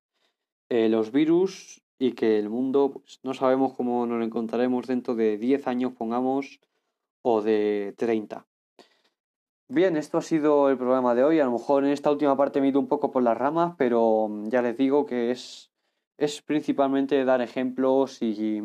Eh, 0.68 0.88
los 0.88 1.12
virus 1.12 1.80
y 1.96 2.14
que 2.14 2.40
el 2.40 2.50
mundo 2.50 2.90
pues, 2.94 3.20
no 3.22 3.34
sabemos 3.34 3.74
cómo 3.74 4.04
nos 4.04 4.18
lo 4.18 4.24
encontraremos 4.24 4.88
dentro 4.88 5.14
de 5.14 5.38
10 5.38 5.68
años, 5.68 5.92
pongamos, 5.92 6.58
o 7.22 7.40
de 7.40 7.94
30. 7.96 8.48
Bien, 9.68 9.96
esto 9.96 10.18
ha 10.18 10.22
sido 10.22 10.70
el 10.70 10.76
programa 10.76 11.14
de 11.14 11.22
hoy. 11.22 11.38
A 11.38 11.44
lo 11.44 11.52
mejor 11.52 11.84
en 11.84 11.92
esta 11.92 12.10
última 12.10 12.36
parte 12.36 12.60
me 12.60 12.66
he 12.66 12.70
ido 12.70 12.80
un 12.80 12.88
poco 12.88 13.12
por 13.12 13.22
las 13.22 13.38
ramas, 13.38 13.76
pero 13.78 14.26
mm, 14.28 14.48
ya 14.48 14.60
les 14.60 14.76
digo 14.76 15.06
que 15.06 15.30
es, 15.30 15.70
es 16.16 16.42
principalmente 16.42 17.24
dar 17.24 17.40
ejemplos 17.40 18.22
y 18.22 18.62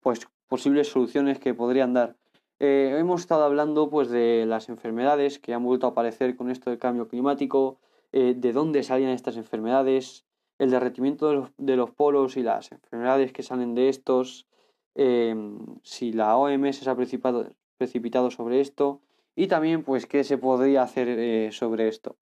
pues 0.00 0.28
posibles 0.48 0.88
soluciones 0.88 1.38
que 1.38 1.54
podrían 1.54 1.94
dar. 1.94 2.16
Eh, 2.58 2.96
hemos 2.98 3.22
estado 3.22 3.44
hablando 3.44 3.90
pues 3.90 4.08
de 4.08 4.44
las 4.46 4.68
enfermedades 4.68 5.38
que 5.38 5.54
han 5.54 5.64
vuelto 5.64 5.86
a 5.86 5.90
aparecer 5.90 6.36
con 6.36 6.50
esto 6.50 6.70
del 6.70 6.78
cambio 6.78 7.08
climático, 7.08 7.78
eh, 8.12 8.34
de 8.36 8.52
dónde 8.52 8.82
salían 8.82 9.10
estas 9.10 9.36
enfermedades, 9.36 10.24
el 10.58 10.70
derretimiento 10.70 11.28
de 11.28 11.34
los, 11.34 11.50
de 11.56 11.76
los, 11.76 11.90
polos 11.90 12.36
y 12.36 12.42
las 12.42 12.70
enfermedades 12.70 13.32
que 13.32 13.42
salen 13.42 13.74
de 13.74 13.88
estos, 13.88 14.46
eh, 14.94 15.34
si 15.82 16.12
la 16.12 16.36
OMS 16.36 16.76
se 16.76 16.90
ha 16.90 16.94
precipitado, 16.94 17.48
precipitado 17.78 18.30
sobre 18.30 18.60
esto 18.60 19.00
y 19.34 19.46
también 19.46 19.82
pues 19.82 20.06
qué 20.06 20.24
se 20.24 20.38
podría 20.38 20.82
hacer 20.82 21.08
eh, 21.08 21.50
sobre 21.52 21.88
esto. 21.88 22.16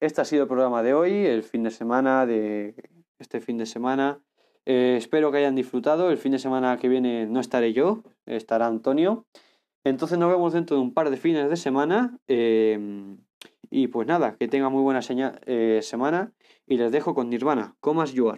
Este 0.00 0.20
ha 0.20 0.24
sido 0.24 0.44
el 0.44 0.48
programa 0.48 0.82
de 0.82 0.94
hoy, 0.94 1.26
el 1.26 1.42
fin 1.42 1.62
de 1.62 1.70
semana 1.70 2.24
de 2.24 2.74
este 3.20 3.40
fin 3.40 3.58
de 3.58 3.66
semana. 3.66 4.20
Eh, 4.66 4.96
espero 4.98 5.30
que 5.30 5.38
hayan 5.38 5.54
disfrutado. 5.54 6.10
El 6.10 6.18
fin 6.18 6.32
de 6.32 6.38
semana 6.38 6.76
que 6.78 6.88
viene 6.88 7.26
no 7.26 7.40
estaré 7.40 7.72
yo, 7.72 8.02
estará 8.26 8.66
Antonio. 8.66 9.26
Entonces 9.84 10.18
nos 10.18 10.30
vemos 10.30 10.52
dentro 10.52 10.76
de 10.76 10.82
un 10.82 10.92
par 10.92 11.10
de 11.10 11.16
fines 11.16 11.48
de 11.48 11.56
semana. 11.56 12.18
Eh, 12.28 13.16
y 13.70 13.86
pues 13.86 14.06
nada, 14.06 14.36
que 14.36 14.48
tenga 14.48 14.68
muy 14.68 14.82
buena 14.82 15.00
eh, 15.46 15.80
semana. 15.82 16.32
Y 16.66 16.76
les 16.76 16.92
dejo 16.92 17.14
con 17.14 17.30
Nirvana, 17.30 17.76
Comas 17.80 18.12
You. 18.12 18.34